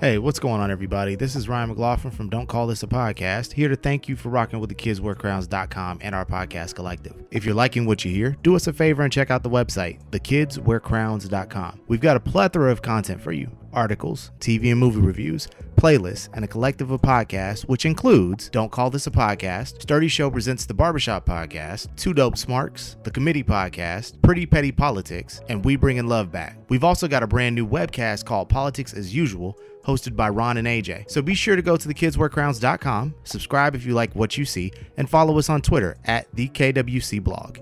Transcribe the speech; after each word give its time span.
Hey, 0.00 0.18
what's 0.18 0.38
going 0.38 0.60
on, 0.60 0.70
everybody? 0.70 1.16
This 1.16 1.34
is 1.34 1.48
Ryan 1.48 1.70
McLaughlin 1.70 2.12
from 2.12 2.28
Don't 2.28 2.46
Call 2.46 2.68
This 2.68 2.84
a 2.84 2.86
Podcast, 2.86 3.54
here 3.54 3.68
to 3.68 3.74
thank 3.74 4.08
you 4.08 4.14
for 4.14 4.28
rocking 4.28 4.60
with 4.60 4.68
the 4.68 4.76
kidswearcrowns.com 4.76 5.98
and 6.02 6.14
our 6.14 6.24
podcast 6.24 6.76
collective. 6.76 7.14
If 7.32 7.44
you're 7.44 7.56
liking 7.56 7.84
what 7.84 8.04
you 8.04 8.12
hear, 8.12 8.36
do 8.44 8.54
us 8.54 8.68
a 8.68 8.72
favor 8.72 9.02
and 9.02 9.12
check 9.12 9.32
out 9.32 9.42
the 9.42 9.50
website, 9.50 9.98
thekidswearcrowns.com. 10.12 11.80
We've 11.88 12.00
got 12.00 12.16
a 12.16 12.20
plethora 12.20 12.70
of 12.70 12.80
content 12.80 13.20
for 13.20 13.32
you 13.32 13.50
articles, 13.72 14.32
TV 14.40 14.70
and 14.70 14.80
movie 14.80 15.00
reviews, 15.00 15.48
playlists, 15.76 16.28
and 16.32 16.44
a 16.44 16.48
collective 16.48 16.90
of 16.90 17.00
podcasts, 17.00 17.62
which 17.68 17.84
includes 17.84 18.48
Don't 18.48 18.72
Call 18.72 18.90
This 18.90 19.06
a 19.06 19.10
Podcast, 19.10 19.82
Sturdy 19.82 20.08
Show 20.08 20.30
Presents 20.30 20.66
the 20.66 20.74
Barbershop 20.74 21.26
Podcast, 21.26 21.94
Two 21.96 22.14
Dope 22.14 22.36
Smarks, 22.36 22.96
The 23.04 23.10
Committee 23.10 23.44
Podcast, 23.44 24.20
Pretty 24.22 24.46
Petty 24.46 24.72
Politics, 24.72 25.40
and 25.48 25.64
We 25.64 25.76
Bringin' 25.76 26.08
Love 26.08 26.32
Back. 26.32 26.58
We've 26.68 26.84
also 26.84 27.08
got 27.08 27.22
a 27.22 27.26
brand 27.26 27.54
new 27.54 27.66
webcast 27.66 28.24
called 28.24 28.48
Politics 28.48 28.94
as 28.94 29.14
Usual, 29.14 29.58
hosted 29.88 30.14
by 30.14 30.28
Ron 30.28 30.58
and 30.58 30.68
AJ. 30.68 31.10
So 31.10 31.22
be 31.22 31.34
sure 31.34 31.56
to 31.56 31.62
go 31.62 31.76
to 31.76 31.88
thekidswearcrowns.com, 31.88 33.14
subscribe 33.24 33.74
if 33.74 33.86
you 33.86 33.94
like 33.94 34.12
what 34.14 34.36
you 34.36 34.44
see, 34.44 34.70
and 34.98 35.08
follow 35.08 35.38
us 35.38 35.48
on 35.48 35.62
Twitter 35.62 35.96
at 36.04 36.26
the 36.34 36.48
KWC 36.48 37.22
blog. 37.24 37.58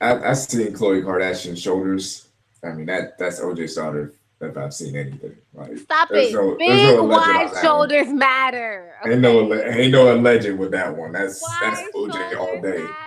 I, 0.00 0.30
I've 0.30 0.36
seen 0.38 0.72
Khloe 0.72 1.02
Kardashian's 1.02 1.60
shoulders. 1.60 2.28
I 2.62 2.72
mean 2.72 2.86
that 2.86 3.18
that's 3.18 3.40
OJ's 3.40 3.74
daughter 3.74 4.12
if 4.40 4.56
I've 4.56 4.74
seen 4.74 4.96
anything. 4.96 5.36
Like 5.54 5.78
Stop 5.78 6.10
it. 6.12 6.32
no- 6.32 6.56
Big 6.58 6.96
no 6.96 7.04
wide 7.04 7.46
that 7.48 7.52
one. 7.54 7.62
shoulders 7.62 8.08
matter. 8.08 8.92
Ain't 9.06 9.20
no 9.20 9.52
ain't 9.54 9.92
no 9.92 10.12
alleged 10.14 10.52
with 10.58 10.72
that 10.72 10.94
one. 10.94 11.12
That's 11.12 11.40
that's 11.60 11.80
OJ 11.94 12.36
all 12.38 12.60
day. 12.60 12.78
matter. 12.78 13.05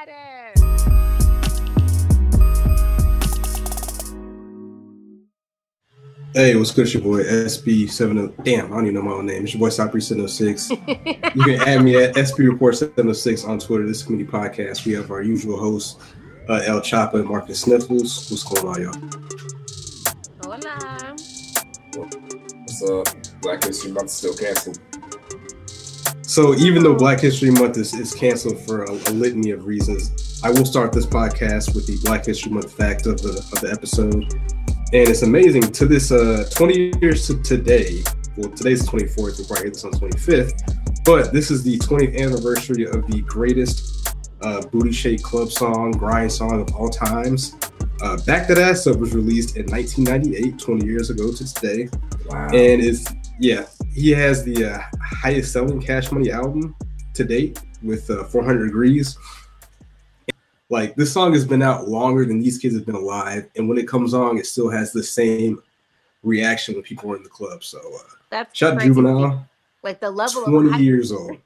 Hey, 6.35 6.55
what's 6.55 6.69
good? 6.69 6.83
It's 6.83 6.93
your 6.93 7.01
boy 7.01 7.23
SB70. 7.23 8.43
Damn, 8.43 8.65
I 8.65 8.75
don't 8.75 8.83
even 8.85 8.93
know 8.93 9.01
my 9.01 9.13
own 9.13 9.25
name. 9.25 9.45
It's 9.45 9.55
your 9.55 9.61
boy 9.61 9.69
Cypress706. 9.69 11.35
you 11.35 11.43
can 11.43 11.67
add 11.67 11.83
me 11.83 11.95
at 11.95 12.13
SB 12.13 12.47
Report 12.47 12.77
706 12.77 13.45
on 13.45 13.57
Twitter. 13.57 13.87
This 13.87 14.03
community 14.03 14.31
podcast. 14.31 14.85
We 14.85 14.91
have 14.93 15.09
our 15.09 15.23
usual 15.23 15.57
hosts, 15.57 15.99
uh, 16.47 16.61
El 16.67 16.81
Chapa 16.81 17.17
and 17.17 17.27
Marcus 17.27 17.61
Sniffles. 17.61 18.29
What's 18.29 18.43
going 18.43 18.67
on, 18.67 18.79
y'all? 18.83 18.93
Hola. 20.43 21.15
What's 21.95 22.83
up? 22.83 23.41
Black 23.41 23.63
History 23.63 23.91
Month 23.91 24.05
is 24.05 24.13
still 24.13 24.35
canceled. 24.35 24.79
So, 26.21 26.53
even 26.57 26.83
though 26.83 26.93
Black 26.93 27.21
History 27.21 27.49
Month 27.49 27.77
is, 27.77 27.95
is 27.95 28.13
canceled 28.13 28.59
for 28.67 28.83
a, 28.83 28.91
a 28.91 29.13
litany 29.13 29.49
of 29.49 29.65
reasons, 29.65 30.43
I 30.43 30.51
will 30.51 30.65
start 30.65 30.93
this 30.93 31.07
podcast 31.07 31.73
with 31.73 31.87
the 31.87 31.97
Black 32.03 32.27
History 32.27 32.51
Month 32.51 32.71
fact 32.71 33.07
of 33.07 33.19
the 33.19 33.39
of 33.51 33.61
the 33.61 33.71
episode. 33.71 34.31
And 34.91 35.07
it's 35.07 35.21
amazing 35.21 35.61
to 35.73 35.85
this 35.85 36.11
uh 36.11 36.47
20 36.51 36.93
years 37.01 37.27
to 37.27 37.41
today. 37.43 38.01
Well, 38.37 38.49
today's 38.49 38.85
the 38.85 38.91
24th. 38.91 39.37
We'll 39.37 39.47
probably 39.47 39.65
hit 39.65 39.73
this 39.75 39.83
on 39.85 39.91
25th. 39.91 41.03
But 41.05 41.31
this 41.33 41.51
is 41.51 41.63
the 41.63 41.77
20th 41.79 42.17
anniversary 42.19 42.85
of 42.85 43.05
the 43.07 43.21
greatest 43.27 44.15
uh, 44.41 44.61
booty 44.67 44.91
shake 44.91 45.21
club 45.21 45.51
song, 45.51 45.91
grind 45.91 46.31
song 46.31 46.61
of 46.61 46.73
all 46.75 46.89
times. 46.89 47.55
Uh, 48.01 48.17
Back 48.25 48.47
That 48.47 48.57
Ass 48.57 48.87
Up 48.87 48.97
was 48.97 49.13
released 49.13 49.57
in 49.57 49.65
1998, 49.67 50.57
20 50.57 50.85
years 50.85 51.09
ago 51.09 51.31
to 51.33 51.53
today 51.53 51.89
Wow. 52.27 52.45
and 52.47 52.81
is 52.81 53.07
yeah 53.39 53.65
he 53.93 54.11
has 54.11 54.43
the 54.43 54.65
uh, 54.73 54.79
highest 55.01 55.51
selling 55.51 55.81
cash 55.81 56.11
money 56.11 56.31
album 56.31 56.75
to 57.15 57.23
date 57.23 57.61
with 57.83 58.09
uh, 58.09 58.23
400 58.25 58.71
Degreez 58.71 59.17
like 60.69 60.95
this 60.95 61.11
song 61.11 61.33
has 61.33 61.45
been 61.45 61.61
out 61.61 61.87
longer 61.87 62.25
than 62.25 62.39
these 62.39 62.57
kids 62.57 62.75
have 62.75 62.85
been 62.85 62.95
alive 62.95 63.49
and 63.55 63.67
when 63.67 63.77
it 63.77 63.87
comes 63.87 64.13
on 64.13 64.37
it 64.37 64.45
still 64.45 64.69
has 64.69 64.91
the 64.91 65.03
same 65.03 65.61
reaction 66.23 66.75
when 66.75 66.83
people 66.83 67.11
are 67.11 67.17
in 67.17 67.23
the 67.23 67.29
club. 67.29 67.63
So 67.63 67.79
uh, 67.79 68.13
That's 68.29 68.57
shout 68.57 68.79
juvenile 68.79 69.47
Like 69.83 69.99
the 69.99 70.11
level 70.11 70.43
20 70.43 70.69
of 70.73 70.81
years 70.81 71.11
old. 71.11 71.37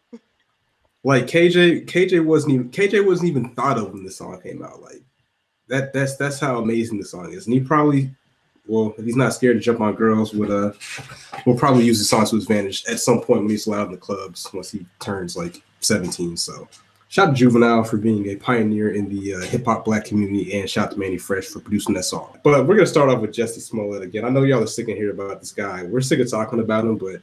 Like 1.04 1.26
kj 1.26 1.86
kj 1.86 2.24
wasn't 2.24 2.54
even 2.54 2.70
kj 2.70 3.06
wasn't 3.06 3.30
even 3.30 3.50
thought 3.56 3.78
of 3.78 3.94
when 3.94 4.04
the 4.04 4.12
song 4.12 4.40
came 4.42 4.64
out. 4.64 4.82
Like 4.82 5.02
that 5.68 5.94
that's 5.94 6.16
that's 6.16 6.40
how 6.40 6.60
amazing 6.60 7.00
the 7.00 7.06
song 7.06 7.32
is. 7.34 7.46
And 7.46 7.54
he 7.54 7.60
probably 7.60 8.10
well 8.68 8.96
if 8.98 9.06
he's 9.06 9.18
not 9.18 9.34
scared 9.34 9.58
to 9.58 9.62
jump 9.62 9.82
on 9.82 9.96
girls 9.96 10.34
would 10.34 10.50
uh 10.50 10.72
will 11.46 11.58
probably 11.58 11.84
use 11.84 12.00
the 12.00 12.06
song 12.06 12.26
to 12.26 12.36
his 12.36 12.46
advantage 12.46 12.86
at 12.88 13.00
some 13.00 13.20
point 13.20 13.42
when 13.42 13.50
he's 13.50 13.68
allowed 13.68 13.88
in 13.88 13.92
the 13.92 13.98
clubs 13.98 14.48
once 14.54 14.72
he 14.72 14.86
turns 15.02 15.36
like 15.36 15.62
17 15.82 16.38
so 16.38 16.70
shout 17.14 17.28
out 17.28 17.36
to 17.36 17.38
juvenile 17.38 17.84
for 17.84 17.98
being 17.98 18.28
a 18.30 18.36
pioneer 18.36 18.96
in 18.96 19.08
the 19.08 19.36
uh, 19.36 19.42
hip-hop 19.42 19.86
black 19.86 20.04
community 20.04 20.60
and 20.60 20.68
shout 20.68 20.88
out 20.88 20.92
to 20.94 20.98
Mannie 20.98 21.20
Fresh 21.20 21.46
for 21.46 21.60
producing 21.60 21.94
that 21.94 22.06
song 22.06 22.40
but 22.44 22.66
we're 22.66 22.74
gonna 22.74 22.88
start 22.88 23.08
off 23.08 23.22
with 23.22 23.32
Jussie 23.32 23.62
Smollett 23.62 24.02
again 24.02 24.26
i 24.26 24.30
know 24.30 24.42
y'all 24.42 24.64
are 24.64 24.68
sick 24.68 24.90
of 24.90 24.98
hearing 24.98 25.16
about 25.16 25.40
this 25.40 25.52
guy 25.52 25.84
we're 25.84 26.02
sick 26.02 26.20
of 26.20 26.30
talking 26.30 26.60
about 26.60 26.86
him 26.86 26.98
but 26.98 27.22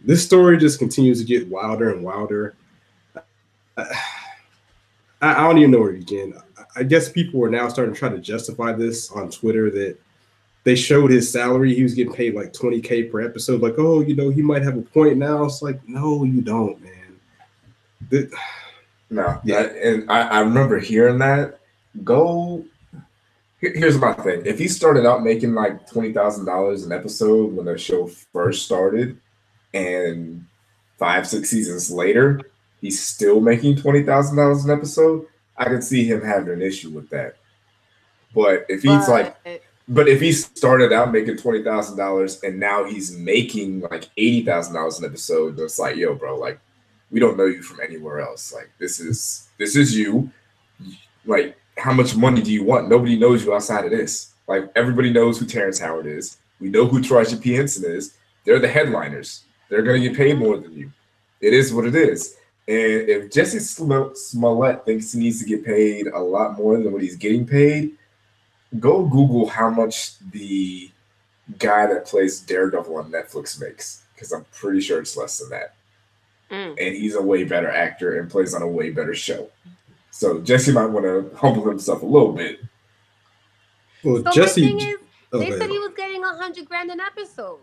this 0.00 0.24
story 0.24 0.58
just 0.58 0.80
continues 0.80 1.20
to 1.20 1.24
get 1.24 1.46
wilder 1.46 1.94
and 1.94 2.02
wilder 2.04 2.56
I, 3.76 3.86
I 5.20 5.34
don't 5.44 5.58
even 5.58 5.70
know 5.72 5.80
where 5.80 5.92
to 5.92 5.98
begin. 5.98 6.34
I 6.76 6.84
guess 6.84 7.08
people 7.08 7.42
are 7.44 7.50
now 7.50 7.68
starting 7.68 7.92
to 7.92 7.98
try 7.98 8.08
to 8.08 8.18
justify 8.18 8.72
this 8.72 9.10
on 9.10 9.30
Twitter 9.30 9.70
that 9.70 9.98
they 10.62 10.76
showed 10.76 11.10
his 11.10 11.30
salary. 11.30 11.74
He 11.74 11.82
was 11.82 11.94
getting 11.94 12.12
paid 12.12 12.34
like 12.34 12.52
20K 12.52 13.10
per 13.10 13.20
episode. 13.20 13.60
Like, 13.60 13.74
oh, 13.78 14.00
you 14.00 14.14
know, 14.14 14.30
he 14.30 14.42
might 14.42 14.62
have 14.62 14.76
a 14.76 14.82
point 14.82 15.16
now. 15.16 15.44
It's 15.44 15.60
like, 15.60 15.80
no, 15.88 16.22
you 16.22 16.40
don't, 16.40 16.80
man. 16.80 17.18
The- 18.10 18.32
No, 19.10 19.40
Yeah. 19.44 19.60
yeah, 19.62 19.88
and 19.90 20.10
I, 20.10 20.20
I 20.22 20.40
remember 20.40 20.78
hearing 20.78 21.18
that. 21.18 21.58
Go. 22.04 22.64
here- 23.60 23.72
Here's 23.74 23.98
my 23.98 24.12
thing: 24.12 24.42
if 24.44 24.58
he 24.58 24.68
started 24.68 25.06
out 25.06 25.22
making 25.24 25.54
like 25.54 25.88
twenty 25.90 26.12
thousand 26.12 26.44
dollars 26.44 26.84
an 26.84 26.92
episode 26.92 27.54
when 27.54 27.66
the 27.66 27.78
show 27.78 28.06
first 28.32 28.64
started, 28.66 29.18
and 29.74 30.44
five 30.98 31.26
six 31.28 31.48
seasons 31.50 31.90
later 31.90 32.40
he's 32.80 33.00
still 33.02 33.40
making 33.40 33.76
twenty 33.76 34.02
thousand 34.02 34.36
dollars 34.36 34.64
an 34.64 34.70
episode, 34.70 35.26
I 35.56 35.64
could 35.64 35.82
see 35.84 36.04
him 36.04 36.22
having 36.22 36.52
an 36.52 36.62
issue 36.62 36.90
with 36.90 37.08
that. 37.10 37.36
But 38.34 38.66
if 38.68 38.82
he's 38.82 39.08
like 39.08 39.36
but 39.44 39.62
but 39.88 40.06
if 40.08 40.20
he 40.20 40.32
started 40.32 40.92
out 40.92 41.12
making 41.12 41.38
twenty 41.38 41.62
thousand 41.64 41.96
dollars 41.96 42.40
and 42.42 42.60
now 42.60 42.84
he's 42.84 43.16
making 43.16 43.80
like 43.80 44.08
eighty 44.18 44.44
thousand 44.44 44.74
dollars 44.74 44.98
an 44.98 45.06
episode, 45.06 45.58
it's 45.58 45.78
like, 45.78 45.96
yo, 45.96 46.14
bro, 46.14 46.36
like 46.36 46.60
we 47.10 47.20
don't 47.20 47.36
know 47.36 47.46
you 47.46 47.62
from 47.62 47.80
anywhere 47.80 48.20
else. 48.20 48.52
Like 48.52 48.70
this 48.78 49.00
is 49.00 49.48
this 49.58 49.76
is 49.76 49.96
you. 49.96 50.30
Like, 51.24 51.56
how 51.76 51.92
much 51.92 52.16
money 52.16 52.40
do 52.42 52.52
you 52.52 52.64
want? 52.64 52.88
Nobody 52.88 53.18
knows 53.18 53.44
you 53.44 53.54
outside 53.54 53.84
of 53.84 53.90
this. 53.90 54.34
Like 54.46 54.70
everybody 54.76 55.12
knows 55.12 55.38
who 55.38 55.46
Terrence 55.46 55.78
Howard 55.78 56.06
is. 56.06 56.38
We 56.60 56.68
know 56.68 56.86
who 56.86 57.00
Taraji 57.00 57.40
P. 57.40 57.52
Henson 57.54 57.90
is. 57.90 58.16
They're 58.44 58.58
the 58.58 58.68
headliners. 58.68 59.44
They're 59.68 59.82
gonna 59.82 60.00
get 60.00 60.16
paid 60.16 60.38
more 60.38 60.56
than 60.56 60.72
you. 60.72 60.90
It 61.40 61.52
is 61.52 61.72
what 61.72 61.84
it 61.84 61.94
is. 61.94 62.36
And 62.66 63.08
if 63.08 63.30
Jussie 63.30 64.16
Smollett 64.16 64.84
thinks 64.84 65.12
he 65.12 65.20
needs 65.20 65.40
to 65.40 65.46
get 65.46 65.64
paid 65.64 66.06
a 66.08 66.18
lot 66.18 66.58
more 66.58 66.76
than 66.76 66.92
what 66.92 67.00
he's 67.00 67.16
getting 67.16 67.46
paid, 67.46 67.96
go 68.78 69.06
Google 69.06 69.48
how 69.48 69.70
much 69.70 70.18
the 70.32 70.90
guy 71.58 71.86
that 71.86 72.04
plays 72.04 72.40
Daredevil 72.40 72.94
on 72.94 73.10
Netflix 73.10 73.58
makes, 73.58 74.02
because 74.14 74.32
I'm 74.32 74.44
pretty 74.52 74.82
sure 74.82 75.00
it's 75.00 75.16
less 75.16 75.38
than 75.38 75.48
that. 75.50 75.76
Mm. 76.50 76.70
And 76.78 76.96
he's 76.96 77.14
a 77.14 77.22
way 77.22 77.44
better 77.44 77.70
actor 77.70 78.18
and 78.18 78.30
plays 78.30 78.54
on 78.54 78.62
a 78.62 78.68
way 78.68 78.90
better 78.90 79.14
show. 79.14 79.50
So 80.10 80.40
Jesse 80.40 80.72
might 80.72 80.86
want 80.86 81.04
to 81.04 81.30
humble 81.36 81.68
himself 81.68 82.02
a 82.02 82.06
little 82.06 82.32
bit. 82.32 82.60
well, 84.02 84.22
so 84.24 84.30
Jesse. 84.32 84.62
thing 84.62 84.80
is, 84.80 84.96
oh, 85.32 85.38
they 85.38 85.50
go 85.50 85.58
said 85.58 85.70
he 85.70 85.78
was 85.78 85.92
getting 85.96 86.24
a 86.24 86.34
hundred 86.34 86.68
grand 86.68 86.90
an 86.90 87.00
episode, 87.00 87.58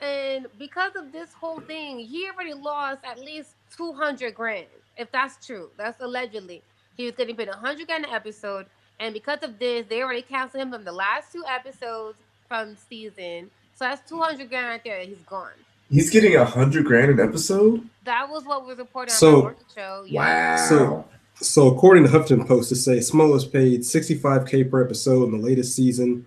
and 0.00 0.46
because 0.58 0.96
of 0.96 1.12
this 1.12 1.32
whole 1.32 1.60
thing, 1.60 1.98
he 1.98 2.28
already 2.28 2.54
lost 2.54 3.00
at 3.04 3.18
least 3.18 3.50
two 3.76 3.92
hundred 3.92 4.34
grand. 4.34 4.66
If 4.96 5.10
that's 5.10 5.44
true, 5.44 5.70
that's 5.76 6.00
allegedly 6.00 6.62
he 6.96 7.06
was 7.06 7.14
getting 7.14 7.36
paid 7.36 7.48
a 7.48 7.56
hundred 7.56 7.88
grand 7.88 8.04
an 8.04 8.12
episode, 8.12 8.66
and 9.00 9.12
because 9.12 9.42
of 9.42 9.58
this, 9.58 9.84
they 9.88 10.02
already 10.02 10.22
canceled 10.22 10.62
him 10.62 10.70
from 10.70 10.84
the 10.84 10.92
last 10.92 11.32
two 11.32 11.44
episodes 11.48 12.16
from 12.48 12.76
season. 12.88 13.50
So 13.74 13.86
that's 13.86 14.08
two 14.08 14.20
hundred 14.20 14.48
grand 14.48 14.68
right 14.68 14.84
there. 14.84 15.00
He's 15.00 15.18
gone. 15.26 15.50
He's 15.92 16.10
getting 16.10 16.34
a 16.36 16.44
hundred 16.44 16.84
grand 16.86 17.10
an 17.10 17.20
episode. 17.20 17.86
That 18.04 18.28
was 18.28 18.44
what 18.44 18.66
was 18.66 18.78
reported 18.78 19.12
on 19.12 19.16
So- 19.18 19.42
the 19.42 19.80
show. 19.80 20.04
Yeah. 20.06 20.56
Wow. 20.56 20.68
So- 20.68 21.04
So, 21.40 21.66
according 21.68 22.04
to 22.04 22.10
Huffington 22.10 22.46
Post, 22.46 22.68
to 22.68 22.76
say 22.76 22.98
Smollett's 22.98 23.44
paid 23.44 23.80
65k 23.84 24.62
per 24.70 24.84
episode 24.84 25.24
in 25.24 25.32
the 25.32 25.44
latest 25.44 25.74
season 25.74 26.24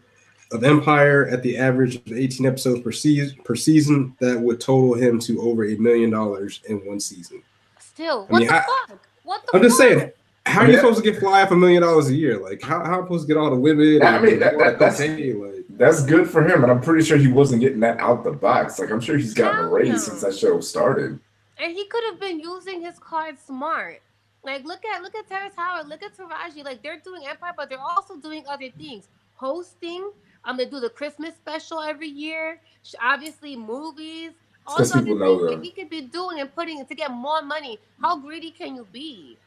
of 0.51 0.63
Empire 0.63 1.25
at 1.27 1.41
the 1.41 1.57
average 1.57 1.95
of 1.95 2.11
18 2.11 2.45
episodes 2.45 2.81
per 2.81 2.91
season. 2.91 3.37
Per 3.45 3.55
season, 3.55 4.13
that 4.19 4.39
would 4.39 4.59
total 4.59 4.93
him 4.93 5.19
to 5.19 5.39
over 5.41 5.63
a 5.65 5.75
million 5.77 6.09
dollars 6.09 6.59
in 6.67 6.77
one 6.85 6.99
season. 6.99 7.41
Still, 7.79 8.25
I 8.29 8.31
what 8.33 8.39
mean, 8.39 8.47
the 8.49 8.55
I- 8.55 8.61
fuck? 8.87 8.99
What 9.23 9.41
the 9.51 9.57
I'm 9.57 9.63
just 9.63 9.77
saying, 9.77 10.11
how 10.45 10.61
are 10.61 10.67
you 10.67 10.73
Yeah. 10.73 10.79
supposed 10.79 11.03
to 11.03 11.11
get 11.11 11.19
fly 11.19 11.41
off 11.43 11.51
a 11.51 11.55
million 11.55 11.81
dollars 11.81 12.09
a 12.09 12.13
year? 12.15 12.37
Like, 12.37 12.61
how, 12.61 12.83
how 12.83 12.95
am 12.97 13.03
I 13.03 13.05
supposed 13.05 13.27
to 13.27 13.33
get 13.33 13.39
all 13.39 13.49
the 13.49 13.55
women? 13.55 14.01
I 14.03 14.17
and 14.17 14.25
mean, 14.25 14.39
that- 14.39 14.57
that- 14.57 14.79
that's- 14.79 14.99
okay, 14.99 15.33
like, 15.33 15.64
That's 15.77 16.03
good 16.03 16.29
for 16.29 16.41
him, 16.41 16.63
and 16.63 16.71
I'm 16.71 16.79
pretty 16.79 17.03
sure 17.03 17.17
he 17.17 17.27
wasn't 17.27 17.61
getting 17.61 17.81
that 17.81 17.99
out 17.99 18.23
the 18.23 18.31
box. 18.31 18.79
Like 18.79 18.91
I'm 18.91 19.01
sure 19.01 19.17
he's 19.17 19.33
gotten 19.33 19.65
a 19.65 19.67
raise 19.67 19.89
no. 19.89 19.97
since 19.97 20.21
that 20.21 20.35
show 20.35 20.59
started. 20.61 21.19
And 21.57 21.73
he 21.73 21.85
could 21.87 22.03
have 22.05 22.19
been 22.19 22.39
using 22.39 22.81
his 22.81 22.97
card 22.97 23.37
smart. 23.39 24.01
Like 24.43 24.63
look 24.63 24.85
at 24.85 25.01
look 25.01 25.15
at 25.15 25.27
Terrence 25.27 25.55
Howard, 25.57 25.87
look 25.87 26.01
at 26.03 26.15
Taraji. 26.15 26.63
Like 26.63 26.81
they're 26.81 26.99
doing 26.99 27.25
Empire, 27.27 27.53
but 27.57 27.69
they're 27.69 27.79
also 27.79 28.15
doing 28.15 28.45
other 28.47 28.69
things. 28.77 29.09
Hosting. 29.35 30.11
I'm 30.45 30.51
Um, 30.51 30.57
they 30.57 30.65
do 30.65 30.79
the 30.79 30.89
Christmas 30.89 31.33
special 31.35 31.81
every 31.81 32.07
year. 32.07 32.61
Obviously, 33.01 33.55
movies. 33.57 34.31
All 34.67 34.77
the 34.77 34.83
other 34.83 35.03
things 35.03 35.49
that 35.49 35.63
he 35.63 35.71
could 35.71 35.89
be 35.89 36.01
doing 36.01 36.39
and 36.39 36.53
putting 36.53 36.79
it 36.79 36.87
to 36.87 36.95
get 36.95 37.11
more 37.11 37.41
money. 37.41 37.79
How 38.01 38.17
greedy 38.17 38.51
can 38.51 38.75
you 38.75 38.87
be? 38.91 39.37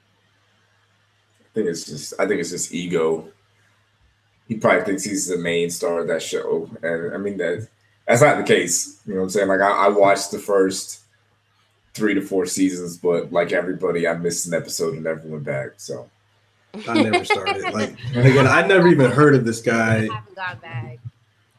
I 1.41 1.49
think 1.55 1.69
it's 1.69 1.87
just 1.87 2.15
I 2.19 2.27
think 2.27 2.41
it's 2.41 2.51
just 2.51 2.75
ego. 2.75 3.29
He 4.49 4.57
probably 4.57 4.85
thinks 4.85 5.05
he's 5.05 5.27
the 5.29 5.37
main 5.39 5.71
star 5.71 6.01
of 6.01 6.09
that 6.09 6.23
show. 6.23 6.71
And 6.83 7.15
I 7.15 7.19
mean 7.19 7.37
that 7.39 7.69
that's 8.07 8.23
not 8.23 8.39
the 8.39 8.45
case. 8.45 9.01
You 9.07 9.15
know 9.15 9.21
what 9.21 9.25
I'm 9.25 9.31
saying? 9.31 9.49
Like 9.49 9.61
I, 9.61 9.87
I 9.87 9.89
watched 9.89 10.31
the 10.31 10.39
first 10.39 11.01
three 11.95 12.15
to 12.15 12.23
four 12.23 12.47
seasons, 12.47 12.97
but 12.97 13.33
like 13.33 13.53
everybody, 13.53 14.07
I 14.09 14.15
missed 14.15 14.47
an 14.47 14.55
episode 14.55 14.95
and 14.95 15.05
never 15.05 15.21
went 15.29 15.45
back. 15.45 15.73
So 15.77 16.09
I 16.89 17.03
never 17.03 17.25
started. 17.25 17.63
Like 17.75 17.97
again, 18.15 18.47
I 18.47 18.67
never 18.67 18.89
even 18.89 19.11
heard 19.11 19.35
of 19.35 19.45
this 19.45 19.61
I 19.63 19.71
guy. 19.71 19.95
haven't 20.15 20.35
gone 20.35 20.59
back. 20.59 20.99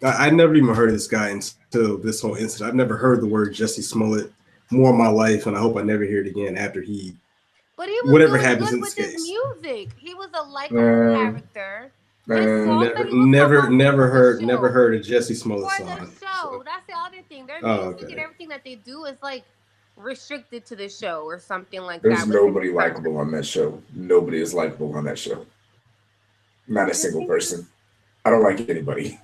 I, 0.01 0.27
I 0.27 0.29
never 0.31 0.55
even 0.55 0.73
heard 0.73 0.89
of 0.89 0.95
this 0.95 1.07
guy 1.07 1.29
until 1.29 1.97
this 1.97 2.21
whole 2.21 2.35
incident. 2.35 2.69
I've 2.69 2.75
never 2.75 2.95
heard 2.97 3.21
the 3.21 3.27
word 3.27 3.53
Jussie 3.53 3.83
Smollett 3.83 4.31
more 4.71 4.91
in 4.91 4.97
my 4.97 5.09
life, 5.09 5.45
and 5.45 5.57
I 5.57 5.59
hope 5.59 5.77
I 5.77 5.81
never 5.81 6.03
hear 6.03 6.21
it 6.21 6.27
again 6.27 6.57
after 6.57 6.81
he. 6.81 7.15
But 7.75 7.89
he 7.89 7.99
was 8.03 8.11
Whatever 8.11 8.37
doing 8.37 8.45
happens 8.45 8.69
good 8.69 8.75
in 8.75 8.81
with 8.81 8.95
this 8.95 9.05
his 9.05 9.13
case. 9.15 9.37
music. 9.63 9.89
He 9.97 10.13
was 10.13 10.29
a 10.33 10.43
likable 10.43 10.79
Um, 10.79 11.15
character. 11.15 11.91
Never, 12.37 12.85
that 12.93 13.07
he 13.07 13.15
was 13.17 13.25
never, 13.27 13.69
never 13.69 14.07
heard, 14.07 14.41
never 14.41 14.69
heard 14.69 14.93
a 14.95 14.99
Jussie 14.99 15.35
Smollett 15.35 15.71
song. 15.77 15.87
show. 15.87 16.05
so- 16.21 16.63
That's 16.63 16.85
the 16.87 16.93
other 16.95 17.23
thing. 17.27 17.47
Their 17.47 17.59
Oh, 17.63 17.89
music 17.89 18.03
okay. 18.03 18.11
and 18.13 18.21
everything 18.21 18.49
that 18.49 18.63
they 18.63 18.75
do 18.75 19.05
is 19.05 19.17
like 19.23 19.43
restricted 19.97 20.65
to 20.67 20.75
the 20.75 20.87
show 20.89 21.23
or 21.23 21.39
something 21.39 21.81
like 21.81 22.01
there's 22.01 22.19
that. 22.19 22.27
There's 22.27 22.43
nobody 22.43 22.69
likable 22.71 23.17
on 23.17 23.31
that 23.31 23.45
show. 23.45 23.81
Nobody 23.93 24.39
is 24.41 24.53
likable 24.53 24.95
on 24.95 25.05
that 25.05 25.17
show. 25.17 25.45
Not 26.67 26.89
a 26.89 26.93
single 26.93 27.25
person. 27.25 27.67
I 28.23 28.29
don't 28.29 28.43
like 28.43 28.69
anybody. 28.69 29.19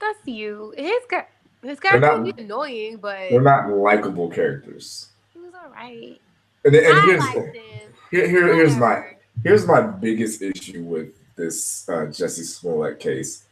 That's 0.00 0.18
you. 0.26 0.74
His 0.76 0.90
char- 1.08 1.28
his 1.62 1.78
character 1.80 2.20
would 2.20 2.36
be 2.36 2.42
annoying, 2.42 2.96
but 2.98 3.30
They're 3.30 3.40
not 3.40 3.70
likable 3.70 4.28
characters. 4.28 5.08
he 5.32 5.38
was 5.38 5.54
alright. 5.54 6.20
And, 6.64 6.74
and 6.74 6.98
I 6.98 7.06
here's 7.06 7.28
here, 8.10 8.28
here 8.28 8.54
here's 8.54 8.76
my 8.76 9.16
here's 9.42 9.66
my 9.66 9.80
biggest 9.82 10.42
issue 10.42 10.82
with 10.82 11.08
this 11.36 11.88
uh, 11.88 12.06
Jussie 12.06 12.44
Smollett 12.44 12.98
case. 13.00 13.44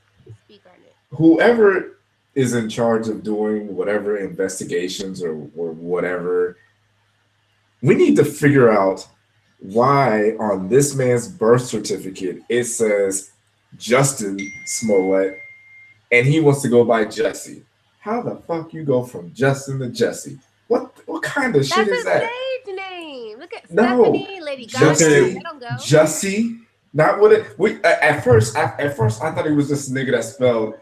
Speak 0.45 0.63
on 0.67 0.73
it. 0.85 0.95
Whoever 1.17 1.99
is 2.35 2.55
in 2.55 2.69
charge 2.69 3.09
of 3.09 3.23
doing 3.23 3.75
whatever 3.75 4.17
investigations 4.19 5.23
or, 5.23 5.33
or 5.57 5.73
whatever, 5.73 6.57
we 7.83 7.95
need 7.95 8.17
to 8.17 8.25
figure 8.25 8.71
out 8.71 9.07
why 9.59 10.31
on 10.41 10.69
this 10.69 10.95
man's 10.95 11.29
birth 11.29 11.63
certificate 11.63 12.39
it 12.49 12.65
says 12.65 13.31
Justin 13.77 14.39
Smollett 14.67 15.37
and 16.11 16.27
he 16.27 16.41
wants 16.41 16.63
to 16.63 16.69
go 16.69 16.85
by 16.85 17.05
Jesse. 17.05 17.63
How 18.01 18.23
the 18.23 18.37
fuck 18.37 18.73
you 18.75 18.83
go 18.85 19.05
from 19.05 19.33
Justin 19.33 19.79
to 19.81 19.89
Jesse? 19.91 20.39
What 20.69 20.97
what 21.07 21.23
kind 21.23 21.55
of 21.55 21.65
shit 21.67 21.77
That's 21.77 21.91
is 21.91 21.95
his 21.97 22.05
that? 22.05 22.23
stage 22.65 22.77
name. 22.77 23.39
Look 23.39 23.55
at 23.55 23.71
No. 23.71 23.83
Stephanie, 24.03 24.41
Lady 24.41 24.67
Gaga. 24.67 24.85
Justin. 24.87 25.35
Let 25.35 25.47
'em 25.47 25.59
go. 25.61 25.69
Jesse, 25.85 26.59
not 26.93 27.21
with 27.21 27.33
it. 27.33 27.59
We 27.59 27.77
at, 27.85 28.01
at 28.03 28.25
first, 28.25 28.57
at, 28.57 28.79
at 28.79 28.97
first, 28.97 29.23
I 29.23 29.33
thought 29.33 29.47
he 29.47 29.53
was 29.53 29.69
just 29.69 29.91
a 29.91 29.95
nigga 29.95 30.13
that 30.13 30.25
spelled 30.25 30.75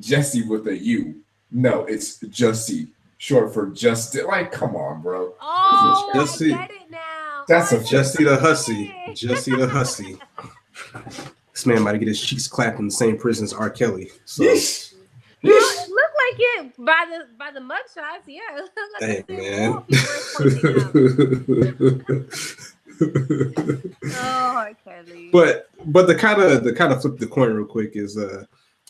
Jesse 0.00 0.42
with 0.42 0.66
a 0.68 0.76
U. 0.76 1.20
No, 1.50 1.84
it's 1.84 2.18
Jussie, 2.18 2.88
short 3.18 3.52
for 3.54 3.68
Justin. 3.68 4.26
Like, 4.26 4.52
come 4.52 4.74
on, 4.76 5.00
bro. 5.02 5.34
Oh, 5.40 6.10
Jesse. 6.14 6.52
I 6.52 6.66
get 6.66 6.70
it 6.70 6.90
now. 6.90 7.44
That's 7.48 7.72
a- 7.72 7.82
Jesse 7.84 8.24
the 8.24 8.36
Hussy. 8.36 8.92
Jesse. 9.08 9.26
Jesse 9.28 9.56
the 9.56 9.68
Hussy. 9.68 10.18
This 11.52 11.64
man 11.66 11.82
might 11.82 11.98
get 11.98 12.08
his 12.08 12.20
cheeks 12.20 12.46
clapped 12.48 12.78
in 12.78 12.86
the 12.86 12.90
same 12.90 13.16
prison 13.16 13.44
as 13.44 13.52
R. 13.52 13.70
Kelly. 13.70 14.10
So 14.24 14.42
Yeesh. 14.42 14.92
Well, 15.42 15.52
Yeesh. 15.54 15.84
it 15.84 15.88
looked 15.90 16.16
like 16.16 16.36
it 16.38 16.72
by 16.84 17.04
the 17.08 17.26
by 17.38 17.50
the 17.52 17.60
mug 17.60 17.78
shots. 17.94 18.26
Yeah, 18.26 18.40
it 18.52 18.70
like 19.00 19.02
hey 19.10 19.24
man. 19.28 19.82
same 23.00 23.12
wall 23.14 23.36
he 23.36 23.44
was 23.44 23.54
pointing. 23.56 23.94
Oh, 24.18 24.74
Kelly. 24.84 25.30
but 25.32 25.68
but 25.86 26.06
the 26.06 26.14
kind 26.14 26.40
of 26.40 26.64
the 26.64 26.72
kind 26.72 26.92
of 26.92 27.02
flip 27.02 27.18
the 27.18 27.26
coin 27.26 27.52
real 27.52 27.66
quick 27.66 27.92
is 27.94 28.16
uh 28.16 28.44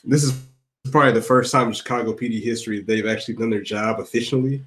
this 0.05 0.23
is 0.23 0.47
probably 0.91 1.12
the 1.12 1.23
first 1.23 1.53
time 1.53 1.69
in 1.69 1.73
Chicago 1.75 2.12
PD 2.12 2.43
history 2.43 2.81
they've 2.81 3.06
actually 3.06 3.35
done 3.35 3.50
their 3.50 3.62
job 3.62 4.00
officially. 4.00 4.64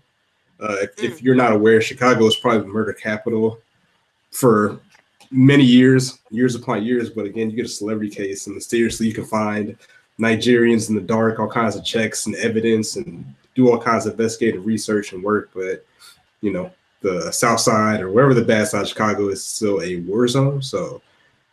Uh, 0.59 0.75
if, 0.81 1.01
if 1.01 1.21
you're 1.21 1.35
not 1.35 1.53
aware, 1.53 1.79
Chicago 1.79 2.25
is 2.27 2.35
probably 2.35 2.59
the 2.59 2.67
murder 2.67 2.91
capital 2.91 3.59
for 4.31 4.79
many 5.31 5.63
years, 5.63 6.19
years 6.31 6.55
upon 6.55 6.83
years. 6.83 7.09
But 7.09 7.25
again, 7.25 7.49
you 7.49 7.55
get 7.55 7.65
a 7.65 7.69
celebrity 7.69 8.13
case, 8.13 8.47
and 8.47 8.55
mysteriously 8.55 9.07
you 9.07 9.13
can 9.13 9.25
find 9.25 9.77
Nigerians 10.19 10.89
in 10.89 10.95
the 10.95 11.01
dark, 11.01 11.39
all 11.39 11.47
kinds 11.47 11.75
of 11.75 11.85
checks 11.85 12.25
and 12.25 12.35
evidence, 12.35 12.97
and 12.97 13.25
do 13.55 13.71
all 13.71 13.79
kinds 13.79 14.05
of 14.05 14.13
investigative 14.13 14.65
research 14.65 15.13
and 15.13 15.23
work. 15.23 15.49
But 15.53 15.85
you 16.41 16.51
know, 16.51 16.71
the 17.01 17.31
South 17.31 17.59
Side 17.59 18.01
or 18.01 18.11
wherever 18.11 18.33
the 18.33 18.43
bad 18.43 18.67
side 18.67 18.81
of 18.81 18.89
Chicago 18.89 19.29
is 19.29 19.43
still 19.43 19.81
a 19.81 19.97
war 19.97 20.27
zone. 20.27 20.61
So 20.61 21.01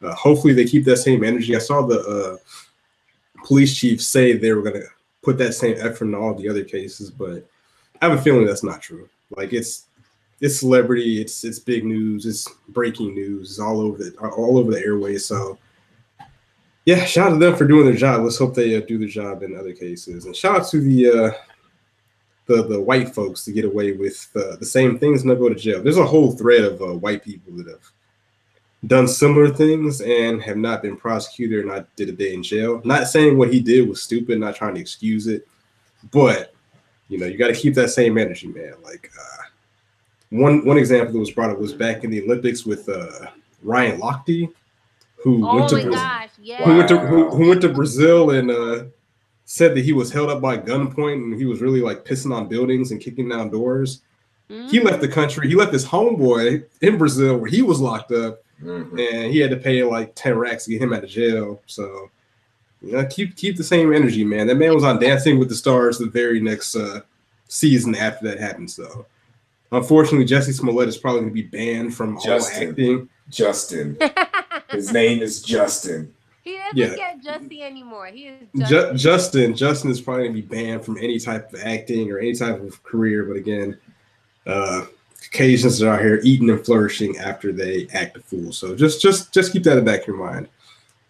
uh, 0.02 0.14
hopefully 0.14 0.52
they 0.52 0.64
keep 0.64 0.84
that 0.84 0.96
same 0.98 1.24
energy. 1.24 1.54
I 1.54 1.60
saw 1.60 1.82
the 1.82 2.00
uh, 2.00 2.36
police 3.44 3.76
chief 3.76 4.02
say 4.02 4.32
they 4.32 4.52
were 4.52 4.62
going 4.62 4.80
to 4.80 4.88
put 5.22 5.38
that 5.38 5.54
same 5.54 5.76
effort 5.78 6.06
in 6.06 6.14
all 6.14 6.34
the 6.34 6.48
other 6.48 6.64
cases, 6.64 7.10
but 7.10 7.46
I 8.00 8.08
have 8.08 8.18
a 8.18 8.22
feeling 8.22 8.46
that's 8.46 8.64
not 8.64 8.82
true. 8.82 9.08
Like 9.30 9.52
it's 9.52 9.86
it's 10.40 10.60
celebrity, 10.60 11.20
it's 11.20 11.44
it's 11.44 11.58
big 11.58 11.84
news, 11.84 12.26
it's 12.26 12.48
breaking 12.68 13.14
news, 13.14 13.50
it's 13.50 13.58
all 13.58 13.80
over 13.80 13.98
the 13.98 14.16
all 14.18 14.58
over 14.58 14.70
the 14.70 14.80
airways. 14.80 15.24
So 15.24 15.58
yeah, 16.84 17.04
shout 17.04 17.28
out 17.28 17.30
to 17.34 17.38
them 17.38 17.56
for 17.56 17.66
doing 17.66 17.86
their 17.86 17.96
job. 17.96 18.22
Let's 18.22 18.38
hope 18.38 18.54
they 18.54 18.76
uh, 18.76 18.80
do 18.80 18.98
their 18.98 19.08
job 19.08 19.42
in 19.42 19.56
other 19.56 19.72
cases, 19.72 20.26
and 20.26 20.36
shout 20.36 20.60
out 20.60 20.68
to 20.68 20.80
the 20.80 21.10
uh, 21.10 21.30
the 22.46 22.62
the 22.62 22.80
white 22.80 23.14
folks 23.14 23.44
to 23.44 23.52
get 23.52 23.64
away 23.64 23.92
with 23.92 24.28
uh, 24.36 24.56
the 24.56 24.66
same 24.66 24.98
things 24.98 25.22
and 25.22 25.30
not 25.30 25.38
go 25.38 25.48
to 25.48 25.54
jail. 25.54 25.82
There's 25.82 25.98
a 25.98 26.06
whole 26.06 26.32
thread 26.32 26.64
of 26.64 26.80
uh, 26.80 26.94
white 26.94 27.24
people 27.24 27.52
that 27.54 27.68
have 27.68 27.90
done 28.86 29.08
similar 29.08 29.48
things 29.48 30.00
and 30.00 30.42
have 30.42 30.56
not 30.56 30.82
been 30.82 30.96
prosecuted 30.96 31.60
and 31.60 31.68
not 31.68 31.94
did 31.96 32.08
a 32.08 32.12
day 32.12 32.34
in 32.34 32.42
jail. 32.42 32.80
Not 32.84 33.08
saying 33.08 33.36
what 33.36 33.52
he 33.52 33.60
did 33.60 33.88
was 33.88 34.02
stupid, 34.02 34.38
not 34.38 34.54
trying 34.54 34.74
to 34.74 34.80
excuse 34.80 35.26
it, 35.26 35.46
but 36.12 36.54
you 37.08 37.18
know 37.18 37.26
you 37.26 37.36
got 37.36 37.48
to 37.48 37.54
keep 37.54 37.74
that 37.74 37.90
same 37.90 38.18
energy, 38.18 38.48
man. 38.48 38.74
Like 38.84 39.10
uh, 39.18 39.42
one 40.30 40.64
one 40.64 40.78
example 40.78 41.12
that 41.14 41.18
was 41.18 41.30
brought 41.32 41.50
up 41.50 41.58
was 41.58 41.72
back 41.72 42.04
in 42.04 42.10
the 42.10 42.22
Olympics 42.22 42.64
with 42.64 42.88
uh, 42.88 43.26
Ryan 43.62 44.00
Lochte, 44.00 44.52
who 45.16 45.46
oh 45.48 45.56
went 45.56 45.68
to 45.70 45.76
my 45.76 45.82
Brazil 45.82 46.00
gosh, 46.00 46.30
yeah. 46.40 46.64
who 46.64 46.76
went 46.76 46.88
to 46.88 46.98
who, 46.98 47.30
who 47.30 47.48
went 47.48 47.60
to 47.62 47.68
Brazil 47.70 48.30
and 48.30 48.50
uh, 48.50 48.84
said 49.46 49.74
that 49.76 49.84
he 49.84 49.92
was 49.92 50.12
held 50.12 50.28
up 50.28 50.42
by 50.42 50.58
gunpoint 50.58 51.14
and 51.14 51.38
he 51.38 51.46
was 51.46 51.60
really 51.62 51.80
like 51.80 52.04
pissing 52.04 52.34
on 52.34 52.48
buildings 52.48 52.90
and 52.90 53.00
kicking 53.00 53.28
down 53.28 53.48
doors. 53.48 54.02
He 54.48 54.78
Mhm. 54.80 54.84
left 54.84 55.00
the 55.00 55.08
country. 55.08 55.48
He 55.48 55.54
left 55.54 55.72
his 55.72 55.86
homeboy 55.86 56.64
in 56.82 56.98
Brazil 56.98 57.36
where 57.38 57.50
he 57.50 57.62
was 57.62 57.80
locked 57.80 58.12
up, 58.12 58.42
Mhm. 58.62 58.90
and 59.00 59.32
he 59.32 59.38
had 59.38 59.50
to 59.50 59.56
pay 59.56 59.82
like 59.82 60.12
ten 60.14 60.36
racks 60.36 60.64
to 60.64 60.70
get 60.70 60.82
him 60.82 60.92
out 60.92 61.02
of 61.04 61.10
jail. 61.10 61.60
So, 61.66 62.10
you 62.82 62.92
know, 62.92 63.04
keep 63.06 63.34
keep 63.36 63.56
the 63.56 63.64
same 63.64 63.92
energy, 63.94 64.24
man. 64.24 64.46
That 64.48 64.56
man 64.56 64.74
was 64.74 64.84
on 64.84 65.00
Dancing 65.00 65.38
with 65.38 65.48
the 65.48 65.54
Stars 65.56 65.98
the 65.98 66.06
very 66.06 66.40
next 66.40 66.76
uh, 66.76 67.00
season 67.48 67.94
after 67.94 68.26
that 68.28 68.38
happened. 68.38 68.70
So, 68.70 69.06
unfortunately, 69.72 70.26
Jussie 70.26 70.52
Smollett 70.54 70.88
is 70.88 70.96
probably 70.96 71.20
going 71.22 71.30
to 71.30 71.34
be 71.34 71.42
banned 71.42 71.94
from 71.94 72.16
all 72.18 72.44
acting. 72.52 73.08
Justin. 73.30 73.96
His 74.70 74.92
name 74.92 75.22
is 75.22 75.42
Justin. 75.42 76.12
He 76.46 76.56
doesn't 76.56 76.76
Yeah. 76.76 76.94
get 76.94 77.24
Justy 77.24 77.60
anymore. 77.60 78.06
He 78.06 78.28
is 78.28 78.40
Ju- 78.56 78.92
Justin. 78.94 78.96
Justin, 78.96 79.56
Justin 79.56 79.90
is 79.90 80.00
probably 80.00 80.24
gonna 80.28 80.34
be 80.34 80.42
banned 80.42 80.84
from 80.84 80.96
any 80.98 81.18
type 81.18 81.52
of 81.52 81.60
acting 81.60 82.10
or 82.10 82.18
any 82.18 82.34
type 82.34 82.62
of 82.62 82.80
career. 82.84 83.24
But 83.24 83.36
again, 83.36 83.76
uh, 84.46 84.86
Caucasians 85.32 85.82
are 85.82 85.94
out 85.94 86.00
here 86.00 86.20
eating 86.22 86.48
and 86.50 86.64
flourishing 86.64 87.18
after 87.18 87.50
they 87.52 87.88
act 87.92 88.16
a 88.16 88.20
fool. 88.20 88.52
So 88.52 88.76
just, 88.76 89.02
just, 89.02 89.34
just 89.34 89.52
keep 89.52 89.64
that 89.64 89.76
in 89.76 89.84
the 89.84 89.90
back 89.90 90.02
of 90.02 90.06
your 90.06 90.16
mind. 90.18 90.48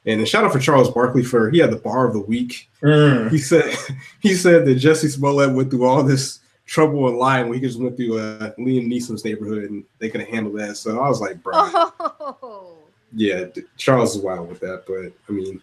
And 0.06 0.22
a 0.22 0.26
shout 0.26 0.44
out 0.44 0.52
for 0.52 0.58
Charles 0.58 0.90
Barkley 0.90 1.22
for 1.22 1.50
he 1.50 1.58
had 1.58 1.70
the 1.70 1.76
bar 1.76 2.06
of 2.06 2.14
the 2.14 2.20
week. 2.20 2.70
Mm. 2.82 3.30
He 3.30 3.36
said, 3.38 3.76
he 4.20 4.34
said 4.34 4.64
that 4.64 4.78
Jussie 4.78 5.10
Smollett 5.10 5.52
went 5.52 5.70
through 5.70 5.84
all 5.84 6.02
this 6.02 6.38
trouble 6.64 7.08
and 7.08 7.18
lying 7.18 7.48
when 7.48 7.58
he 7.60 7.66
just 7.66 7.78
went 7.78 7.96
through 7.96 8.18
uh, 8.18 8.52
Liam 8.58 8.86
Neeson's 8.88 9.24
neighborhood 9.24 9.64
and 9.64 9.84
they 9.98 10.08
could 10.08 10.20
have 10.22 10.30
handled 10.30 10.58
that. 10.58 10.76
So 10.78 10.98
I 11.00 11.08
was 11.08 11.20
like, 11.20 11.42
bro, 11.42 11.54
Oh. 12.00 12.75
Yeah, 13.14 13.46
Charles 13.76 14.16
is 14.16 14.22
wild 14.22 14.48
with 14.48 14.60
that, 14.60 14.84
but 14.86 15.12
I 15.28 15.32
mean, 15.32 15.60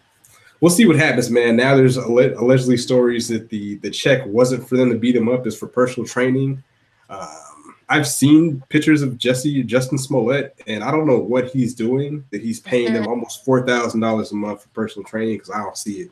we'll 0.60 0.70
see 0.70 0.86
what 0.86 0.96
happens, 0.96 1.30
man. 1.30 1.56
Now 1.56 1.76
there's 1.76 1.96
allegedly 1.96 2.76
stories 2.76 3.28
that 3.28 3.48
the 3.48 3.76
the 3.76 3.90
check 3.90 4.24
wasn't 4.26 4.68
for 4.68 4.76
them 4.76 4.90
to 4.90 4.98
beat 4.98 5.16
him 5.16 5.28
up; 5.28 5.46
it's 5.46 5.56
for 5.56 5.66
personal 5.66 6.08
training. 6.08 6.62
Um, 7.10 7.76
I've 7.88 8.08
seen 8.08 8.62
pictures 8.70 9.02
of 9.02 9.18
Jesse 9.18 9.62
Justin 9.62 9.98
Smollett, 9.98 10.58
and 10.66 10.82
I 10.82 10.90
don't 10.90 11.06
know 11.06 11.18
what 11.18 11.50
he's 11.50 11.74
doing 11.74 12.24
that 12.30 12.42
he's 12.42 12.60
paying 12.60 12.92
them 12.94 13.06
almost 13.06 13.44
four 13.44 13.66
thousand 13.66 14.00
dollars 14.00 14.32
a 14.32 14.36
month 14.36 14.62
for 14.62 14.68
personal 14.70 15.06
training 15.06 15.36
because 15.36 15.50
I 15.50 15.58
don't 15.58 15.76
see 15.76 16.00
it. 16.00 16.10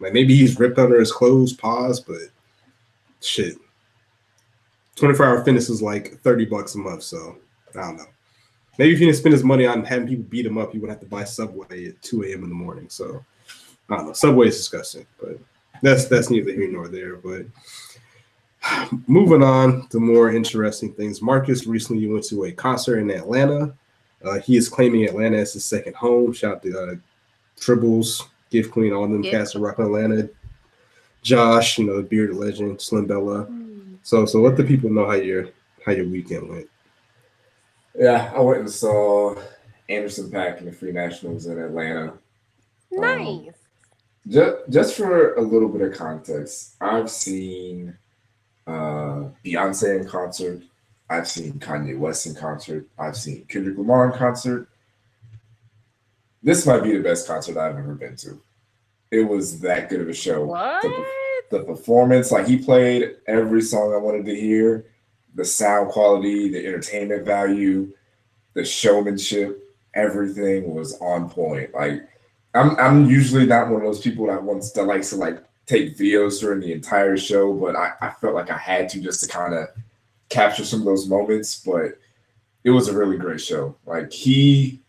Like 0.00 0.12
maybe 0.12 0.34
he's 0.36 0.58
ripped 0.58 0.78
under 0.78 0.98
his 0.98 1.12
clothes, 1.12 1.52
pause, 1.52 2.00
but 2.00 2.22
shit. 3.20 3.56
24 4.96 5.26
hour 5.26 5.44
fitness 5.44 5.70
is 5.70 5.80
like 5.80 6.18
30 6.20 6.44
bucks 6.46 6.74
a 6.74 6.78
month, 6.78 7.02
so 7.02 7.36
I 7.74 7.80
don't 7.80 7.96
know. 7.96 8.04
Maybe 8.82 8.94
if 8.94 8.98
he 8.98 9.04
didn't 9.04 9.18
spend 9.18 9.32
his 9.32 9.44
money 9.44 9.64
on 9.64 9.84
having 9.84 10.08
people 10.08 10.24
beat 10.24 10.44
him 10.44 10.58
up, 10.58 10.72
he 10.72 10.78
would 10.78 10.90
have 10.90 10.98
to 10.98 11.06
buy 11.06 11.22
Subway 11.22 11.86
at 11.86 12.02
2 12.02 12.24
a.m. 12.24 12.42
in 12.42 12.48
the 12.48 12.54
morning. 12.54 12.88
So 12.88 13.24
I 13.88 13.96
don't 13.96 14.06
know. 14.08 14.12
Subway 14.12 14.48
is 14.48 14.56
disgusting, 14.56 15.06
but 15.20 15.38
that's 15.82 16.06
that's 16.06 16.30
neither 16.30 16.50
here 16.52 16.68
nor 16.68 16.88
there. 16.88 17.14
But 17.16 17.46
moving 19.06 19.44
on 19.44 19.86
to 19.88 20.00
more 20.00 20.32
interesting 20.32 20.92
things. 20.94 21.22
Marcus 21.22 21.64
recently 21.64 22.08
went 22.08 22.24
to 22.24 22.44
a 22.44 22.52
concert 22.52 22.98
in 22.98 23.10
Atlanta. 23.12 23.72
Uh, 24.24 24.40
he 24.40 24.56
is 24.56 24.68
claiming 24.68 25.04
Atlanta 25.04 25.36
as 25.36 25.52
his 25.52 25.64
second 25.64 25.94
home. 25.94 26.32
Shout 26.32 26.56
out 26.56 26.62
to 26.64 26.80
uh, 26.80 26.94
Tribbles, 27.56 28.26
Gift 28.50 28.72
Queen, 28.72 28.92
all 28.92 29.04
of 29.04 29.10
them 29.10 29.22
Yeah. 29.22 29.30
cast 29.30 29.54
of 29.54 29.60
Rock 29.62 29.78
Atlanta. 29.78 30.28
Josh, 31.22 31.78
you 31.78 31.86
know, 31.86 31.98
the 31.98 32.02
bearded 32.02 32.34
legend, 32.36 32.80
Slim 32.80 33.06
Bella. 33.06 33.44
Hmm. 33.44 33.94
So 34.02 34.26
so 34.26 34.40
let 34.40 34.56
the 34.56 34.64
people 34.64 34.90
know 34.90 35.06
how 35.06 35.14
your 35.14 35.50
how 35.86 35.92
your 35.92 36.06
weekend 36.08 36.48
went. 36.48 36.68
Yeah, 37.94 38.32
I 38.34 38.40
went 38.40 38.60
and 38.60 38.70
saw 38.70 39.34
Anderson 39.88 40.30
Paak 40.30 40.58
and 40.58 40.68
the 40.68 40.72
Free 40.72 40.92
Nationals 40.92 41.46
in 41.46 41.58
Atlanta. 41.58 42.14
Nice. 42.90 43.50
Just, 44.28 44.56
just 44.70 44.96
for 44.96 45.34
a 45.34 45.40
little 45.40 45.68
bit 45.68 45.82
of 45.82 45.96
context, 45.96 46.76
I've 46.80 47.10
seen 47.10 47.96
uh, 48.66 49.24
Beyonce 49.44 50.00
in 50.00 50.08
concert. 50.08 50.62
I've 51.10 51.28
seen 51.28 51.54
Kanye 51.54 51.98
West 51.98 52.26
in 52.26 52.34
concert. 52.34 52.86
I've 52.98 53.16
seen 53.16 53.44
Kendrick 53.46 53.76
Lamar 53.76 54.10
in 54.10 54.18
concert. 54.18 54.68
This 56.42 56.66
might 56.66 56.82
be 56.82 56.96
the 56.96 57.02
best 57.02 57.26
concert 57.26 57.56
I've 57.56 57.76
ever 57.76 57.94
been 57.94 58.16
to. 58.16 58.40
It 59.10 59.28
was 59.28 59.60
that 59.60 59.90
good 59.90 60.00
of 60.00 60.08
a 60.08 60.14
show. 60.14 60.44
what? 60.44 60.82
The, 60.82 61.58
the 61.58 61.64
performance, 61.64 62.32
like 62.32 62.46
he 62.46 62.56
played 62.56 63.16
every 63.26 63.60
song 63.60 63.92
I 63.92 63.98
wanted 63.98 64.24
to 64.24 64.34
hear, 64.34 64.86
the 65.34 65.44
sound 65.44 65.90
quality, 65.90 66.48
the 66.48 66.66
entertainment 66.66 67.24
value, 67.24 67.92
the 68.54 68.64
showmanship, 68.64 69.62
everything 69.94 70.74
was 70.74 70.98
on 71.00 71.28
point. 71.28 71.72
Like 71.74 72.08
I'm 72.54 72.76
I'm 72.78 73.06
usually 73.06 73.46
not 73.46 73.68
one 73.68 73.80
of 73.80 73.86
those 73.86 74.00
people 74.00 74.26
that 74.26 74.42
wants 74.42 74.72
that 74.72 74.84
likes 74.84 75.10
to 75.10 75.16
like 75.16 75.42
take 75.66 75.96
videos 75.96 76.40
during 76.40 76.60
the 76.60 76.72
entire 76.72 77.16
show, 77.16 77.52
but 77.52 77.76
I, 77.76 77.92
I 78.00 78.10
felt 78.10 78.34
like 78.34 78.50
I 78.50 78.58
had 78.58 78.88
to 78.90 79.00
just 79.00 79.22
to 79.24 79.28
kind 79.28 79.54
of 79.54 79.68
capture 80.28 80.64
some 80.64 80.80
of 80.80 80.86
those 80.86 81.08
moments. 81.08 81.62
But 81.64 81.98
it 82.64 82.70
was 82.70 82.88
a 82.88 82.96
really 82.96 83.16
great 83.16 83.40
show. 83.40 83.76
Like 83.86 84.12
he 84.12 84.81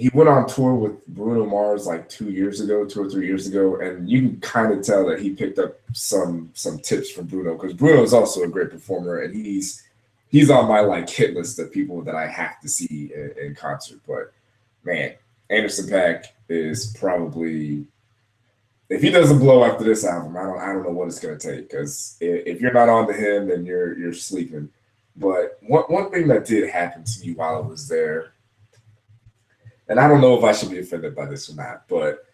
he 0.00 0.08
went 0.14 0.30
on 0.30 0.48
tour 0.48 0.74
with 0.74 1.06
Bruno 1.08 1.44
Mars 1.44 1.86
like 1.86 2.08
two 2.08 2.30
years 2.30 2.62
ago, 2.62 2.86
two 2.86 3.02
or 3.02 3.10
three 3.10 3.26
years 3.26 3.46
ago, 3.46 3.80
and 3.80 4.08
you 4.08 4.20
can 4.22 4.40
kind 4.40 4.72
of 4.72 4.82
tell 4.82 5.06
that 5.06 5.20
he 5.20 5.28
picked 5.28 5.58
up 5.58 5.74
some 5.92 6.50
some 6.54 6.78
tips 6.78 7.10
from 7.10 7.26
Bruno 7.26 7.52
because 7.52 7.74
Bruno 7.74 8.02
is 8.02 8.14
also 8.14 8.42
a 8.42 8.48
great 8.48 8.70
performer, 8.70 9.20
and 9.20 9.34
he's 9.34 9.86
he's 10.28 10.48
on 10.48 10.66
my 10.68 10.80
like 10.80 11.10
hit 11.10 11.34
list 11.34 11.58
of 11.58 11.70
people 11.70 12.00
that 12.00 12.14
I 12.14 12.26
have 12.28 12.58
to 12.62 12.68
see 12.68 13.12
in, 13.14 13.34
in 13.42 13.54
concert. 13.54 14.00
But 14.06 14.32
man, 14.84 15.16
Anderson 15.50 15.90
Paak 15.90 16.24
is 16.48 16.96
probably 16.98 17.84
if 18.88 19.02
he 19.02 19.10
doesn't 19.10 19.38
blow 19.38 19.64
after 19.64 19.84
this 19.84 20.06
album, 20.06 20.34
I 20.34 20.44
don't 20.44 20.60
I 20.60 20.66
don't 20.72 20.82
know 20.82 20.92
what 20.92 21.08
it's 21.08 21.20
gonna 21.20 21.36
take 21.36 21.68
because 21.68 22.16
if, 22.22 22.46
if 22.46 22.60
you're 22.62 22.72
not 22.72 22.88
on 22.88 23.06
to 23.06 23.12
him, 23.12 23.48
then 23.48 23.66
you're 23.66 23.98
you're 23.98 24.14
sleeping. 24.14 24.70
But 25.14 25.58
one 25.60 25.84
one 25.88 26.10
thing 26.10 26.26
that 26.28 26.46
did 26.46 26.70
happen 26.70 27.04
to 27.04 27.20
me 27.20 27.34
while 27.34 27.56
I 27.56 27.66
was 27.66 27.86
there 27.86 28.32
and 29.90 29.98
I 29.98 30.06
don't 30.06 30.20
know 30.20 30.38
if 30.38 30.44
I 30.44 30.52
should 30.52 30.70
be 30.70 30.78
offended 30.78 31.16
by 31.16 31.26
this 31.26 31.50
or 31.50 31.56
not, 31.56 31.86
but 31.88 32.24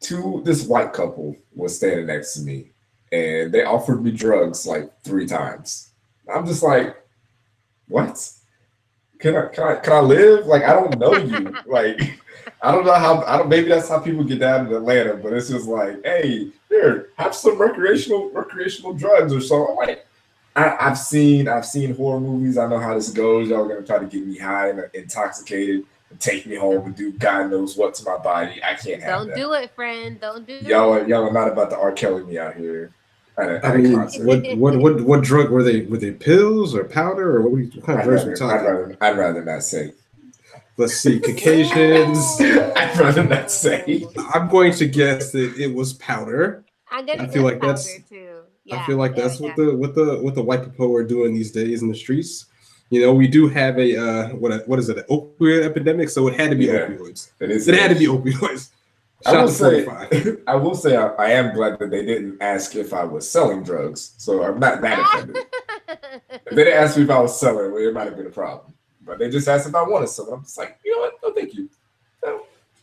two 0.00 0.42
this 0.44 0.66
white 0.66 0.92
couple 0.92 1.36
was 1.54 1.76
standing 1.76 2.06
next 2.06 2.34
to 2.34 2.40
me 2.40 2.70
and 3.12 3.52
they 3.52 3.62
offered 3.62 4.02
me 4.02 4.10
drugs 4.10 4.66
like 4.66 4.90
three 5.04 5.26
times. 5.26 5.90
I'm 6.34 6.46
just 6.46 6.62
like, 6.62 6.96
what? 7.88 8.28
Can 9.18 9.36
I 9.36 9.48
can 9.48 9.64
I 9.64 9.74
can 9.76 9.92
I 9.92 10.00
live? 10.00 10.46
Like 10.46 10.62
I 10.62 10.72
don't 10.72 10.98
know 10.98 11.14
you. 11.14 11.54
like 11.66 12.18
I 12.62 12.72
don't 12.72 12.86
know 12.86 12.94
how 12.94 13.22
I 13.22 13.36
don't 13.36 13.50
maybe 13.50 13.68
that's 13.68 13.90
how 13.90 14.00
people 14.00 14.24
get 14.24 14.40
down 14.40 14.66
in 14.66 14.72
Atlanta, 14.72 15.14
but 15.14 15.34
it's 15.34 15.50
just 15.50 15.68
like, 15.68 16.02
hey, 16.04 16.48
here, 16.70 17.10
have 17.18 17.34
some 17.34 17.60
recreational 17.60 18.30
recreational 18.30 18.94
drugs 18.94 19.34
or 19.34 19.42
so. 19.42 19.68
I'm 19.68 19.76
like, 19.76 20.06
I, 20.56 20.74
I've 20.80 20.98
seen 20.98 21.48
I've 21.48 21.66
seen 21.66 21.94
horror 21.94 22.18
movies. 22.18 22.56
I 22.56 22.66
know 22.66 22.78
how 22.78 22.94
this 22.94 23.10
goes. 23.10 23.50
Y'all 23.50 23.68
gonna 23.68 23.82
try 23.82 23.98
to 23.98 24.06
get 24.06 24.26
me 24.26 24.38
high 24.38 24.70
and 24.70 24.82
intoxicated 24.94 25.84
and 26.12 26.20
take 26.20 26.46
me 26.46 26.54
home 26.56 26.86
and 26.86 26.96
do 26.96 27.12
God 27.12 27.50
knows 27.50 27.76
what 27.76 27.94
to 27.94 28.04
my 28.04 28.18
body. 28.18 28.60
I 28.62 28.74
can't 28.74 29.02
have 29.02 29.18
Don't 29.20 29.28
that. 29.28 29.36
do 29.36 29.52
it, 29.54 29.74
friend. 29.74 30.20
Don't 30.20 30.46
do 30.46 30.54
Y'all 30.62 30.94
it. 30.94 31.02
are 31.02 31.08
y'all 31.08 31.28
are 31.28 31.32
not 31.32 31.48
about 31.50 31.70
to 31.70 31.78
R. 31.78 31.92
Kelly 31.92 32.22
me 32.24 32.38
out 32.38 32.54
here. 32.54 32.92
At 33.38 33.48
a, 33.48 33.56
at 33.56 33.64
I 33.64 33.74
a 33.74 33.78
mean, 33.78 33.94
concert. 33.94 34.26
what 34.26 34.46
what 34.58 34.76
what 34.76 35.00
what 35.02 35.22
drug 35.24 35.50
were 35.50 35.62
they? 35.62 35.82
Were 35.82 35.98
they 35.98 36.12
pills 36.12 36.74
or 36.74 36.84
powder 36.84 37.36
or 37.36 37.42
what, 37.42 37.52
were 37.52 37.60
you, 37.60 37.70
what 37.74 37.84
kind 37.86 37.98
of 38.00 38.04
I'd 38.06 38.08
drugs 38.08 38.24
were 38.24 38.30
rather, 38.32 38.46
we 38.46 38.52
I'd, 38.52 38.58
talking? 38.58 38.66
rather, 38.66 38.96
I'd 39.00 39.18
rather 39.18 39.44
not 39.44 39.62
say. 39.62 39.92
Let's 40.78 40.94
see, 40.94 41.20
Caucasians. 41.66 42.40
I'd 42.40 42.96
rather 42.98 43.24
not 43.24 43.50
say. 43.50 44.06
I'm 44.34 44.48
going 44.48 44.72
to 44.74 44.86
guess 44.86 45.32
that 45.32 45.56
it 45.58 45.74
was 45.74 45.94
powder. 45.94 46.64
I'm 46.90 47.06
gonna 47.06 47.24
I 47.24 47.26
feel 47.26 47.42
guess 47.42 47.52
like 47.52 47.60
that's- 47.60 47.92
powder, 47.92 48.04
too. 48.08 48.28
I 48.70 48.86
feel 48.86 48.96
like 48.96 49.16
yeah, 49.16 49.22
that's 49.24 49.40
yeah. 49.40 49.48
what 49.48 49.56
the 49.56 49.76
what 49.76 49.94
the 49.96 50.18
what 50.22 50.34
the 50.36 50.42
white 50.42 50.62
people 50.64 50.94
are 50.96 51.02
doing 51.02 51.34
these 51.34 51.50
days 51.50 51.82
in 51.82 51.88
the 51.88 51.96
streets. 51.96 52.46
You 52.92 53.00
know, 53.00 53.14
we 53.14 53.26
do 53.26 53.48
have 53.48 53.78
a 53.78 53.96
uh, 53.96 54.28
what 54.34 54.52
a, 54.52 54.58
what 54.66 54.78
is 54.78 54.90
it, 54.90 54.98
an 54.98 55.04
opioid 55.04 55.64
epidemic? 55.64 56.10
So 56.10 56.28
it 56.28 56.38
had 56.38 56.50
to 56.50 56.56
be 56.56 56.66
Yeah. 56.66 56.88
opioids. 56.88 57.30
It, 57.40 57.50
is, 57.50 57.66
It 57.66 57.74
had 57.74 57.88
to 57.88 57.98
be 57.98 58.06
opioids. 58.06 58.68
I 59.24 59.40
will 59.40 59.48
say, 59.48 59.84
45. 59.86 60.42
I 60.46 60.54
will 60.56 60.74
say, 60.74 60.96
I, 60.96 61.06
I 61.06 61.30
am 61.30 61.54
glad 61.54 61.78
that 61.78 61.90
they 61.90 62.04
didn't 62.04 62.42
ask 62.42 62.76
if 62.76 62.92
I 62.92 63.04
was 63.04 63.26
selling 63.30 63.62
drugs, 63.62 64.12
so 64.18 64.42
I'm 64.42 64.60
not 64.60 64.82
that 64.82 64.98
offended. 64.98 65.38
if 65.88 66.44
they 66.44 66.64
didn't 66.64 66.82
ask 66.82 66.98
me 66.98 67.04
if 67.04 67.10
I 67.10 67.20
was 67.20 67.40
selling, 67.40 67.72
well, 67.72 67.82
it 67.82 67.94
might 67.94 68.08
have 68.08 68.16
been 68.16 68.26
a 68.26 68.30
problem. 68.30 68.74
But 69.00 69.18
they 69.18 69.30
just 69.30 69.48
asked 69.48 69.66
if 69.66 69.74
I 69.74 69.84
wanted 69.84 70.08
some. 70.08 70.28
I'm 70.30 70.42
just 70.42 70.58
like, 70.58 70.78
you 70.84 70.94
know 70.94 71.00
what? 71.00 71.14
No, 71.22 71.32
thank 71.32 71.54
you. 71.54 71.70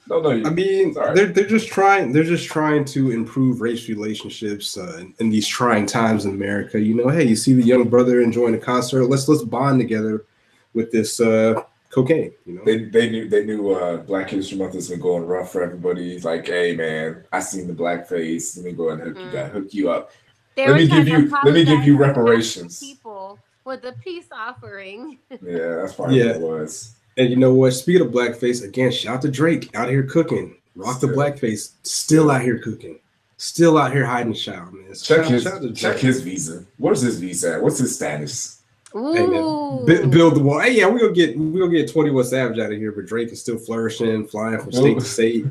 No, 0.09 0.19
no, 0.21 0.29
no. 0.29 0.35
You. 0.35 0.45
I 0.45 0.49
mean, 0.49 0.93
Sorry. 0.93 1.13
they're 1.15 1.27
they're 1.27 1.47
just 1.47 1.67
trying 1.67 2.11
they're 2.11 2.23
just 2.23 2.47
trying 2.47 2.83
to 2.85 3.11
improve 3.11 3.61
race 3.61 3.87
relationships 3.87 4.77
uh, 4.77 4.97
in, 4.99 5.13
in 5.19 5.29
these 5.29 5.47
trying 5.47 5.85
times 5.85 6.25
in 6.25 6.31
America. 6.31 6.79
You 6.79 6.95
know, 6.95 7.09
hey, 7.09 7.23
you 7.25 7.35
see 7.35 7.53
the 7.53 7.63
young 7.63 7.87
brother 7.89 8.21
enjoying 8.21 8.55
a 8.55 8.59
concert, 8.59 9.05
let's 9.05 9.27
let's 9.27 9.43
bond 9.43 9.79
together 9.79 10.25
with 10.73 10.91
this 10.91 11.19
uh, 11.19 11.61
cocaine. 11.91 12.31
You 12.45 12.55
know, 12.55 12.61
they 12.65 12.85
they 12.85 13.09
knew 13.09 13.29
they 13.29 13.45
knew 13.45 13.71
uh, 13.71 13.97
Black 13.97 14.29
History 14.31 14.57
Month 14.57 14.73
has 14.73 14.89
been 14.89 14.99
going 14.99 15.25
rough 15.25 15.51
for 15.51 15.61
everybody. 15.63 16.13
He's 16.13 16.25
like, 16.25 16.47
hey 16.47 16.75
man, 16.75 17.23
I 17.31 17.39
seen 17.39 17.67
the 17.67 17.73
blackface. 17.73 18.57
Let 18.57 18.65
me 18.65 18.71
go 18.71 18.89
and 18.89 19.01
hook 19.01 19.17
you 19.17 19.23
Mm. 19.25 19.51
hook 19.51 19.73
you 19.73 19.91
up. 19.91 20.11
They 20.55 20.67
Let 20.67 20.75
me 20.77 20.87
give 20.87 21.07
you- 21.07 21.29
let 21.45 21.53
me 21.53 21.63
give 21.63 21.83
you 21.85 21.95
reparations. 21.97 22.79
People 22.79 23.39
with 23.63 23.83
a 23.85 23.93
peace 24.03 24.25
offering. 24.31 25.19
Yeah, 25.29 25.75
that's 25.75 25.93
probably 25.93 26.19
Yeah. 26.19 26.25
what 26.25 26.35
it 26.35 26.41
was. 26.41 26.95
And 27.19 27.29
you 27.29 27.35
know 27.35 27.53
what? 27.53 27.71
Speaking 27.71 28.01
of 28.07 28.11
blackface, 28.11 28.63
again, 28.63 28.91
shout 28.91 29.15
out 29.17 29.21
to 29.23 29.29
Drake 29.31 29.69
out 29.75 29.89
here 29.89 30.03
cooking, 30.03 30.55
rock 30.75 30.99
the 30.99 31.07
Still. 31.07 31.17
blackface, 31.19 31.71
still 31.83 32.31
out 32.31 32.41
here 32.41 32.57
cooking, 32.59 32.99
still 33.37 33.77
out 33.77 33.91
here 33.91 34.05
hiding 34.05 34.33
shout, 34.33 34.73
man. 34.73 34.95
So 34.95 35.15
Check 35.15 35.25
shout- 35.25 35.31
his 35.33 35.43
shout 35.43 35.61
to 35.61 35.71
check 35.73 35.97
his 35.97 36.21
visa. 36.21 36.65
Where's 36.77 37.01
his 37.01 37.19
visa? 37.19 37.53
at? 37.55 37.61
What's 37.61 37.77
his 37.77 37.95
status? 37.95 38.55
Ooh. 38.95 39.13
Hey, 39.13 39.27
man, 39.27 40.09
build 40.09 40.35
the 40.35 40.39
wall. 40.41 40.59
Hey, 40.59 40.71
yeah, 40.75 40.87
we 40.87 40.99
gonna 40.99 41.13
get 41.13 41.37
we 41.37 41.59
gonna 41.59 41.71
get 41.71 41.91
Twenty 41.91 42.09
One 42.09 42.23
Savage 42.23 42.57
out 42.57 42.71
of 42.71 42.77
here, 42.79 42.91
but 42.91 43.05
Drake 43.05 43.31
is 43.31 43.39
still 43.41 43.59
flourishing, 43.59 44.25
flying 44.25 44.59
from 44.59 44.71
state 44.71 44.97
to 44.97 45.05
state. 45.05 45.45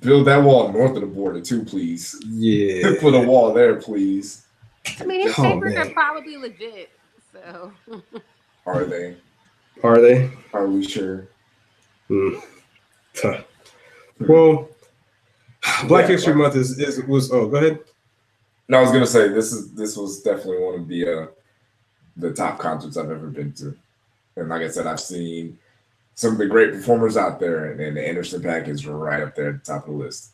Build 0.00 0.26
that 0.26 0.42
wall 0.42 0.72
north 0.72 0.96
of 0.96 1.00
the 1.02 1.06
border 1.06 1.40
too, 1.40 1.62
please. 1.64 2.20
Yeah, 2.28 2.94
Put 3.00 3.14
a 3.14 3.20
wall 3.20 3.52
there, 3.54 3.76
please. 3.76 4.42
I 5.00 5.04
mean, 5.04 5.20
his 5.22 5.38
Oh, 5.38 5.42
papers 5.42 5.74
man. 5.74 5.86
are 5.86 5.90
probably 5.90 6.36
legit. 6.36 6.90
So 7.32 7.70
Are 8.66 8.84
they? 8.84 9.16
Are 9.82 10.00
they? 10.00 10.30
Are 10.52 10.66
we 10.66 10.84
sure? 10.84 11.28
Huh. 12.08 13.40
Well, 14.20 14.68
Black 15.88 16.04
Yeah, 16.04 16.12
History 16.12 16.34
Month 16.34 16.56
is, 16.56 16.78
is 16.78 17.02
was. 17.04 17.32
Oh, 17.32 17.48
go 17.48 17.56
ahead. 17.56 17.80
No, 18.68 18.78
I 18.78 18.80
was 18.82 18.90
gonna 18.90 19.06
say 19.06 19.28
this 19.28 19.52
is 19.52 19.72
this 19.72 19.96
was 19.96 20.22
definitely 20.22 20.62
one 20.62 20.80
of 20.80 20.88
the 20.88 21.08
uh 21.08 21.26
the 22.16 22.32
top 22.32 22.58
concerts 22.58 22.96
I've 22.96 23.10
ever 23.10 23.28
been 23.28 23.52
to. 23.54 23.76
And 24.36 24.48
like 24.48 24.62
I 24.62 24.68
said, 24.68 24.86
I've 24.86 25.00
seen 25.00 25.58
some 26.14 26.32
of 26.32 26.38
the 26.38 26.46
great 26.46 26.72
performers 26.72 27.16
out 27.16 27.38
there, 27.38 27.72
and, 27.72 27.80
and 27.80 27.96
the 27.96 28.06
Anderson 28.06 28.42
Paak 28.42 28.68
is 28.68 28.86
right 28.86 29.22
up 29.22 29.34
there 29.34 29.50
at 29.50 29.64
the 29.64 29.72
top 29.72 29.86
of 29.86 29.92
the 29.92 29.98
list. 29.98 30.32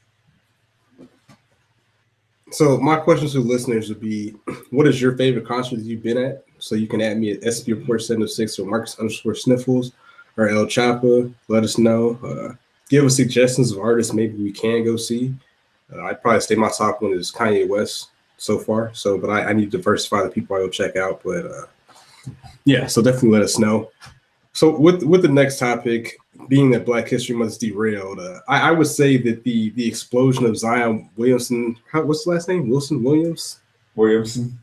So 2.52 2.78
my 2.78 2.96
questions 2.96 3.32
to 3.32 3.40
listeners 3.40 3.88
would 3.88 4.00
be: 4.00 4.34
What 4.70 4.86
is 4.86 5.00
your 5.00 5.16
favorite 5.16 5.46
concert 5.46 5.76
that 5.76 5.84
you've 5.84 6.02
been 6.02 6.18
at? 6.18 6.44
So 6.58 6.74
you 6.74 6.86
can 6.86 7.00
add 7.00 7.18
me 7.18 7.32
at 7.32 7.40
SB 7.40 7.78
Report 7.78 8.02
seven 8.02 8.22
oh 8.22 8.26
six 8.26 8.58
or 8.58 8.66
Marcus 8.66 8.98
underscore 8.98 9.34
Sniffles 9.34 9.92
or 10.36 10.48
El 10.48 10.66
Chapa. 10.66 11.30
Let 11.48 11.64
us 11.64 11.78
know. 11.78 12.18
Uh, 12.22 12.54
give 12.88 13.04
us 13.04 13.16
suggestions 13.16 13.72
of 13.72 13.78
artists 13.78 14.12
maybe 14.12 14.42
we 14.42 14.52
can 14.52 14.84
go 14.84 14.96
see. 14.96 15.34
Uh, 15.92 16.04
I'd 16.04 16.22
probably 16.22 16.40
say 16.40 16.54
my 16.54 16.70
top 16.70 17.02
one 17.02 17.12
is 17.12 17.32
Kanye 17.32 17.68
West 17.68 18.10
so 18.36 18.58
far. 18.58 18.92
So, 18.94 19.18
but 19.18 19.30
I, 19.30 19.44
I 19.46 19.52
need 19.52 19.70
to 19.70 19.78
diversify 19.78 20.22
the 20.22 20.30
people 20.30 20.56
I 20.56 20.60
go 20.60 20.68
check 20.68 20.96
out. 20.96 21.22
But 21.24 21.46
uh, 21.46 21.66
yeah, 22.64 22.86
so 22.86 23.02
definitely 23.02 23.30
let 23.30 23.42
us 23.42 23.58
know. 23.58 23.90
So 24.52 24.78
with 24.78 25.02
with 25.02 25.22
the 25.22 25.28
next 25.28 25.58
topic 25.58 26.18
being 26.48 26.70
that 26.70 26.84
Black 26.84 27.08
History 27.08 27.34
Month 27.34 27.52
is 27.52 27.58
derailed, 27.58 28.20
uh, 28.20 28.40
I, 28.48 28.68
I 28.68 28.70
would 28.70 28.86
say 28.86 29.16
that 29.18 29.44
the 29.44 29.70
the 29.70 29.86
explosion 29.86 30.46
of 30.46 30.56
Zion 30.56 31.10
Williamson, 31.16 31.78
how, 31.90 32.02
what's 32.02 32.24
the 32.24 32.30
last 32.30 32.48
name? 32.48 32.68
Wilson 32.68 33.02
Williams. 33.02 33.60
Williamson. 33.94 34.58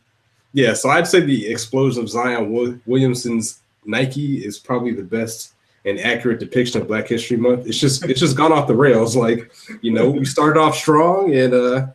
Yeah, 0.53 0.73
so 0.73 0.89
I'd 0.89 1.07
say 1.07 1.19
the 1.19 1.47
explosion 1.47 2.03
of 2.03 2.09
Zion 2.09 2.81
Williamson's 2.85 3.61
Nike 3.85 4.45
is 4.45 4.57
probably 4.57 4.93
the 4.93 5.03
best 5.03 5.53
and 5.85 5.99
accurate 5.99 6.39
depiction 6.39 6.81
of 6.81 6.87
Black 6.87 7.07
History 7.07 7.37
Month. 7.37 7.67
It's 7.67 7.77
just 7.77 8.03
it's 8.05 8.19
just 8.19 8.35
gone 8.35 8.51
off 8.51 8.67
the 8.67 8.75
rails. 8.75 9.15
Like 9.15 9.51
you 9.81 9.91
know, 9.91 10.09
we 10.09 10.25
started 10.25 10.59
off 10.59 10.75
strong 10.75 11.33
and 11.35 11.53
uh, 11.53 11.87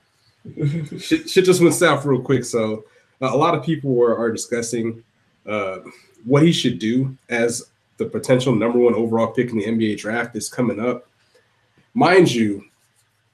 shit, 0.99 1.29
shit 1.29 1.45
just 1.45 1.61
went 1.61 1.75
south 1.75 2.05
real 2.05 2.21
quick. 2.21 2.45
So 2.45 2.85
uh, 3.21 3.31
a 3.33 3.37
lot 3.37 3.55
of 3.55 3.65
people 3.65 4.01
are, 4.03 4.17
are 4.17 4.33
discussing 4.33 5.03
uh, 5.47 5.79
what 6.25 6.43
he 6.43 6.53
should 6.53 6.79
do 6.79 7.17
as 7.29 7.71
the 7.97 8.07
potential 8.07 8.55
number 8.55 8.79
one 8.79 8.95
overall 8.95 9.29
pick 9.29 9.51
in 9.51 9.59
the 9.59 9.65
NBA 9.67 9.99
draft 9.99 10.35
is 10.37 10.49
coming 10.49 10.81
up. 10.81 11.07
Mind 11.95 12.33
you, 12.33 12.65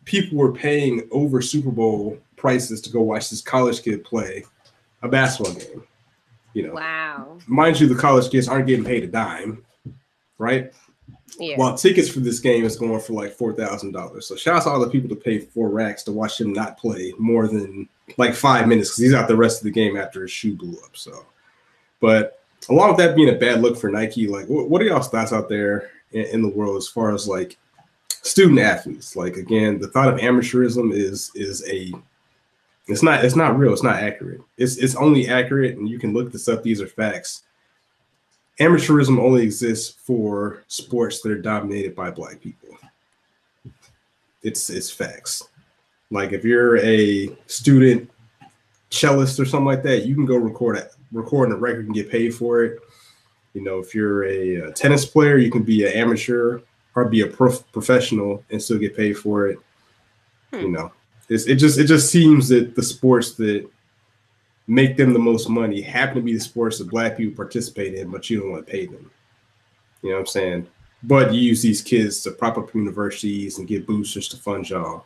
people 0.05 0.39
were 0.39 0.53
paying 0.53 1.09
over 1.11 1.41
Super 1.41 1.71
Bowl 1.71 2.19
prices 2.37 2.81
to 2.83 2.91
go 2.91 3.01
watch 3.01 3.31
this 3.31 3.41
college 3.43 3.83
kid 3.83 4.05
play 4.05 4.45
a 5.03 5.09
basketball 5.09 5.55
game. 5.55 5.83
You 6.53 6.67
know, 6.67 6.75
Wow. 6.75 7.39
mind 7.47 7.81
you, 7.81 7.87
the 7.87 7.95
college 7.95 8.31
kids 8.31 8.49
aren't 8.49 8.67
getting 8.67 8.85
paid 8.85 9.05
a 9.05 9.07
dime, 9.07 9.65
right? 10.39 10.73
Yeah. 11.39 11.57
While 11.57 11.77
tickets 11.79 12.09
for 12.11 12.21
this 12.21 12.41
game 12.41 12.65
is 12.65 12.77
going 12.77 13.01
for 13.01 13.13
like 13.13 13.33
four 13.33 13.53
thousand 13.55 13.93
dollars. 13.93 14.27
So 14.27 14.35
shout 14.35 14.57
out 14.57 14.63
to 14.65 14.71
all 14.71 14.81
the 14.81 14.91
people 14.91 15.09
to 15.11 15.15
pay 15.17 15.39
four 15.39 15.69
racks 15.71 16.03
to 16.05 16.13
watch 16.13 16.41
him 16.41 16.53
not 16.53 16.77
play 16.77 17.15
more 17.19 17.47
than 17.47 17.89
like 18.19 18.35
five 18.35 18.67
minutes 18.67 18.91
because 18.91 19.05
he's 19.05 19.15
out 19.15 19.29
the 19.29 19.37
rest 19.37 19.59
of 19.61 19.65
the 19.65 19.71
game 19.71 19.97
after 19.97 20.23
his 20.23 20.33
shoe 20.33 20.57
blew 20.57 20.77
up. 20.85 20.97
So, 20.97 21.25
but 22.01 22.40
along 22.69 22.91
with 22.91 22.99
that 22.99 23.17
being 23.17 23.31
a 23.31 23.39
bad 23.39 23.63
look 23.63 23.79
for 23.79 23.91
Nike, 23.91 24.27
like 24.27 24.47
what, 24.47 24.69
what 24.69 24.83
are 24.83 24.85
y'all's 24.85 25.09
thoughts 25.09 25.33
out 25.33 25.49
there 25.49 25.91
in, 26.13 26.27
in 26.27 26.43
the 26.43 26.49
world 26.49 26.77
as 26.77 26.89
far 26.89 27.15
as 27.15 27.27
like 27.27 27.57
student 28.23 28.59
athletes? 28.59 29.17
Like 29.17 29.37
again, 29.37 29.79
the 29.79 29.89
thought 29.89 30.13
of 30.13 30.21
amateurism 30.21 30.93
is 30.93 31.31
is 31.35 31.67
a 31.69 31.93
it's 32.87 33.03
not 33.03 33.25
it's 33.25 33.37
not 33.37 33.59
real. 33.59 33.73
It's 33.73 33.83
not 33.83 33.97
accurate. 33.97 34.41
It's 34.57 34.77
it's 34.77 34.97
only 34.97 35.29
accurate, 35.29 35.79
and 35.79 35.89
you 35.89 35.99
can 35.99 36.13
look 36.13 36.33
this 36.33 36.49
up. 36.49 36.63
These 36.63 36.81
are 36.81 36.87
facts. 36.87 37.43
Amateurism 38.59 39.19
only 39.19 39.43
exists 39.43 39.97
for 40.05 40.65
sports 40.67 41.23
that 41.23 41.33
are 41.33 41.41
dominated 41.41 41.95
by 41.95 42.11
black 42.11 42.41
people. 42.41 42.69
It's 44.43 44.71
it's 44.71 44.91
facts. 44.91 45.49
Like 46.11 46.33
if 46.33 46.45
you're 46.45 46.79
a 46.79 47.37
student 47.47 48.11
cellist 48.91 49.39
or 49.39 49.45
something 49.45 49.67
like 49.67 49.83
that, 49.85 50.05
you 50.05 50.15
can 50.15 50.27
go 50.27 50.37
record 50.37 50.77
it, 51.13 51.17
record 51.17 51.53
a 51.53 51.57
record 51.57 51.87
and 51.87 51.95
get 51.95 52.11
paid 52.11 52.35
for 52.35 52.65
it. 52.65 52.79
You 53.55 53.63
know, 53.63 53.79
if 53.79 53.95
you're 53.95 54.25
a, 54.25 54.69
uh 54.69 54.71
tennis 54.73 55.05
player, 55.05 55.39
you 55.39 55.51
can 55.51 55.63
be 55.63 55.87
an 55.87 55.93
amateur 55.93 56.61
or 56.95 57.05
be 57.07 57.23
a 57.23 57.27
prof- 57.27 57.71
professional 57.73 58.45
and 58.51 58.63
still 58.63 58.79
get 58.79 58.97
paid 58.97 59.15
for 59.15 59.49
it. 59.49 59.59
You 60.53 60.69
know, 60.69 60.93
it's, 61.29 61.47
it 61.47 61.57
just 61.57 61.79
it 61.79 61.85
just 61.85 62.11
seems 62.11 62.49
that 62.49 62.75
the 62.75 62.83
sports 62.83 63.35
that 63.35 63.69
make 64.67 64.97
them 64.97 65.13
the 65.13 65.19
most 65.19 65.49
money 65.49 65.81
happen 65.81 66.17
to 66.17 66.23
be 66.23 66.35
the 66.35 66.41
sports 66.41 66.79
that 66.79 66.91
black 66.91 67.17
people 67.17 67.37
participate 67.37 67.95
in, 67.95 68.11
but 68.11 68.31
you 68.31 68.41
don't 68.41 68.51
want 68.51 68.67
to 68.67 68.71
pay 68.71 68.87
them. 68.87 69.11
You 70.03 70.11
know 70.11 70.17
what 70.17 70.21
I'm 70.21 70.27
saying? 70.27 70.67
But 71.03 71.33
you 71.33 71.41
use 71.41 71.63
these 71.63 71.83
kids 71.83 72.23
to 72.23 72.31
prop 72.31 72.59
up 72.59 72.75
universities 72.75 73.59
and 73.59 73.67
get 73.67 73.87
boosters 73.87 74.29
to 74.29 74.37
fund 74.37 74.69
y'all. 74.69 75.05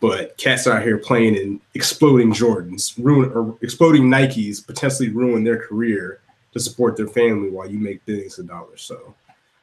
But 0.00 0.36
cats 0.36 0.66
out 0.66 0.82
here 0.82 0.98
playing 0.98 1.34
in 1.34 1.60
exploding 1.74 2.32
Jordans, 2.32 2.94
ruin 3.02 3.32
or 3.32 3.58
exploding 3.62 4.04
Nikes, 4.04 4.64
potentially 4.64 5.08
ruin 5.08 5.42
their 5.42 5.58
career 5.58 6.20
to 6.52 6.60
support 6.60 6.96
their 6.96 7.08
family 7.08 7.50
while 7.50 7.68
you 7.68 7.78
make 7.78 8.04
billions 8.04 8.38
of 8.38 8.46
dollars. 8.46 8.82
So, 8.82 9.14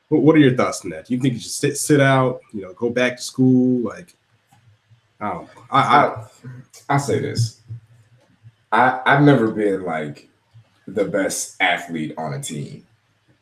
what, 0.09 0.35
are 0.35 0.39
your 0.39 0.55
thoughts 0.55 0.83
on 0.83 0.91
that? 0.91 1.07
Do 1.07 1.15
you 1.15 1.21
think 1.21 1.35
you 1.35 1.39
should 1.39 1.51
sit 1.51 1.77
sit 1.77 2.01
out? 2.01 2.41
You 2.53 2.63
know, 2.63 2.73
go 2.73 2.89
back 2.89 3.15
to 3.15 3.21
school? 3.21 3.81
Like, 3.81 4.13
I 5.21 5.31
don't. 5.31 5.43
know. 5.43 5.63
I, 5.71 5.79
I 5.79 6.25
I 6.89 6.97
say 6.97 7.19
this. 7.19 7.61
I 8.71 9.01
I've 9.05 9.23
never 9.23 9.51
been 9.51 9.83
like 9.83 10.27
the 10.87 11.05
best 11.05 11.55
athlete 11.61 12.13
on 12.17 12.33
a 12.33 12.41
team. 12.41 12.85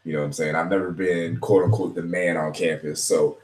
You 0.05 0.13
know 0.13 0.19
what 0.19 0.25
I'm 0.25 0.33
saying? 0.33 0.55
I've 0.55 0.69
never 0.69 0.91
been 0.91 1.37
quote 1.39 1.65
unquote 1.65 1.95
the 1.95 2.03
man 2.03 2.37
on 2.37 2.53
campus. 2.53 3.03
So 3.03 3.37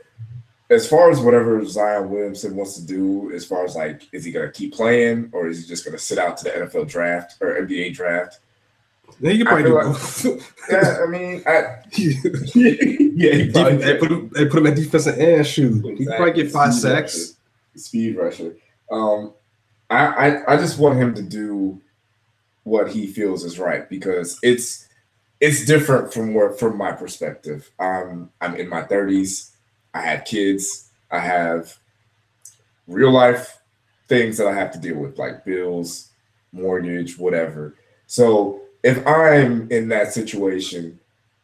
as 0.70 0.88
far 0.88 1.10
as 1.10 1.20
whatever 1.20 1.64
Zion 1.66 2.10
Williamson 2.10 2.56
wants 2.56 2.76
to 2.76 2.86
do, 2.86 3.32
as 3.34 3.46
far 3.46 3.66
as 3.66 3.76
like, 3.76 4.04
is 4.12 4.24
he 4.24 4.32
gonna 4.32 4.52
keep 4.52 4.74
playing 4.74 5.30
or 5.32 5.48
is 5.48 5.62
he 5.62 5.68
just 5.68 5.84
gonna 5.86 5.98
sit 5.98 6.18
out 6.18 6.38
to 6.38 6.44
the 6.44 6.50
NFL 6.52 6.88
draft 6.88 7.36
or 7.42 7.56
NBA 7.56 7.94
draft? 7.96 8.40
Then 9.20 9.36
you 9.36 9.44
probably 9.46 9.64
do 9.64 9.74
like- 9.76 9.86
both. 9.86 10.56
Yeah, 10.72 10.98
I 11.04 11.08
mean, 11.08 11.44
I 11.48 11.78
yeah, 11.94 13.34
he 13.34 13.50
probably 13.54 13.78
they 13.78 13.98
put 13.98 14.12
him. 14.12 14.30
They 14.34 14.46
put 14.46 14.60
him 14.60 14.68
at 14.68 14.76
defensive 14.76 15.18
end. 15.18 15.46
Shoot, 15.48 15.84
he 15.98 16.06
could 16.06 16.16
probably 16.16 16.34
get 16.44 16.52
five 16.52 16.74
Speed 16.74 16.82
sacks. 16.82 17.18
rusher. 17.18 17.80
Speed 17.80 18.18
rusher. 18.18 18.56
Um, 18.92 19.34
I, 19.90 20.06
I 20.06 20.54
I 20.54 20.58
just 20.58 20.78
want 20.78 21.00
him 21.00 21.14
to 21.16 21.24
do 21.24 21.82
what 22.64 22.92
he 22.92 23.08
feels 23.08 23.44
is 23.44 23.58
right 23.58 23.90
because 23.90 24.38
it's 24.44 24.88
it's 25.42 25.66
different 25.66 26.14
from 26.14 26.34
where 26.36 26.52
from 26.52 26.78
my 26.78 26.92
perspective. 26.92 27.72
Um, 27.80 28.30
I'm 28.42 28.56
in 28.56 28.70
my 28.70 28.84
30s. 28.84 29.49
I 29.94 30.02
have 30.02 30.26
kids. 30.26 30.90
I 31.12 31.20
have 31.20 31.78
real 32.88 33.12
life 33.12 33.60
things 34.08 34.38
that 34.38 34.48
I 34.48 34.54
have 34.54 34.72
to 34.72 34.80
deal 34.80 34.98
with, 34.98 35.18
like 35.20 35.46
bills, 35.46 36.10
mortgage, 36.52 37.18
whatever. 37.18 37.76
So 38.08 38.62
if 38.84 39.06
I'm 39.06 39.72
in 39.72 39.88
that 39.90 40.14
situation, 40.14 41.00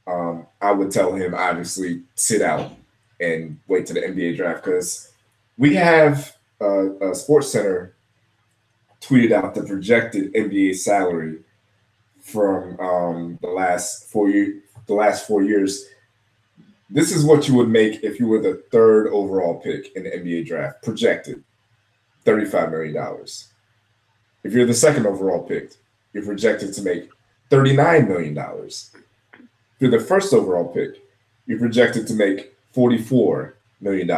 um, 0.08 0.48
I 0.62 0.72
would 0.72 0.92
tell 0.92 1.14
him 1.14 1.34
obviously 1.34 2.02
sit 2.16 2.42
out 2.42 2.72
and 3.20 3.60
wait 3.68 3.86
to 3.88 3.94
the 3.94 4.02
NBA 4.02 4.38
draft 4.38 4.64
because 4.64 5.12
we 5.58 5.76
have 5.76 6.36
a 6.60 7.14
Sports 7.14 7.52
Center 7.52 7.96
tweeted 9.02 9.32
out 9.32 9.54
the 9.56 9.64
projected 9.64 10.34
NBA 10.34 10.76
salary 10.76 11.40
from 12.20 12.80
um, 12.80 13.40
the 13.42 13.50
last 13.50 14.10
four 14.10 14.30
year, 14.30 14.62
the 14.88 14.94
last 14.94 15.28
four 15.28 15.44
years. 15.44 15.86
This 16.90 17.12
is 17.12 17.26
what 17.26 17.48
you 17.48 17.56
would 17.56 17.70
make 17.70 18.04
if 18.04 18.20
you 18.20 18.28
were 18.28 18.42
the 18.42 18.64
third 18.72 19.08
overall 19.08 19.60
pick 19.60 19.96
in 19.96 20.04
the 20.04 20.12
NBA 20.12 20.48
draft, 20.48 20.84
projected 20.84 21.44
thirty-five 22.24 22.72
million 22.72 22.94
dollars. 22.94 23.48
If 24.44 24.54
you're 24.54 24.68
the 24.68 24.74
second 24.74 25.08
overall 25.08 25.42
pick, 25.42 25.72
you're 26.14 26.26
projected 26.26 26.74
to 26.74 26.82
make 26.84 27.10
thirty-nine 27.50 28.08
million 28.08 28.34
dollars. 28.34 28.92
If 29.34 29.42
you're 29.80 29.92
the 29.92 30.00
first 30.00 30.34
overall 30.34 30.68
pick, 30.72 31.02
you're 31.46 31.60
projected 31.60 32.08
to 32.08 32.14
make 32.14 32.56
$44 32.76 33.54
million. 33.82 34.10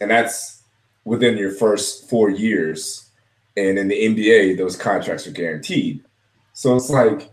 And 0.00 0.10
that's 0.10 0.62
within 1.04 1.36
your 1.36 1.50
first 1.50 2.08
four 2.08 2.30
years. 2.30 3.10
And 3.56 3.78
in 3.78 3.88
the 3.88 4.00
NBA, 4.00 4.56
those 4.56 4.76
contracts 4.76 5.26
are 5.26 5.32
guaranteed. 5.32 6.02
So 6.52 6.76
it's 6.76 6.90
like 6.90 7.30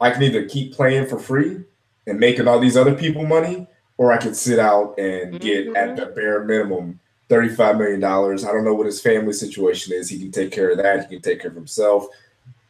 I 0.00 0.10
can 0.10 0.22
either 0.22 0.48
keep 0.48 0.74
playing 0.74 1.06
for 1.06 1.18
free 1.18 1.62
and 2.06 2.18
making 2.18 2.48
all 2.48 2.58
these 2.58 2.76
other 2.76 2.94
people 2.94 3.24
money, 3.24 3.66
or 3.96 4.12
I 4.12 4.18
could 4.18 4.36
sit 4.36 4.58
out 4.58 4.98
and 4.98 5.40
get 5.40 5.68
at 5.68 5.90
mm-hmm. 5.90 5.96
the 5.96 6.06
bare 6.06 6.44
minimum 6.44 7.00
$35 7.28 7.78
million. 7.78 8.04
I 8.04 8.52
don't 8.52 8.64
know 8.64 8.74
what 8.74 8.86
his 8.86 9.00
family 9.00 9.32
situation 9.32 9.94
is. 9.94 10.08
He 10.08 10.18
can 10.18 10.30
take 10.30 10.52
care 10.52 10.70
of 10.70 10.78
that. 10.78 11.02
He 11.02 11.16
can 11.16 11.22
take 11.22 11.40
care 11.40 11.50
of 11.50 11.56
himself, 11.56 12.06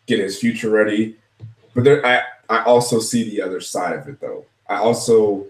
get 0.06 0.20
his 0.20 0.38
future 0.38 0.70
ready. 0.70 1.16
But 1.74 1.84
there, 1.84 2.06
I, 2.06 2.22
I 2.48 2.62
also 2.64 3.00
see 3.00 3.28
the 3.28 3.42
other 3.42 3.60
side 3.60 3.98
of 3.98 4.08
it, 4.08 4.20
though. 4.20 4.44
I 4.68 4.76
also 4.76 5.46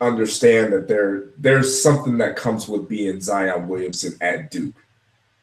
understand 0.00 0.72
that 0.72 0.88
there 0.88 1.30
there's 1.38 1.82
something 1.82 2.18
that 2.18 2.36
comes 2.36 2.68
with 2.68 2.88
being 2.88 3.20
Zion 3.20 3.68
Williamson 3.68 4.16
at 4.20 4.50
Duke. 4.50 4.74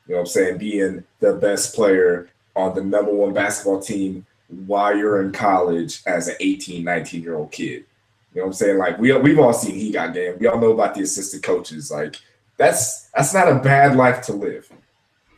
You 0.07 0.15
know 0.15 0.15
what 0.15 0.19
I'm 0.19 0.25
saying? 0.27 0.57
Being 0.57 1.03
the 1.19 1.33
best 1.33 1.73
player 1.73 2.29
on 2.55 2.75
the 2.75 2.83
number 2.83 3.13
one 3.13 3.33
basketball 3.33 3.81
team 3.81 4.25
while 4.65 4.95
you're 4.95 5.21
in 5.21 5.31
college 5.31 6.01
as 6.05 6.27
an 6.27 6.35
18, 6.39 6.83
19 6.83 7.23
year 7.23 7.35
old 7.35 7.51
kid. 7.51 7.85
You 8.33 8.39
know 8.39 8.45
what 8.45 8.49
I'm 8.49 8.53
saying? 8.53 8.77
Like 8.77 8.97
we 8.97 9.11
we've 9.17 9.39
all 9.39 9.53
seen 9.53 9.75
he 9.75 9.91
got 9.91 10.13
game. 10.13 10.37
We 10.39 10.47
all 10.47 10.59
know 10.59 10.71
about 10.71 10.95
the 10.95 11.01
assistant 11.01 11.43
coaches. 11.43 11.91
Like 11.91 12.15
that's 12.57 13.09
that's 13.13 13.33
not 13.33 13.51
a 13.51 13.55
bad 13.55 13.95
life 13.95 14.21
to 14.23 14.33
live. 14.33 14.71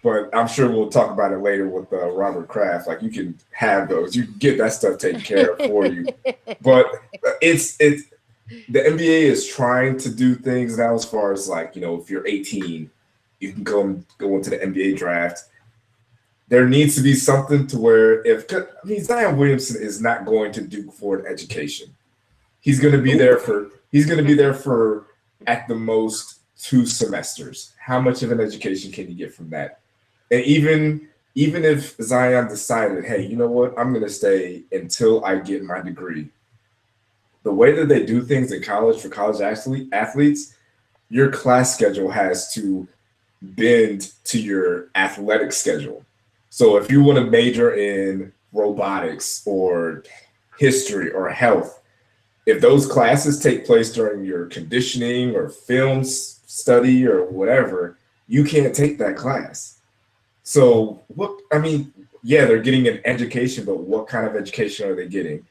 But 0.04 0.36
I'm 0.36 0.48
sure 0.48 0.70
we'll 0.70 0.90
talk 0.90 1.12
about 1.12 1.32
it 1.32 1.38
later 1.38 1.68
with 1.68 1.92
uh, 1.94 2.12
Robert 2.12 2.50
Kraft. 2.50 2.88
Like 2.88 3.02
you 3.02 3.10
can 3.10 3.40
have 3.52 3.88
those, 3.88 4.16
you 4.16 4.26
can 4.26 4.34
get 4.34 4.58
that 4.58 4.74
stuff 4.74 5.00
taken 5.00 5.22
care 5.22 5.54
of 5.54 5.58
for 5.70 5.86
you. 5.86 6.06
But 6.62 6.88
it's 7.42 7.78
it's 7.80 8.04
the 8.70 8.80
NBA 8.80 9.24
is 9.24 9.48
trying 9.48 9.98
to 10.00 10.14
do 10.14 10.36
things 10.36 10.78
now 10.78 10.94
as 10.94 11.06
far 11.06 11.32
as 11.32 11.48
like 11.48 11.76
you 11.76 11.82
know 11.82 12.00
if 12.00 12.10
you're 12.10 12.28
18, 12.28 12.90
you 13.40 13.54
can 13.54 13.64
go 13.64 14.04
go 14.18 14.36
into 14.36 14.50
the 14.50 14.58
NBA 14.58 14.98
draft. 14.98 15.46
There 16.50 16.68
needs 16.68 16.96
to 16.96 17.02
be 17.02 17.16
something 17.16 17.66
to 17.68 17.80
where 17.80 18.24
if 18.26 18.46
I 18.54 18.66
mean 18.86 19.04
Zion 19.04 19.38
Williamson 19.38 19.82
is 19.82 20.02
not 20.02 20.26
going 20.26 20.52
to 20.54 20.62
Duke 20.62 20.94
for 20.94 21.18
an 21.18 21.26
education. 21.26 21.93
He's 22.64 22.80
going 22.80 22.94
to 22.94 23.02
be 23.02 23.18
there 23.18 23.38
for 23.38 23.72
he's 23.92 24.06
going 24.06 24.20
to 24.20 24.24
be 24.24 24.34
there 24.34 24.54
for 24.54 25.08
at 25.48 25.68
the 25.68 25.76
most 25.76 26.40
two 26.58 26.86
semesters. 26.86 27.74
How 27.78 28.00
much 28.00 28.24
of 28.24 28.32
an 28.32 28.40
education 28.40 28.90
can 28.90 29.10
you 29.10 29.16
get 29.16 29.34
from 29.34 29.50
that? 29.50 29.82
And 30.32 30.42
even 30.46 31.10
even 31.36 31.66
if 31.66 31.98
Zion 31.98 32.48
decided, 32.48 33.04
hey, 33.04 33.26
you 33.26 33.36
know 33.36 33.50
what, 33.50 33.78
I'm 33.78 33.92
going 33.92 34.06
to 34.06 34.10
stay 34.10 34.64
until 34.72 35.26
I 35.26 35.40
get 35.40 35.64
my 35.64 35.82
degree. 35.82 36.30
The 37.44 37.52
way 37.52 37.74
that 37.74 37.90
they 37.90 38.06
do 38.06 38.22
things 38.22 38.54
in 38.54 38.64
college 38.64 39.02
for 39.02 39.10
college 39.10 39.42
athlete, 39.42 39.90
athletes, 39.92 40.56
your 41.10 41.32
class 41.32 41.74
schedule 41.74 42.10
has 42.10 42.54
to 42.54 42.88
bend 43.42 44.14
to 44.24 44.40
your 44.42 44.88
athletic 44.96 45.52
schedule. 45.52 46.06
So 46.50 46.78
if 46.78 46.90
you 46.90 47.04
want 47.04 47.20
to 47.20 47.26
major 47.26 47.76
in 47.76 48.32
robotics 48.54 49.42
or 49.46 50.06
history 50.58 51.12
or 51.12 51.30
health, 51.30 51.83
if 52.46 52.62
those 52.62 52.86
classes 52.86 53.40
take 53.40 53.66
place 53.66 53.92
during 53.94 54.26
your 54.26 54.48
conditioning 54.48 55.36
or 55.36 55.50
films 55.50 56.42
study 56.46 57.08
or 57.08 57.26
whatever, 57.26 57.98
you 58.28 58.44
can't 58.44 58.76
take 58.76 58.98
that 58.98 59.16
class. 59.16 59.80
So 60.44 61.02
what 61.08 61.40
I 61.52 61.60
mean, 61.60 61.94
yeah, 62.22 62.46
they're 62.46 62.62
getting 62.62 62.88
an 62.88 63.02
education, 63.06 63.66
but 63.66 63.80
what 63.80 64.08
kind 64.08 64.28
of 64.28 64.36
education 64.36 64.90
are 64.90 64.96
they 64.96 65.08
getting? 65.08 65.46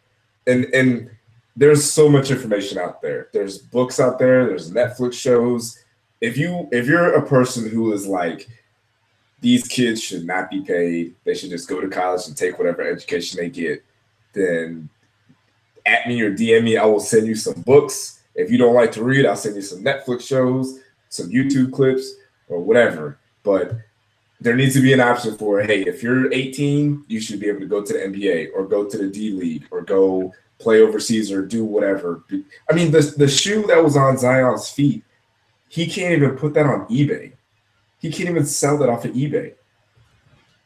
And 0.47 0.67
and 0.67 1.11
there's 1.57 1.91
so 1.91 2.09
much 2.09 2.31
information 2.31 2.79
out 2.79 3.03
there. 3.03 3.29
There's 3.33 3.59
books 3.59 4.01
out 4.01 4.19
there, 4.19 4.47
there's 4.47 4.71
Netflix 4.71 5.15
shows. 5.15 5.79
If 6.21 6.37
you 6.37 6.69
if 6.73 6.87
you're 6.87 7.15
a 7.15 7.27
person 7.27 7.69
who 7.69 7.93
is 7.93 8.07
like 8.07 8.49
these 9.41 9.67
kids 9.67 10.01
should 10.01 10.25
not 10.25 10.51
be 10.51 10.61
paid, 10.61 11.15
they 11.25 11.35
should 11.35 11.51
just 11.51 11.69
go 11.69 11.81
to 11.81 11.89
college 11.89 12.29
and 12.29 12.37
take 12.37 12.59
whatever 12.59 12.83
education 12.83 13.39
they 13.41 13.51
get, 13.51 13.85
then 14.35 14.89
at 15.87 16.07
me 16.07 16.21
or 16.21 16.33
DM 16.33 16.65
me, 16.65 16.77
I 16.77 16.85
will 16.85 17.01
send 17.01 17.27
you 17.27 17.35
some 17.35 17.61
books. 17.63 18.23
If 18.35 18.51
you 18.51 18.59
don't 18.59 18.75
like 18.75 18.93
to 18.93 19.05
read, 19.05 19.27
I'll 19.27 19.37
send 19.37 19.57
you 19.57 19.63
some 19.63 19.83
Netflix 19.83 20.23
shows, 20.23 20.81
some 21.09 21.29
YouTube 21.29 21.73
clips, 21.73 22.15
or 22.49 22.61
whatever. 22.61 23.19
But 23.43 23.77
there 24.41 24.57
needs 24.57 24.75
to 24.75 24.81
be 24.81 24.93
an 24.93 25.01
option 25.01 25.37
for 25.37 25.61
hey, 25.63 25.83
if 25.83 26.03
you're 26.03 26.33
18, 26.33 27.05
you 27.09 27.21
should 27.21 27.41
be 27.41 27.49
able 27.49 27.61
to 27.61 27.67
go 27.67 27.83
to 27.83 27.93
the 27.93 27.99
NBA 27.99 28.51
or 28.55 28.67
go 28.67 28.85
to 28.85 28.99
the 28.99 29.09
D 29.09 29.33
League 29.33 29.67
or 29.71 29.83
go 29.83 30.33
play 30.59 30.81
overseas 30.81 31.31
or 31.31 31.45
do 31.45 31.65
whatever. 31.65 32.25
I 32.71 32.75
mean, 32.75 32.91
the 32.91 33.03
the 33.17 33.29
shoe 33.29 33.67
that 33.67 33.83
was 33.83 33.97
on 33.97 34.19
Zion's 34.19 34.69
feet, 34.71 35.05
he 35.69 35.87
can't 35.87 36.13
even 36.13 36.37
put 36.37 36.55
that 36.55 36.67
on 36.67 36.87
eBay. 36.87 37.33
He 38.01 38.11
can't 38.11 38.31
even 38.31 38.47
sell 38.47 38.79
that 38.79 38.89
off 38.89 39.05
of 39.05 39.13
eBay. 39.13 39.55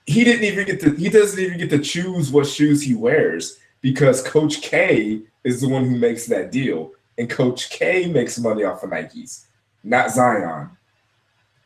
He 0.06 0.24
didn't 0.24 0.44
even 0.44 0.66
get 0.66 0.80
to. 0.82 0.94
He 0.94 1.08
doesn't 1.08 1.38
even 1.38 1.58
get 1.58 1.70
to 1.70 1.78
choose 1.78 2.30
what 2.30 2.46
shoes 2.46 2.82
he 2.82 2.94
wears 2.94 3.58
because 3.86 4.20
Coach 4.20 4.62
K 4.62 5.20
is 5.44 5.60
the 5.60 5.68
one 5.68 5.84
who 5.84 5.96
makes 5.96 6.26
that 6.26 6.50
deal, 6.50 6.90
and 7.18 7.30
Coach 7.30 7.70
K 7.70 8.08
makes 8.08 8.36
money 8.36 8.64
off 8.64 8.82
of 8.82 8.90
Nikes, 8.90 9.44
not 9.84 10.10
Zion. 10.10 10.70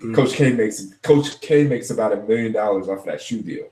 Mm. 0.02 0.14
Coach 0.14 0.34
K 0.34 0.52
makes 0.52 0.84
Coach 1.00 1.40
K 1.40 1.64
makes 1.64 1.88
about 1.88 2.12
a 2.12 2.22
million 2.24 2.52
dollars 2.52 2.90
off 2.90 3.06
that 3.06 3.22
shoe 3.22 3.40
deal. 3.40 3.68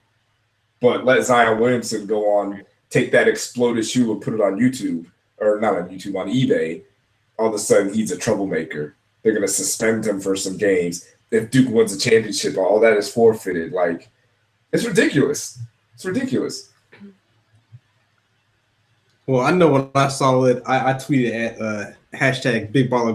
But 0.80 1.04
let 1.04 1.22
Zion 1.24 1.60
Williamson 1.60 2.06
go 2.06 2.38
on, 2.38 2.62
take 2.88 3.12
that 3.12 3.28
exploded 3.28 3.86
shoe 3.86 4.12
and 4.12 4.22
put 4.22 4.32
it 4.32 4.40
on 4.40 4.58
YouTube, 4.58 5.04
or 5.36 5.60
not 5.60 5.76
on 5.76 5.90
YouTube, 5.90 6.18
on 6.18 6.28
eBay. 6.28 6.84
All 7.38 7.48
of 7.48 7.54
a 7.54 7.58
sudden, 7.58 7.92
he's 7.92 8.12
a 8.12 8.16
troublemaker. 8.16 8.96
They're 9.22 9.34
gonna 9.34 9.46
suspend 9.46 10.06
him 10.06 10.22
for 10.22 10.36
some 10.36 10.56
games. 10.56 11.06
If 11.30 11.50
Duke 11.50 11.68
wins 11.68 11.92
a 11.92 11.98
championship, 11.98 12.56
all 12.56 12.80
that 12.80 12.96
is 12.96 13.12
forfeited. 13.12 13.72
Like, 13.72 14.08
it's 14.72 14.86
ridiculous. 14.86 15.58
It's 15.92 16.06
ridiculous. 16.06 16.70
Well, 19.28 19.42
I 19.42 19.50
know 19.50 19.68
when 19.68 19.90
I 19.94 20.08
saw 20.08 20.44
it, 20.44 20.62
I, 20.64 20.92
I 20.92 20.94
tweeted 20.94 21.34
at 21.34 21.60
uh, 21.60 21.90
hashtag 22.14 22.72
Big 22.72 22.88
Baller 22.88 23.14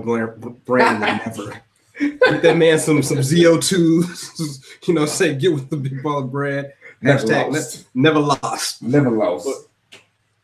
Brand 0.64 1.00
never. 1.02 1.60
Get 2.00 2.44
that 2.44 2.56
man 2.56 2.78
some 2.78 3.02
some 3.02 3.18
ZO2, 3.18 4.78
you 4.88 4.94
know, 4.94 5.08
say 5.08 5.34
get 5.34 5.52
with 5.52 5.72
the 5.72 5.76
Big 5.76 6.04
Baller 6.04 6.30
Brand. 6.30 6.72
Never 7.02 7.26
hashtag 7.26 7.52
lost. 7.52 7.88
Never 7.96 8.20
lost. 8.20 8.84
Never 8.84 9.10
lost. 9.10 9.50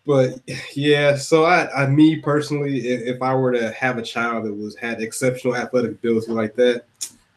But, 0.07 0.39
but 0.47 0.55
yeah, 0.75 1.15
so 1.15 1.45
I, 1.45 1.83
I 1.83 1.85
me 1.85 2.15
personally, 2.15 2.87
if, 2.87 3.17
if, 3.17 3.21
I 3.21 3.35
were 3.35 3.51
to 3.51 3.71
have 3.73 3.99
a 3.99 4.01
child 4.01 4.45
that 4.45 4.53
was 4.53 4.75
had 4.75 5.03
exceptional 5.03 5.55
athletic 5.55 5.91
ability 5.91 6.31
like 6.31 6.55
that, 6.55 6.85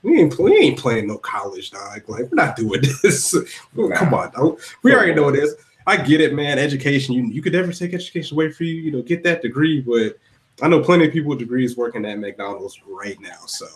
we 0.03 0.19
ain't 0.19 0.39
we 0.39 0.57
ain't 0.57 0.79
playing 0.79 1.09
no 1.09 1.19
college, 1.19 1.71
dog. 1.71 2.09
Like 2.09 2.31
we're 2.31 2.31
not 2.33 2.57
doing 2.57 2.81
this. 3.03 3.35
Nah. 3.75 3.95
Come 3.95 4.15
on, 4.15 4.31
dog. 4.33 4.59
we 4.83 4.95
already 4.95 5.15
know 5.15 5.29
it 5.29 5.37
is. 5.37 5.55
I 5.87 5.97
get 5.97 6.21
it, 6.21 6.35
man. 6.35 6.59
Education, 6.59 7.15
you 7.15 7.25
you 7.27 7.43
could 7.43 7.53
never 7.53 7.73
take 7.73 7.95
education 7.95 8.37
away 8.37 8.51
from 8.51 8.67
you. 8.67 8.75
You 8.75 8.93
know, 8.93 9.03
get 9.03 9.23
that 9.25 9.43
degree, 9.43 9.81
but 9.81 10.19
I 10.61 10.69
know 10.69 10.81
plenty 10.81 11.07
of 11.07 11.13
people 11.13 11.31
with 11.31 11.39
degrees 11.39 11.77
working 11.77 12.05
at 12.05 12.19
McDonald's 12.19 12.81
right 12.87 13.21
now. 13.21 13.47
So 13.47 13.67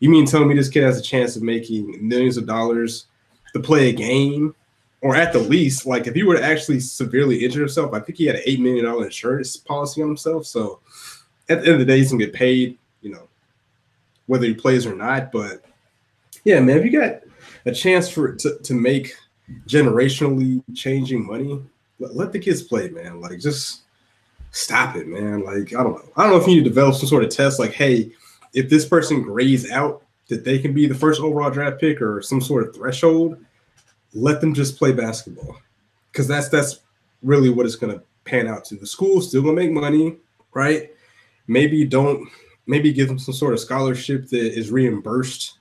you 0.00 0.10
mean 0.10 0.26
telling 0.26 0.48
me 0.48 0.54
this 0.54 0.68
kid 0.68 0.84
has 0.84 0.98
a 0.98 1.02
chance 1.02 1.36
of 1.36 1.42
making 1.42 2.06
millions 2.06 2.36
of 2.36 2.46
dollars 2.46 3.06
to 3.54 3.60
play 3.60 3.88
a 3.88 3.92
game? 3.92 4.54
Or 5.00 5.14
at 5.14 5.32
the 5.32 5.38
least, 5.38 5.86
like 5.86 6.08
if 6.08 6.14
he 6.14 6.24
were 6.24 6.36
to 6.36 6.42
actually 6.42 6.80
severely 6.80 7.44
injure 7.44 7.60
himself, 7.60 7.94
I 7.94 8.00
think 8.00 8.18
he 8.18 8.26
had 8.26 8.34
an 8.34 8.42
eight 8.46 8.58
million 8.58 8.84
dollar 8.84 9.04
insurance 9.04 9.56
policy 9.56 10.02
on 10.02 10.08
himself. 10.08 10.44
So 10.44 10.80
at 11.48 11.60
the 11.60 11.66
end 11.66 11.74
of 11.74 11.78
the 11.78 11.84
day, 11.84 11.98
he's 11.98 12.10
gonna 12.10 12.24
get 12.24 12.34
paid, 12.34 12.76
you 13.00 13.12
know, 13.12 13.28
whether 14.26 14.46
he 14.46 14.54
plays 14.54 14.86
or 14.86 14.96
not. 14.96 15.30
But 15.30 15.64
yeah, 16.42 16.58
man, 16.58 16.78
if 16.78 16.84
you 16.84 16.90
got 16.90 17.20
a 17.64 17.72
chance 17.72 18.08
for 18.08 18.34
to, 18.34 18.58
to 18.58 18.74
make 18.74 19.14
generationally 19.66 20.62
changing 20.74 21.26
money, 21.26 21.60
let, 21.98 22.14
let, 22.14 22.32
the 22.32 22.38
kids 22.38 22.62
play, 22.62 22.88
man. 22.90 23.20
Like 23.20 23.38
just 23.40 23.82
stop 24.50 24.96
it, 24.96 25.06
man. 25.06 25.44
Like 25.44 25.74
I 25.74 25.82
don't 25.82 25.94
know. 25.94 26.12
I 26.16 26.22
don't 26.22 26.32
know 26.32 26.38
if 26.38 26.46
you 26.46 26.56
need 26.56 26.64
to 26.64 26.70
develop 26.70 26.94
some 26.94 27.08
sort 27.08 27.24
of 27.24 27.30
test, 27.30 27.58
like, 27.58 27.72
hey, 27.72 28.10
if 28.54 28.68
this 28.68 28.86
person 28.86 29.22
grays 29.22 29.70
out, 29.70 30.02
that 30.28 30.44
they 30.44 30.58
can 30.58 30.74
be 30.74 30.86
the 30.86 30.94
first 30.94 31.20
overall 31.20 31.50
draft 31.50 31.80
pick 31.80 32.02
or 32.02 32.20
some 32.20 32.40
sort 32.40 32.68
of 32.68 32.74
threshold. 32.74 33.42
Let 34.14 34.40
them 34.40 34.54
just 34.54 34.78
play 34.78 34.92
basketball, 34.92 35.60
because 36.12 36.28
that's 36.28 36.48
that's 36.48 36.80
really 37.22 37.50
what 37.50 37.66
it's 37.66 37.76
gonna 37.76 38.02
pan 38.24 38.46
out 38.46 38.64
to. 38.66 38.76
The 38.76 38.86
school's 38.86 39.28
still 39.28 39.42
gonna 39.42 39.54
make 39.54 39.70
money, 39.70 40.16
right? 40.52 40.90
Maybe 41.46 41.84
don't 41.84 42.28
maybe 42.66 42.92
give 42.92 43.08
them 43.08 43.18
some 43.18 43.34
sort 43.34 43.54
of 43.54 43.60
scholarship 43.60 44.28
that 44.28 44.58
is 44.58 44.70
reimbursed 44.70 45.58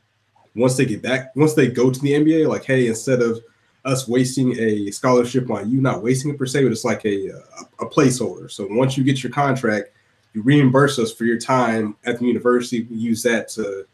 once 0.55 0.75
they 0.75 0.85
get 0.85 1.01
back, 1.01 1.35
once 1.35 1.53
they 1.53 1.67
go 1.67 1.91
to 1.91 1.99
the 1.99 2.11
NBA, 2.11 2.47
like, 2.47 2.65
hey, 2.65 2.87
instead 2.87 3.21
of 3.21 3.39
us 3.87 4.07
wasting 4.07 4.57
a 4.59 4.91
scholarship 4.91 5.49
on 5.49 5.71
you, 5.71 5.81
not 5.81 6.03
wasting 6.03 6.31
it 6.31 6.37
per 6.37 6.45
se, 6.45 6.63
but 6.63 6.71
it's 6.71 6.85
like 6.85 7.05
a, 7.05 7.29
a, 7.29 7.85
a 7.85 7.89
placeholder. 7.89 8.51
So 8.51 8.67
once 8.69 8.97
you 8.97 9.03
get 9.03 9.23
your 9.23 9.31
contract, 9.31 9.91
you 10.33 10.41
reimburse 10.43 10.99
us 10.99 11.11
for 11.13 11.23
your 11.23 11.39
time 11.39 11.95
at 12.05 12.19
the 12.19 12.25
university. 12.25 12.83
We 12.83 12.97
use 12.97 13.23
that 13.23 13.47
to 13.49 13.87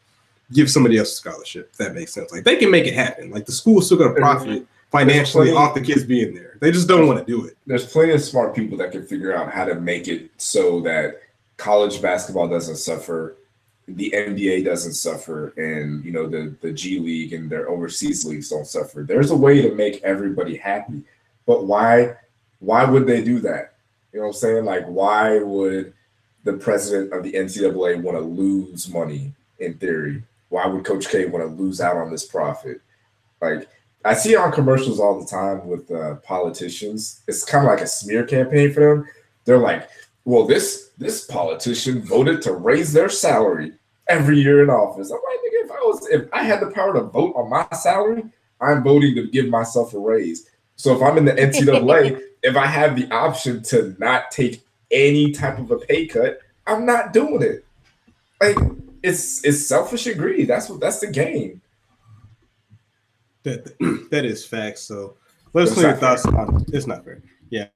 give 0.51 0.69
somebody 0.69 0.97
else 0.97 1.13
a 1.13 1.15
scholarship. 1.15 1.69
If 1.71 1.77
that 1.77 1.93
makes 1.93 2.11
sense. 2.11 2.31
Like 2.31 2.43
they 2.43 2.57
can 2.57 2.71
make 2.71 2.85
it 2.85 2.95
happen. 2.95 3.29
Like 3.29 3.45
the 3.45 3.51
school's 3.51 3.85
still 3.85 3.97
going 3.97 4.13
to 4.13 4.19
profit 4.19 4.67
financially 4.91 5.51
plenty, 5.51 5.57
off 5.57 5.75
the 5.75 5.81
kids 5.81 6.03
being 6.03 6.33
there. 6.33 6.57
They 6.59 6.71
just 6.71 6.87
don't 6.87 7.07
want 7.07 7.19
to 7.19 7.25
do 7.25 7.45
it. 7.45 7.55
There's 7.65 7.85
plenty 7.85 8.13
of 8.13 8.21
smart 8.21 8.55
people 8.55 8.77
that 8.79 8.91
can 8.91 9.05
figure 9.05 9.35
out 9.35 9.51
how 9.51 9.65
to 9.65 9.75
make 9.75 10.07
it 10.07 10.31
so 10.37 10.81
that 10.81 11.21
college 11.57 12.01
basketball 12.01 12.47
doesn't 12.47 12.77
suffer 12.77 13.37
the 13.87 14.13
NBA 14.15 14.63
doesn't 14.63 14.93
suffer 14.93 15.49
and 15.57 16.03
you 16.05 16.11
know 16.11 16.27
the 16.27 16.55
the 16.61 16.71
G 16.71 16.99
League 16.99 17.33
and 17.33 17.49
their 17.49 17.69
overseas 17.69 18.25
leagues 18.25 18.49
don't 18.49 18.67
suffer. 18.67 19.03
There's 19.03 19.31
a 19.31 19.35
way 19.35 19.61
to 19.61 19.75
make 19.75 20.01
everybody 20.03 20.55
happy. 20.55 21.01
But 21.45 21.65
why 21.65 22.15
why 22.59 22.85
would 22.85 23.05
they 23.05 23.23
do 23.23 23.39
that? 23.41 23.75
You 24.11 24.19
know 24.19 24.27
what 24.27 24.35
I'm 24.35 24.39
saying? 24.39 24.65
Like 24.65 24.85
why 24.85 25.39
would 25.39 25.93
the 26.43 26.53
president 26.53 27.13
of 27.13 27.23
the 27.23 27.33
NCAA 27.33 28.01
want 28.01 28.17
to 28.17 28.23
lose 28.23 28.89
money 28.89 29.33
in 29.59 29.75
theory? 29.75 30.23
Why 30.49 30.65
would 30.67 30.85
Coach 30.85 31.09
K 31.09 31.25
want 31.25 31.43
to 31.43 31.63
lose 31.63 31.81
out 31.81 31.97
on 31.97 32.11
this 32.11 32.25
profit? 32.25 32.81
Like 33.41 33.67
I 34.05 34.13
see 34.13 34.35
on 34.35 34.51
commercials 34.51 34.99
all 34.99 35.19
the 35.19 35.25
time 35.25 35.67
with 35.67 35.89
uh, 35.91 36.15
politicians. 36.15 37.21
It's 37.27 37.43
kind 37.43 37.65
of 37.65 37.71
like 37.71 37.81
a 37.81 37.87
smear 37.87 38.25
campaign 38.25 38.73
for 38.73 38.95
them. 38.95 39.07
They're 39.45 39.57
like, 39.57 39.89
well, 40.25 40.45
this 40.45 40.91
this 40.97 41.25
politician 41.25 42.01
voted 42.01 42.41
to 42.43 42.53
raise 42.53 42.93
their 42.93 43.09
salary 43.09 43.73
every 44.07 44.39
year 44.39 44.63
in 44.63 44.69
office. 44.69 45.11
I'm 45.11 45.17
like, 45.17 45.39
nigga, 45.39 45.65
if 45.65 45.71
I 45.71 45.75
was 45.75 46.07
if 46.09 46.33
I 46.33 46.43
had 46.43 46.61
the 46.61 46.71
power 46.71 46.93
to 46.93 47.01
vote 47.01 47.33
on 47.35 47.49
my 47.49 47.67
salary, 47.75 48.23
I'm 48.61 48.83
voting 48.83 49.15
to 49.15 49.27
give 49.27 49.49
myself 49.49 49.93
a 49.93 49.99
raise. 49.99 50.49
So 50.75 50.95
if 50.95 51.01
I'm 51.01 51.17
in 51.17 51.25
the 51.25 51.31
NCAA, 51.33 52.21
if 52.41 52.55
I 52.55 52.65
have 52.65 52.95
the 52.95 53.09
option 53.11 53.61
to 53.63 53.95
not 53.99 54.31
take 54.31 54.63
any 54.91 55.31
type 55.31 55.59
of 55.59 55.71
a 55.71 55.77
pay 55.77 56.05
cut, 56.05 56.39
I'm 56.67 56.85
not 56.85 57.13
doing 57.13 57.41
it. 57.41 57.65
Like 58.41 58.57
it's 59.01 59.43
it's 59.43 59.65
selfish 59.65 60.07
and 60.07 60.17
greedy. 60.17 60.45
That's 60.45 60.69
what 60.69 60.79
that's 60.79 60.99
the 60.99 61.07
game. 61.07 61.61
That 63.43 64.09
that 64.09 64.25
is 64.25 64.45
facts. 64.45 64.83
So 64.83 65.17
let 65.53 65.67
us 65.67 65.75
know 65.75 65.83
your 65.83 65.97
thoughts 65.97 66.25
on 66.25 66.65
it's 66.69 66.87
not 66.87 67.03
fair. 67.03 67.21
Yeah, 67.49 67.67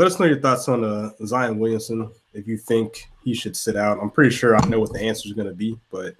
let 0.00 0.06
us 0.06 0.18
know 0.18 0.24
your 0.24 0.40
thoughts 0.40 0.66
on 0.66 0.82
uh, 0.82 1.10
Zion 1.26 1.58
Williamson. 1.58 2.10
If 2.32 2.48
you 2.48 2.56
think 2.56 3.10
he 3.22 3.34
should 3.34 3.54
sit 3.54 3.76
out, 3.76 3.98
I'm 4.00 4.10
pretty 4.10 4.34
sure 4.34 4.56
I 4.56 4.66
know 4.66 4.80
what 4.80 4.94
the 4.94 5.02
answer 5.02 5.28
is 5.28 5.34
going 5.34 5.48
to 5.48 5.54
be. 5.54 5.78
But 5.90 6.14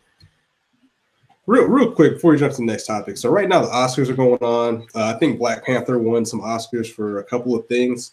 real, 1.46 1.64
real 1.64 1.90
quick 1.90 2.12
before 2.12 2.32
we 2.32 2.38
jump 2.38 2.52
to 2.52 2.58
the 2.58 2.64
next 2.64 2.84
topic. 2.84 3.16
So 3.16 3.30
right 3.30 3.48
now 3.48 3.62
the 3.62 3.68
Oscars 3.68 4.10
are 4.10 4.14
going 4.14 4.42
on. 4.42 4.86
Uh, 4.94 5.14
I 5.14 5.18
think 5.18 5.38
Black 5.38 5.64
Panther 5.64 5.98
won 5.98 6.26
some 6.26 6.42
Oscars 6.42 6.92
for 6.92 7.20
a 7.20 7.24
couple 7.24 7.56
of 7.56 7.66
things. 7.68 8.12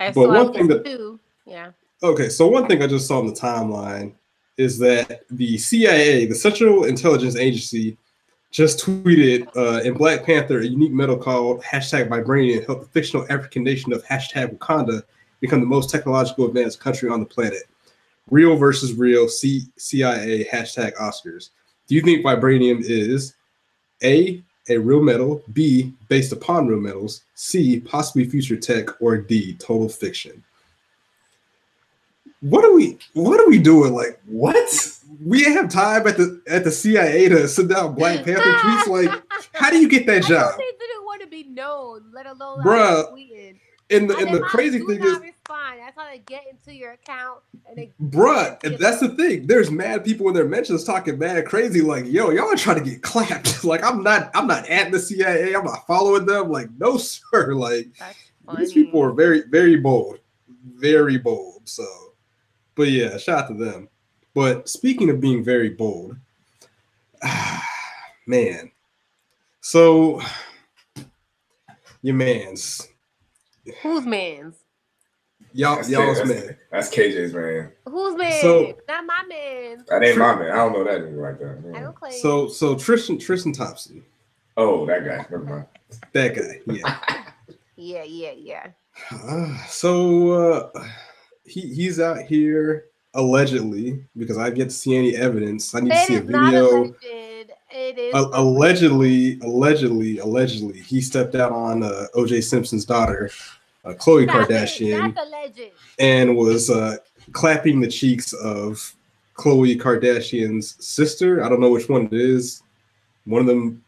I 0.00 0.10
but 0.10 0.28
one 0.28 0.52
thing 0.52 0.66
that 0.66 0.84
too. 0.84 1.20
yeah. 1.44 1.70
Okay, 2.02 2.28
so 2.28 2.48
one 2.48 2.66
thing 2.66 2.82
I 2.82 2.88
just 2.88 3.06
saw 3.06 3.20
on 3.20 3.28
the 3.28 3.32
timeline 3.32 4.12
is 4.56 4.76
that 4.80 5.20
the 5.30 5.56
CIA, 5.56 6.26
the 6.26 6.34
Central 6.34 6.82
Intelligence 6.82 7.36
Agency, 7.36 7.96
just 8.50 8.84
tweeted 8.84 9.48
uh, 9.56 9.82
in 9.82 9.94
Black 9.94 10.24
Panther, 10.24 10.60
a 10.60 10.66
unique 10.66 10.92
medal 10.92 11.16
called 11.16 11.62
hashtag 11.62 12.08
Vibranium 12.08 12.64
helped 12.66 12.82
the 12.82 12.88
fictional 12.88 13.26
African 13.28 13.64
nation 13.64 13.92
of 13.92 14.04
hashtag 14.04 14.56
Wakanda 14.56 15.02
become 15.40 15.60
the 15.60 15.66
most 15.66 15.90
technological 15.90 16.46
advanced 16.46 16.80
country 16.80 17.08
on 17.08 17.20
the 17.20 17.26
planet. 17.26 17.64
Real 18.30 18.56
versus 18.56 18.94
real, 18.94 19.28
C- 19.28 19.66
CIA 19.76 20.46
hashtag 20.50 20.94
Oscars. 20.96 21.50
Do 21.86 21.94
you 21.94 22.00
think 22.00 22.24
Vibranium 22.24 22.82
is 22.82 23.34
A, 24.02 24.42
a 24.68 24.78
real 24.78 25.02
metal, 25.02 25.42
B, 25.52 25.92
based 26.08 26.32
upon 26.32 26.66
real 26.66 26.80
metals, 26.80 27.22
C, 27.34 27.78
possibly 27.80 28.28
future 28.28 28.56
tech, 28.56 29.00
or 29.00 29.16
D, 29.18 29.54
total 29.54 29.88
fiction? 29.88 30.42
what 32.40 32.64
are 32.64 32.74
we 32.74 32.98
what 33.14 33.40
are 33.40 33.48
we 33.48 33.58
doing? 33.58 33.92
Like 33.92 34.20
What? 34.26 34.95
We 35.24 35.44
have 35.44 35.68
time 35.68 36.06
at 36.06 36.16
the 36.16 36.42
at 36.48 36.64
the 36.64 36.70
CIA 36.70 37.28
to 37.28 37.48
sit 37.48 37.68
down 37.68 37.94
Black 37.94 38.24
Panther 38.24 38.42
tweets. 38.42 38.86
Like, 38.86 39.22
how 39.52 39.70
do 39.70 39.78
you 39.78 39.88
get 39.88 40.06
that 40.06 40.24
I 40.24 40.28
job? 40.28 40.58
they 40.58 40.70
didn't 40.78 41.04
want 41.04 41.20
to 41.22 41.26
be 41.26 41.44
known, 41.44 42.04
let 42.12 42.26
alone 42.26 42.62
Bruh, 42.62 43.12
like. 43.12 43.60
And 43.88 44.10
the 44.10 44.16
And 44.16 44.28
and 44.28 44.34
the 44.34 44.40
crazy 44.40 44.78
thing 44.80 45.02
is, 45.02 45.18
respond. 45.20 45.80
That's 45.80 45.96
how 45.96 46.08
they 46.08 46.18
get 46.18 46.44
into 46.50 46.74
your 46.74 46.92
account 46.92 47.40
and 47.68 47.76
they 47.76 47.92
bruh, 48.02 48.62
and 48.64 48.78
that's 48.78 49.00
the 49.00 49.10
thing. 49.10 49.46
There's 49.46 49.70
mad 49.70 50.04
people 50.04 50.28
in 50.28 50.34
their 50.34 50.48
mentions 50.48 50.84
talking 50.84 51.18
mad 51.18 51.46
crazy, 51.46 51.80
like, 51.80 52.04
yo, 52.06 52.30
y'all 52.30 52.52
are 52.52 52.56
trying 52.56 52.82
to 52.82 52.90
get 52.90 53.02
clapped. 53.02 53.64
like, 53.64 53.84
I'm 53.84 54.02
not, 54.02 54.30
I'm 54.34 54.46
not 54.46 54.68
at 54.68 54.92
the 54.92 54.98
CIA. 54.98 55.54
I'm 55.54 55.64
not 55.64 55.86
following 55.86 56.26
them. 56.26 56.50
Like, 56.50 56.68
no, 56.78 56.96
sir. 56.96 57.54
Like, 57.54 57.88
these 58.58 58.72
people 58.72 59.02
are 59.02 59.12
very, 59.12 59.42
very 59.48 59.76
bold, 59.76 60.18
very 60.74 61.18
bold. 61.18 61.62
So, 61.64 61.86
but 62.74 62.88
yeah, 62.88 63.16
shout 63.16 63.44
out 63.44 63.48
to 63.48 63.54
them. 63.54 63.88
But 64.36 64.68
speaking 64.68 65.08
of 65.08 65.18
being 65.18 65.42
very 65.42 65.70
bold, 65.70 66.14
man, 68.26 68.70
so 69.62 70.20
your 72.02 72.16
man's 72.16 72.86
Who's 73.82 74.04
man's? 74.04 74.56
y'all 75.54 75.76
That's, 75.76 75.88
y'all's 75.88 76.18
that's, 76.18 76.28
man. 76.28 76.56
that's 76.70 76.94
KJ's 76.94 77.32
man. 77.32 77.72
Who's 77.88 78.14
man? 78.14 78.42
So- 78.42 78.76
Not 78.86 79.06
my 79.06 79.24
man. 79.26 79.84
That 79.88 80.04
ain't 80.04 80.18
my 80.18 80.34
man. 80.36 80.50
I 80.50 80.56
don't 80.56 80.72
know 80.74 80.84
that 80.84 81.00
nigga 81.00 81.16
like 81.22 81.38
that. 81.38 81.74
I 81.74 81.80
don't 81.80 81.96
claim. 81.96 82.12
So 82.20 82.46
so 82.48 82.74
Tristan 82.74 83.18
Tristan 83.18 83.54
Thompson, 83.54 84.04
Oh, 84.58 84.84
that 84.84 85.02
guy. 85.02 85.16
Never 85.30 85.38
mind. 85.44 85.64
that 86.12 86.34
guy, 86.36 86.60
yeah. 86.66 87.24
yeah, 87.76 88.02
yeah, 88.02 88.32
yeah. 88.36 88.66
Uh, 89.10 89.56
so 89.66 90.30
uh, 90.74 90.84
he 91.46 91.72
he's 91.72 91.98
out 92.00 92.20
here 92.20 92.84
allegedly 93.16 94.04
because 94.16 94.38
I 94.38 94.50
get 94.50 94.64
to 94.64 94.70
see 94.70 94.96
any 94.96 95.16
evidence. 95.16 95.74
I 95.74 95.80
need 95.80 95.90
to 95.92 95.98
see 96.04 96.14
a 96.16 96.20
video. 96.20 96.94
It 97.78 98.14
A- 98.14 98.30
allegedly, 98.40 99.38
allegedly, 99.40 100.18
allegedly, 100.18 100.80
he 100.80 101.00
stepped 101.00 101.34
out 101.34 101.52
on 101.52 101.82
uh, 101.82 102.06
OJ 102.14 102.42
Simpson's 102.44 102.84
daughter, 102.84 103.30
uh, 103.84 103.90
Khloe 103.94 104.26
That's. 104.26 104.48
Kardashian, 104.78 105.14
and 105.98 106.36
was 106.36 106.70
uh, 106.70 106.96
clapping 107.32 107.80
the 107.80 107.88
cheeks 107.88 108.32
of 108.32 108.94
Khloe 109.34 109.78
Kardashian's 109.78 110.82
sister. 110.84 111.44
I 111.44 111.48
don't 111.48 111.60
know 111.60 111.70
which 111.70 111.88
one 111.88 112.06
it 112.06 112.12
is. 112.14 112.62
One 113.24 113.40
of 113.40 113.46
them 113.46 113.84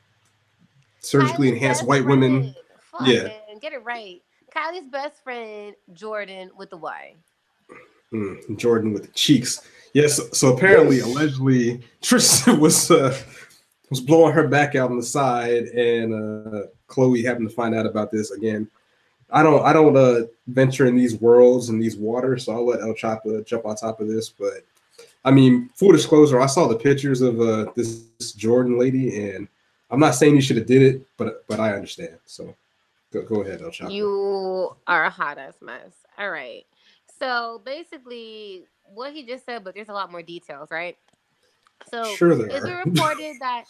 surgically 1.01 1.49
Kylie's 1.49 1.55
enhanced 1.55 1.87
white 1.87 2.05
women. 2.05 2.55
Fuck, 2.91 3.07
Yeah. 3.07 3.23
man, 3.25 3.59
get 3.61 3.73
it 3.73 3.83
right. 3.85 4.21
Kylie's 4.55 4.89
best 4.91 5.23
friend 5.23 5.75
Jordyn 5.95 6.49
with 6.57 6.69
the 6.71 6.77
Y. 6.77 7.15
Mm, 8.13 8.59
Jordyn 8.59 8.93
with 8.93 9.03
the 9.03 9.13
cheeks. 9.13 9.63
Yes. 9.93 10.21
So 10.37 10.55
apparently, 10.55 11.01
allegedly, 11.01 11.81
Tristan 12.03 12.61
was 12.61 12.91
uh, 12.91 13.17
was 13.91 14.01
blowing 14.01 14.33
her 14.33 14.49
back 14.49 14.75
out 14.75 14.91
on 14.91 14.97
the 14.97 15.03
side, 15.03 15.65
and 15.65 16.15
uh, 16.15 16.63
Khloe 16.89 17.25
happened 17.25 17.49
to 17.49 17.55
find 17.55 17.75
out 17.75 17.87
about 17.87 18.11
this 18.11 18.31
again. 18.31 18.69
I 19.31 19.43
don't 19.43 19.65
I 19.65 19.73
don't 19.73 19.97
uh, 19.97 20.27
venture 20.47 20.87
in 20.87 20.97
these 20.97 21.17
worlds 21.17 21.69
and 21.69 21.83
these 21.83 21.97
waters, 21.97 22.45
so 22.45 22.53
I'll 22.53 22.67
let 22.67 22.81
El 22.81 22.95
Chapa 22.95 23.43
jump 23.43 23.67
on 23.67 23.77
top 23.77 24.01
of 24.01 24.09
this. 24.09 24.31
But 24.31 24.65
I 25.25 25.31
mean, 25.31 25.69
full 25.75 25.93
disclosure, 25.93 26.41
I 26.41 26.47
saw 26.47 26.67
the 26.67 26.77
pictures 26.77 27.21
of 27.21 27.41
uh, 27.41 27.71
this, 27.77 28.05
this 28.19 28.35
Jordyn 28.35 28.79
lady, 28.79 29.31
and 29.31 29.49
I'm 29.91 30.01
not 30.01 30.15
saying 30.15 30.35
you 30.35 30.41
should 30.41 30.57
have 30.57 30.67
did 30.67 30.83
it, 30.83 31.07
but 31.19 31.47
but 31.47 31.61
I 31.61 31.75
understand. 31.75 32.19
So 32.25 32.55
go, 33.13 33.23
go 33.23 33.43
ahead, 33.43 33.61
El 33.61 33.71
Chapa. 33.71 33.93
You 33.93 34.75
are 34.87 35.05
a 35.05 35.11
hot 35.11 35.37
ass 35.37 35.57
mess. 35.61 35.93
All 36.17 36.31
right. 36.31 36.65
So 37.19 37.61
basically, 37.65 38.65
what 38.95 39.13
he 39.13 39.25
just 39.25 39.45
said, 39.45 39.65
but 39.65 39.75
there's 39.75 39.89
a 39.89 39.93
lot 39.93 40.11
more 40.11 40.23
details, 40.23 40.71
right? 40.71 40.97
So 41.91 42.05
Sure 42.05 42.35
there 42.35 42.49
it's 42.49 42.67
reported 42.87 43.37
that 43.41 43.65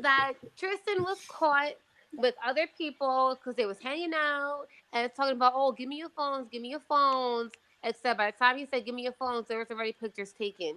that 0.00 0.34
Tristan 0.56 1.02
was 1.02 1.18
caught 1.28 1.72
with 2.16 2.34
other 2.44 2.66
people 2.76 3.36
because 3.38 3.56
they 3.56 3.66
was 3.66 3.78
hanging 3.78 4.12
out 4.14 4.66
and 4.92 5.10
talking 5.14 5.36
about, 5.36 5.52
oh, 5.54 5.72
give 5.72 5.88
me 5.88 5.96
your 5.96 6.10
phones, 6.10 6.48
give 6.50 6.62
me 6.62 6.68
your 6.70 6.80
phones. 6.80 7.52
Except 7.84 8.18
by 8.18 8.30
the 8.30 8.36
time 8.36 8.58
he 8.58 8.66
said, 8.66 8.84
give 8.84 8.94
me 8.94 9.02
your 9.02 9.12
phones, 9.12 9.48
there 9.48 9.58
was 9.58 9.70
already 9.70 9.92
pictures 9.92 10.32
taken. 10.32 10.76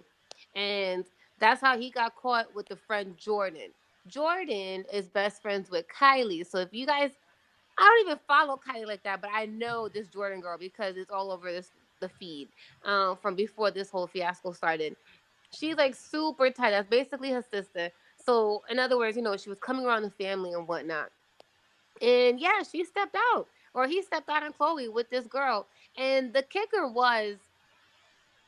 And 0.56 1.06
that's 1.40 1.62
how 1.62 1.78
he 1.78 1.92
got 1.92 2.16
caught 2.16 2.54
with 2.56 2.68
the 2.68 2.76
friend 2.76 3.16
Jordyn. 3.18 3.70
Jordyn 4.10 4.86
is 4.92 5.08
best 5.08 5.42
friends 5.42 5.70
with 5.70 5.86
Kylie. 5.88 6.46
So 6.46 6.60
if 6.60 6.74
you 6.74 6.86
guys 6.86 7.12
I 7.78 7.84
don't 7.84 8.08
even 8.08 8.20
follow 8.28 8.58
Kylie 8.58 8.88
like 8.88 9.04
that, 9.04 9.22
but 9.22 9.30
I 9.34 9.46
know 9.48 9.90
this 9.90 10.08
Jordyn 10.08 10.42
girl 10.42 10.58
because 10.58 10.96
it's 10.96 11.12
all 11.12 11.32
over 11.32 11.52
this 11.52 11.72
the 12.06 12.10
feed 12.20 12.50
um, 12.84 13.18
from 13.22 13.36
before 13.36 13.72
this 13.72 13.90
whole 13.90 14.08
fiasco 14.08 14.52
started. 14.52 14.96
She's 15.52 15.76
like 15.76 15.96
super 15.96 16.50
tight. 16.50 16.72
That's 16.72 16.90
basically 16.90 17.32
her 17.32 17.44
sister. 17.52 17.90
So 18.24 18.64
in 18.70 18.80
other 18.80 18.98
words, 18.98 19.16
you 19.18 19.24
know, 19.24 19.38
she 19.38 19.50
was 19.50 19.60
coming 19.60 19.86
around 19.86 20.04
the 20.04 20.12
family 20.12 20.54
and 20.54 20.68
whatnot. 20.68 21.10
And 22.02 22.40
yeah, 22.40 22.64
she 22.70 22.84
stepped 22.84 23.16
out, 23.34 23.48
or 23.74 23.88
he 23.88 24.02
stepped 24.02 24.30
out 24.30 24.44
on 24.44 24.54
Khloe 24.54 24.92
with 24.92 25.10
this 25.10 25.28
girl. 25.28 25.68
And 25.98 26.34
the 26.34 26.44
kicker 26.44 26.88
was, 26.88 27.38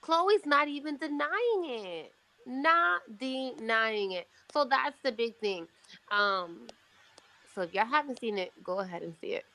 Khloe's 0.03 0.45
not 0.45 0.67
even 0.67 0.97
denying 0.97 1.63
it, 1.65 2.11
not 2.45 3.01
denying 3.17 4.11
it. 4.13 4.27
So 4.51 4.65
that's 4.65 4.97
the 5.03 5.11
big 5.11 5.37
thing. 5.37 5.67
Um, 6.11 6.67
so 7.53 7.61
if 7.61 7.73
y'all 7.73 7.85
haven't 7.85 8.19
seen 8.19 8.37
it, 8.37 8.51
go 8.63 8.79
ahead 8.79 9.01
and 9.01 9.13
see 9.21 9.33
it. 9.33 9.45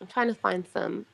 I'm 0.00 0.06
trying 0.06 0.28
to 0.28 0.34
find 0.34 0.64
some 0.72 1.06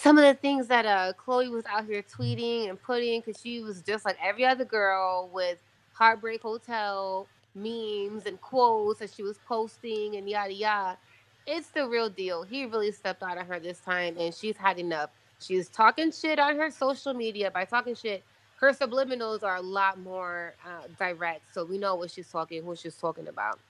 some 0.00 0.18
of 0.18 0.24
the 0.24 0.34
things 0.34 0.68
that 0.68 0.86
uh 0.86 1.12
Khloe 1.14 1.50
was 1.50 1.64
out 1.66 1.86
here 1.86 2.02
tweeting 2.02 2.70
and 2.70 2.80
putting 2.82 3.20
because 3.20 3.40
she 3.40 3.60
was 3.62 3.82
just 3.82 4.04
like 4.04 4.18
every 4.22 4.46
other 4.46 4.64
girl 4.64 5.30
with 5.32 5.58
Heartbreak 5.94 6.42
Hotel 6.42 7.28
memes 7.54 8.26
and 8.26 8.40
quotes 8.40 9.00
that 9.00 9.12
she 9.12 9.22
was 9.22 9.38
posting 9.48 10.16
and 10.16 10.28
yada 10.28 10.54
yada. 10.54 10.98
It's 11.46 11.70
the 11.70 11.88
real 11.88 12.10
deal. 12.10 12.44
He 12.44 12.66
really 12.66 12.92
stepped 12.92 13.22
out 13.22 13.38
on 13.38 13.46
her 13.46 13.60
this 13.60 13.80
time 13.80 14.16
and 14.18 14.34
she's 14.34 14.56
had 14.56 14.78
enough. 14.78 15.10
She's 15.40 15.68
talking 15.68 16.12
shit 16.12 16.38
on 16.38 16.56
her 16.58 16.70
social 16.70 17.14
media. 17.14 17.50
By 17.50 17.64
talking 17.66 17.94
shit, 17.96 18.24
her 18.60 18.72
subliminals 18.72 19.42
are 19.44 19.56
a 19.56 19.62
lot 19.62 19.98
more 20.00 20.56
uh, 20.66 20.88
direct. 20.98 21.42
So 21.54 21.64
we 21.64 21.78
know 21.78 21.96
what 21.96 22.10
she's 22.12 22.30
talking, 22.30 22.64
who 22.64 22.76
she's 22.76 22.96
talking 22.96 23.28
about. 23.28 23.60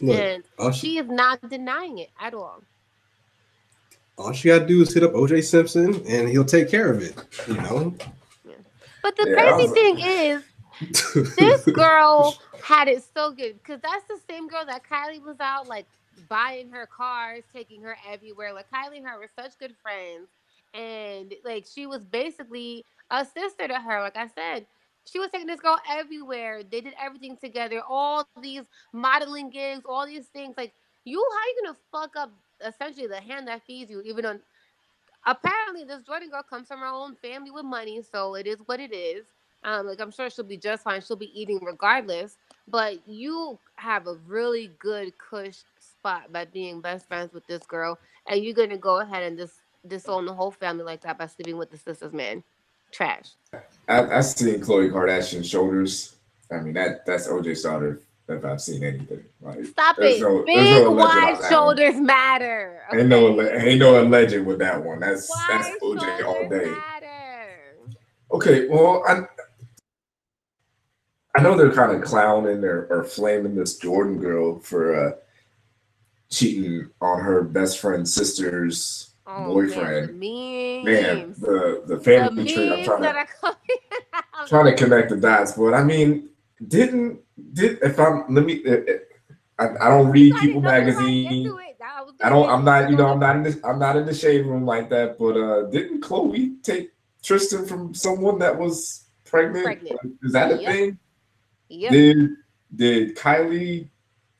Look, 0.00 0.28
and 0.28 0.44
she, 0.58 0.72
she 0.72 0.98
is 0.98 1.08
not 1.08 1.40
denying 1.48 1.98
it 1.98 2.10
at 2.20 2.34
all. 2.34 2.64
All 4.18 4.32
she 4.32 4.48
gotta 4.48 4.66
do 4.66 4.82
is 4.82 4.92
hit 4.92 5.02
up 5.02 5.12
OJ 5.12 5.42
Simpson, 5.44 5.94
and 6.06 6.28
he'll 6.28 6.44
take 6.44 6.68
care 6.70 6.90
of 6.92 7.02
it. 7.02 7.14
You 7.48 7.54
know. 7.54 7.94
But 9.02 9.16
the 9.16 9.28
Yeah, 9.28 9.34
crazy 9.34 9.68
was- 9.68 9.72
thing 9.72 9.98
is, 9.98 11.36
this 11.36 11.64
girl 11.64 12.36
had 12.62 12.88
it 12.88 13.02
so 13.14 13.32
good 13.32 13.54
because 13.62 13.80
that's 13.80 14.04
the 14.08 14.18
same 14.28 14.48
girl 14.48 14.64
that 14.66 14.82
Kylie 14.84 15.22
was 15.22 15.36
out 15.40 15.68
like 15.68 15.86
buying 16.28 16.70
her 16.70 16.86
cars, 16.86 17.42
taking 17.52 17.82
her 17.82 17.96
everywhere. 18.08 18.52
Like 18.52 18.66
Kylie 18.70 18.98
and 18.98 19.06
her 19.06 19.18
were 19.18 19.30
such 19.36 19.58
good 19.58 19.74
friends, 19.82 20.28
and 20.74 21.34
like 21.44 21.66
she 21.72 21.86
was 21.86 22.04
basically 22.04 22.84
a 23.10 23.24
sister 23.24 23.66
to 23.68 23.74
her. 23.74 24.00
Like 24.00 24.16
I 24.16 24.28
said, 24.28 24.66
she 25.04 25.18
was 25.18 25.30
taking 25.30 25.46
this 25.48 25.60
girl 25.60 25.78
everywhere. 25.90 26.62
They 26.62 26.80
did 26.80 26.94
everything 27.00 27.36
together. 27.36 27.80
All 27.88 28.26
these 28.40 28.62
modeling 28.92 29.50
gigs, 29.50 29.82
all 29.84 30.06
these 30.06 30.26
things. 30.26 30.54
Like 30.56 30.72
you, 31.04 31.18
how 31.32 31.46
you 31.46 31.62
gonna 31.64 31.78
fuck 31.90 32.16
up 32.16 32.32
essentially 32.66 33.06
the 33.06 33.20
hand 33.20 33.48
that 33.48 33.62
feeds 33.66 33.90
you? 33.90 34.00
Even 34.02 34.26
on 34.26 34.40
apparently 35.26 35.84
this 35.84 36.02
Jordyn 36.02 36.30
girl 36.30 36.42
comes 36.42 36.68
from 36.68 36.80
her 36.80 36.86
own 36.86 37.16
family 37.16 37.50
with 37.50 37.64
money, 37.64 38.02
so 38.10 38.34
it 38.34 38.46
is 38.46 38.58
what 38.66 38.80
it 38.80 38.92
is. 38.92 39.24
Um, 39.64 39.86
like 39.86 40.00
I'm 40.00 40.10
sure 40.10 40.28
she'll 40.28 40.44
be 40.44 40.56
just 40.56 40.82
fine. 40.82 41.00
She'll 41.00 41.16
be 41.16 41.40
eating 41.40 41.60
regardless. 41.62 42.36
But 42.68 43.06
you 43.06 43.58
have 43.76 44.06
a 44.06 44.14
really 44.26 44.72
good 44.78 45.12
cush 45.18 45.58
spot 45.78 46.32
by 46.32 46.44
being 46.46 46.80
best 46.80 47.06
friends 47.08 47.32
with 47.32 47.46
this 47.46 47.64
girl, 47.64 47.98
and 48.28 48.42
you're 48.42 48.54
gonna 48.54 48.78
go 48.78 49.00
ahead 49.00 49.22
and 49.22 49.38
just 49.38 49.54
disown 49.86 50.26
the 50.26 50.34
whole 50.34 50.50
family 50.50 50.84
like 50.84 51.00
that 51.02 51.18
by 51.18 51.26
sleeping 51.26 51.56
with 51.56 51.70
the 51.70 51.78
sister's 51.78 52.12
man. 52.12 52.42
Trash. 52.92 53.30
I, 53.88 54.02
I've 54.18 54.24
seen 54.24 54.60
Khloe 54.60 54.92
Kardashian's 54.92 55.48
shoulders. 55.48 56.16
I 56.50 56.60
mean, 56.60 56.74
that 56.74 57.06
that's 57.06 57.26
OJ's 57.26 57.62
daughter 57.62 58.00
if 58.32 58.44
I've 58.44 58.60
seen 58.60 58.82
anything. 58.84 59.24
Like, 59.40 59.64
Stop 59.66 59.98
it. 59.98 60.20
no- 60.20 60.44
Big 60.44 60.70
no 60.70 60.90
wide 60.92 61.38
shoulders 61.48 61.94
matter. 61.96 62.80
Ain't 62.92 63.08
no 63.08 63.38
okay? 63.40 63.70
ain't 63.70 63.78
no 63.80 64.00
alleged 64.02 64.38
with 64.44 64.58
that 64.58 64.82
one. 64.82 65.00
That's 65.00 65.28
that's 65.48 65.70
OJ 65.82 66.24
all 66.24 66.48
day. 66.48 66.70
matter. 66.70 67.74
Okay, 68.32 68.68
well, 68.68 69.02
I 69.06 69.22
I 71.34 71.42
know 71.42 71.56
they're 71.56 71.72
kind 71.72 71.92
of 71.96 72.02
clowning 72.02 72.62
or, 72.64 72.86
or 72.90 73.04
flaming 73.04 73.54
this 73.54 73.78
Jordyn 73.78 74.20
girl 74.20 74.58
for 74.60 74.94
uh, 75.08 75.12
cheating 76.30 76.90
on 77.00 77.20
her 77.20 77.42
best 77.42 77.78
friend's 77.78 78.14
sister's 78.14 79.08
Oh, 79.24 79.44
boyfriend. 79.54 80.18
Man, 80.18 80.84
the 80.84 80.84
Man, 80.84 81.34
the 81.38 81.82
the 81.86 81.96
The 81.96 82.02
family 82.02 82.44
tree. 82.44 82.70
I'm 82.70 82.84
trying 82.84 83.02
to 83.02 83.26
coming 83.40 83.56
trying 84.48 84.64
to 84.66 84.74
connect 84.74 85.10
the 85.10 85.16
dots, 85.16 85.52
but 85.52 85.74
I 85.74 85.84
mean, 85.84 86.28
didn't 86.68 87.20
did 87.52 87.78
if 87.82 87.98
I'm 87.98 88.24
let 88.34 88.44
me. 88.44 88.62
uh, 88.66 88.72
uh, 88.72 88.98
I, 89.58 89.86
I 89.86 89.88
don't 89.90 90.08
read 90.10 90.34
People 90.34 90.60
didn't 90.60 90.62
know 90.62 90.70
we 90.70 90.74
might 90.74 90.80
magazine. 90.80 91.44
get 91.44 91.50
to 91.50 91.56
it. 91.58 91.76
was 92.04 92.14
I 92.22 92.28
don't. 92.30 92.48
I'm 92.48 92.64
not. 92.64 92.90
You 92.90 92.96
know. 92.96 93.08
I'm 93.08 93.20
not 93.20 93.36
in 93.38 93.42
this. 93.42 93.58
I'm 93.64 93.78
not 93.78 93.96
in 93.96 94.06
the 94.06 94.14
shade 94.14 94.46
room 94.46 94.64
like 94.64 94.88
that. 94.90 95.18
But 95.18 95.36
uh 95.36 95.62
didn't 95.70 96.02
Khloe 96.02 96.62
take 96.62 96.90
Tristan 97.22 97.66
from 97.66 97.94
someone 97.94 98.38
that 98.40 98.56
was 98.58 99.04
pregnant? 99.24 99.64
Pregnant. 99.64 99.98
Is 100.22 100.32
that 100.32 100.52
a 100.52 100.56
Yep. 100.56 100.72
thing? 100.72 100.98
Yep. 101.68 101.92
Did 101.92 102.30
did 102.74 103.16
Kylie 103.16 103.88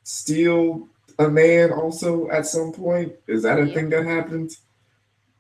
steal 0.02 0.88
a 1.18 1.28
man 1.28 1.72
also 1.72 2.28
at 2.30 2.46
some 2.46 2.72
point? 2.72 3.12
Is 3.28 3.42
that 3.42 3.58
a 3.58 3.64
Yep. 3.66 3.74
thing 3.74 3.90
that 3.90 4.04
happened? 4.06 4.50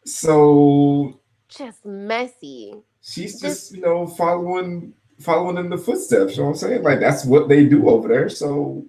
So 0.04 1.20
Just 1.48 1.84
messy. 1.84 2.74
she's 3.02 3.38
This- 3.40 3.68
just 3.70 3.74
you 3.76 3.82
know 3.82 4.06
following 4.06 4.94
following 5.22 5.58
in 5.58 5.70
the 5.70 5.78
footsteps. 5.78 6.36
You 6.36 6.42
know 6.42 6.50
what 6.50 6.52
I'm 6.52 6.58
saying? 6.58 6.82
Like 6.82 7.00
that's 7.00 7.24
what 7.24 7.48
they 7.48 7.66
do 7.66 7.88
over 7.88 8.08
there. 8.08 8.28
So 8.28 8.84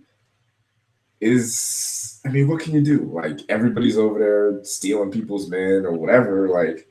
is 1.22 2.20
I 2.26 2.30
mean, 2.30 2.48
what 2.48 2.62
can 2.62 2.74
you 2.74 2.82
do? 2.82 3.10
Like 3.14 3.40
everybody's 3.50 3.98
over 3.98 4.20
there 4.20 4.64
stealing 4.64 5.12
people's 5.12 5.50
men 5.50 5.86
or 5.86 5.94
whatever. 5.94 6.50
Like 6.50 6.88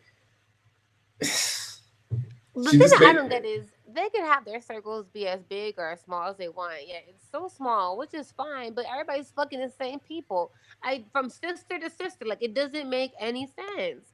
The 2.54 2.70
thing 2.70 2.78
that 2.80 3.02
I 3.02 3.12
don't 3.14 3.30
get 3.30 3.46
is 3.46 3.66
they 3.94 4.10
can 4.10 4.26
have 4.26 4.44
their 4.44 4.60
circles 4.60 5.06
be 5.12 5.26
as 5.26 5.42
big 5.42 5.74
or 5.78 5.90
as 5.90 6.00
small 6.02 6.28
as 6.28 6.36
they 6.36 6.48
want. 6.48 6.74
Yeah, 6.86 6.98
it's 7.08 7.24
so 7.30 7.48
small, 7.48 7.96
which 7.96 8.12
is 8.12 8.32
fine, 8.32 8.74
but 8.74 8.84
everybody's 8.90 9.30
fucking 9.30 9.60
the 9.60 9.70
same 9.70 10.00
people. 10.00 10.52
I 10.82 11.04
from 11.12 11.30
sister 11.30 11.78
to 11.78 11.88
sister, 11.90 12.26
like 12.26 12.42
it 12.42 12.54
doesn't 12.54 12.90
make 12.90 13.12
any 13.18 13.46
sense. 13.46 14.04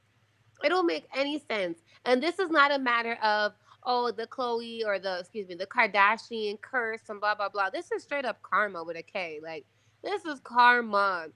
It 0.63 0.69
don't 0.69 0.87
make 0.87 1.05
any 1.15 1.39
sense. 1.49 1.79
And 2.05 2.21
this 2.21 2.39
is 2.39 2.49
not 2.49 2.71
a 2.71 2.79
matter 2.79 3.15
of 3.23 3.53
oh 3.83 4.11
the 4.11 4.27
Khloe 4.27 4.85
or 4.85 4.99
the 4.99 5.19
excuse 5.19 5.47
me 5.47 5.55
the 5.55 5.65
Kardashian 5.65 6.59
curse 6.61 7.01
and 7.09 7.19
blah 7.19 7.35
blah 7.35 7.49
blah. 7.49 7.69
This 7.69 7.91
is 7.91 8.03
straight 8.03 8.25
up 8.25 8.41
karma 8.41 8.83
with 8.83 8.97
a 8.97 9.03
K. 9.03 9.39
Like 9.41 9.65
this 10.03 10.25
is 10.25 10.39
karma 10.43 11.27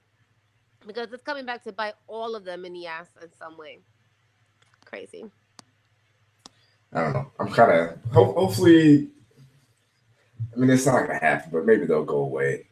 because 0.85 1.11
it's 1.13 1.23
coming 1.23 1.45
back 1.45 1.63
to 1.63 1.71
bite 1.71 1.95
all 2.07 2.35
of 2.35 2.43
them 2.43 2.65
in 2.65 2.73
the 2.73 2.87
ass 2.87 3.07
in 3.21 3.29
some 3.37 3.57
way. 3.57 3.79
Crazy. 4.85 5.25
I 6.93 7.01
don't 7.01 7.13
know. 7.13 7.31
I'm 7.39 7.51
kind 7.51 7.71
of 7.71 7.97
ho- 8.11 8.33
hopefully. 8.33 9.09
I 10.53 10.59
mean, 10.59 10.69
it's 10.69 10.85
not 10.85 11.07
gonna 11.07 11.19
happen, 11.19 11.49
but 11.51 11.65
maybe 11.65 11.85
they'll 11.85 12.03
go 12.03 12.17
away. 12.17 12.67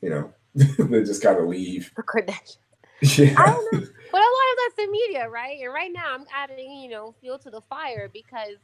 You 0.00 0.10
know, 0.10 0.34
they 0.54 1.04
just 1.04 1.22
gotta 1.22 1.42
leave. 1.42 1.92
The 1.96 2.02
Kardashians. 2.02 2.56
Yeah. 3.02 3.34
I 3.36 3.46
don't 3.46 3.72
know. 3.72 3.80
But 4.12 4.20
a 4.20 4.24
lot 4.24 4.52
of 4.52 4.58
that's 4.58 4.76
the 4.76 4.92
media, 4.92 5.28
right? 5.28 5.58
And 5.60 5.72
right 5.72 5.90
now 5.92 6.14
I'm 6.14 6.24
adding, 6.34 6.70
you 6.70 6.90
know, 6.90 7.14
fuel 7.20 7.38
to 7.40 7.50
the 7.50 7.62
fire 7.62 8.08
because 8.12 8.58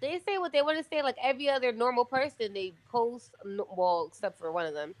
they 0.00 0.20
say 0.26 0.38
what 0.38 0.52
they 0.52 0.62
want 0.62 0.78
to 0.78 0.84
say 0.84 1.02
like 1.02 1.16
every 1.22 1.48
other 1.48 1.72
normal 1.72 2.04
person. 2.04 2.52
They 2.52 2.72
post, 2.90 3.30
well, 3.44 4.06
except 4.08 4.38
for 4.38 4.52
one 4.52 4.66
of 4.66 4.74
them, 4.74 4.94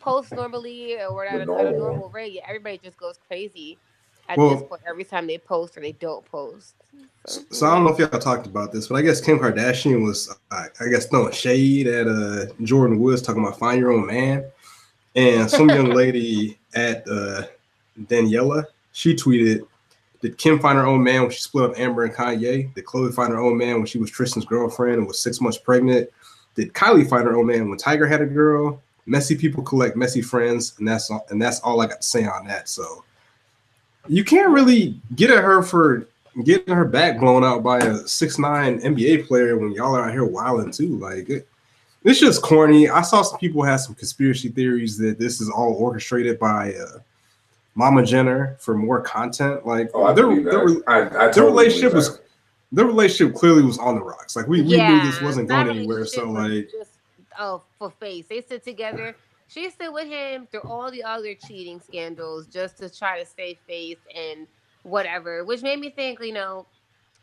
post 0.00 0.32
normally 0.32 1.00
or 1.02 1.26
at 1.26 1.40
a 1.40 1.44
normal. 1.44 1.78
normal 1.78 2.08
rate. 2.10 2.32
Yeah, 2.32 2.42
everybody 2.46 2.78
just 2.82 2.98
goes 2.98 3.18
crazy 3.26 3.78
at 4.28 4.38
Well- 4.38 4.50
this 4.50 4.68
point 4.68 4.82
every 4.86 5.04
time 5.04 5.26
they 5.26 5.38
post 5.38 5.76
or 5.76 5.80
they 5.80 5.92
don't 5.92 6.24
post. 6.24 6.74
So, 7.26 7.40
so 7.50 7.66
I 7.66 7.74
don't 7.74 7.84
know 7.84 7.92
if 7.92 7.98
y'all 7.98 8.08
talked 8.20 8.46
about 8.46 8.72
this, 8.72 8.88
but 8.88 8.96
I 8.96 9.02
guess 9.02 9.20
Kim 9.20 9.38
Kardashian 9.38 10.02
was, 10.04 10.34
uh, 10.50 10.64
I 10.80 10.88
guess, 10.88 11.06
throwing 11.06 11.32
shade 11.32 11.86
at 11.86 12.06
uh, 12.06 12.46
Jordyn 12.60 12.98
Woods, 12.98 13.22
talking 13.22 13.42
about 13.42 13.58
find 13.58 13.78
your 13.78 13.92
own 13.92 14.06
man, 14.06 14.44
and 15.14 15.50
some 15.50 15.68
young 15.68 15.90
lady 15.94 16.58
at 16.74 17.06
uh, 17.08 17.42
Daniela, 18.04 18.64
she 18.92 19.14
tweeted, 19.14 19.66
"Did 20.20 20.38
Kim 20.38 20.58
find 20.58 20.78
her 20.78 20.86
own 20.86 21.02
man 21.02 21.22
when 21.22 21.30
she 21.30 21.40
split 21.40 21.70
up 21.70 21.78
Amber 21.78 22.04
and 22.04 22.14
Kanye? 22.14 22.72
Did 22.74 22.84
Khloe 22.84 23.12
find 23.12 23.32
her 23.32 23.38
own 23.38 23.56
man 23.56 23.76
when 23.76 23.86
she 23.86 23.98
was 23.98 24.10
Tristan's 24.10 24.44
girlfriend 24.44 24.98
and 24.98 25.06
was 25.06 25.18
six 25.18 25.40
months 25.40 25.58
pregnant? 25.58 26.08
Did 26.54 26.72
Kylie 26.72 27.08
find 27.08 27.24
her 27.24 27.36
own 27.36 27.46
man 27.46 27.68
when 27.68 27.78
Tyga 27.78 28.08
had 28.08 28.20
a 28.20 28.26
girl? 28.26 28.82
Messy 29.06 29.36
people 29.36 29.62
collect 29.62 29.96
messy 29.96 30.20
friends, 30.20 30.74
and 30.78 30.86
that's 30.86 31.10
all, 31.10 31.26
and 31.30 31.40
that's 31.40 31.60
all 31.60 31.80
I 31.80 31.86
got 31.86 32.00
to 32.02 32.06
say 32.06 32.24
on 32.26 32.46
that. 32.46 32.68
So." 32.68 33.04
You 34.08 34.24
can't 34.24 34.48
really 34.50 34.98
get 35.16 35.30
at 35.30 35.44
her 35.44 35.62
for 35.62 36.08
getting 36.44 36.74
her 36.74 36.84
back 36.84 37.20
blown 37.20 37.44
out 37.44 37.62
by 37.62 37.78
a 37.78 37.96
six 38.06 38.38
nine 38.38 38.80
NBA 38.80 39.26
player 39.26 39.58
when 39.58 39.72
y'all 39.72 39.94
are 39.94 40.06
out 40.06 40.12
here 40.12 40.24
wilding 40.24 40.70
too. 40.70 40.98
Like 40.98 41.28
it, 41.28 41.48
it's 42.04 42.20
just 42.20 42.42
corny. 42.42 42.88
I 42.88 43.02
saw 43.02 43.22
some 43.22 43.38
people 43.38 43.62
have 43.62 43.80
some 43.80 43.94
conspiracy 43.94 44.48
theories 44.48 44.96
that 44.98 45.18
this 45.18 45.40
is 45.40 45.50
all 45.50 45.74
orchestrated 45.74 46.38
by 46.38 46.74
uh, 46.74 46.98
Mama 47.78 48.04
Jenner 48.04 48.56
for 48.58 48.74
more 48.74 49.00
content. 49.00 49.64
Like 49.64 49.90
Oh, 49.94 50.12
their, 50.12 50.26
their, 50.26 50.66
that. 50.66 50.82
I, 50.88 50.96
I 50.96 51.02
their 51.02 51.30
totally 51.30 51.50
relationship 51.50 51.94
was 51.94 52.20
their 52.72 52.84
relationship 52.84 53.36
clearly 53.36 53.62
was 53.62 53.78
on 53.78 53.94
the 53.94 54.02
rocks. 54.02 54.34
Like 54.34 54.48
we, 54.48 54.62
we 54.62 54.76
knew 54.76 55.00
this 55.00 55.22
wasn't 55.22 55.48
going 55.48 55.68
anywhere. 55.68 56.04
So 56.04 56.26
relationship 56.26 56.72
like 56.72 56.80
just 56.80 56.98
oh 57.38 57.62
for 57.78 57.90
face. 57.90 58.26
They 58.28 58.42
sit 58.42 58.64
together. 58.64 59.14
She 59.46 59.70
sit 59.70 59.92
with 59.92 60.08
him 60.08 60.48
through 60.50 60.68
all 60.68 60.90
the 60.90 61.04
other 61.04 61.34
cheating 61.34 61.80
scandals 61.80 62.48
just 62.48 62.78
to 62.78 62.90
try 62.90 63.22
to 63.22 63.24
save 63.24 63.58
face 63.66 63.96
and 64.14 64.48
whatever, 64.82 65.44
which 65.44 65.62
made 65.62 65.78
me 65.78 65.88
think, 65.88 66.20
you 66.20 66.32
know, 66.32 66.66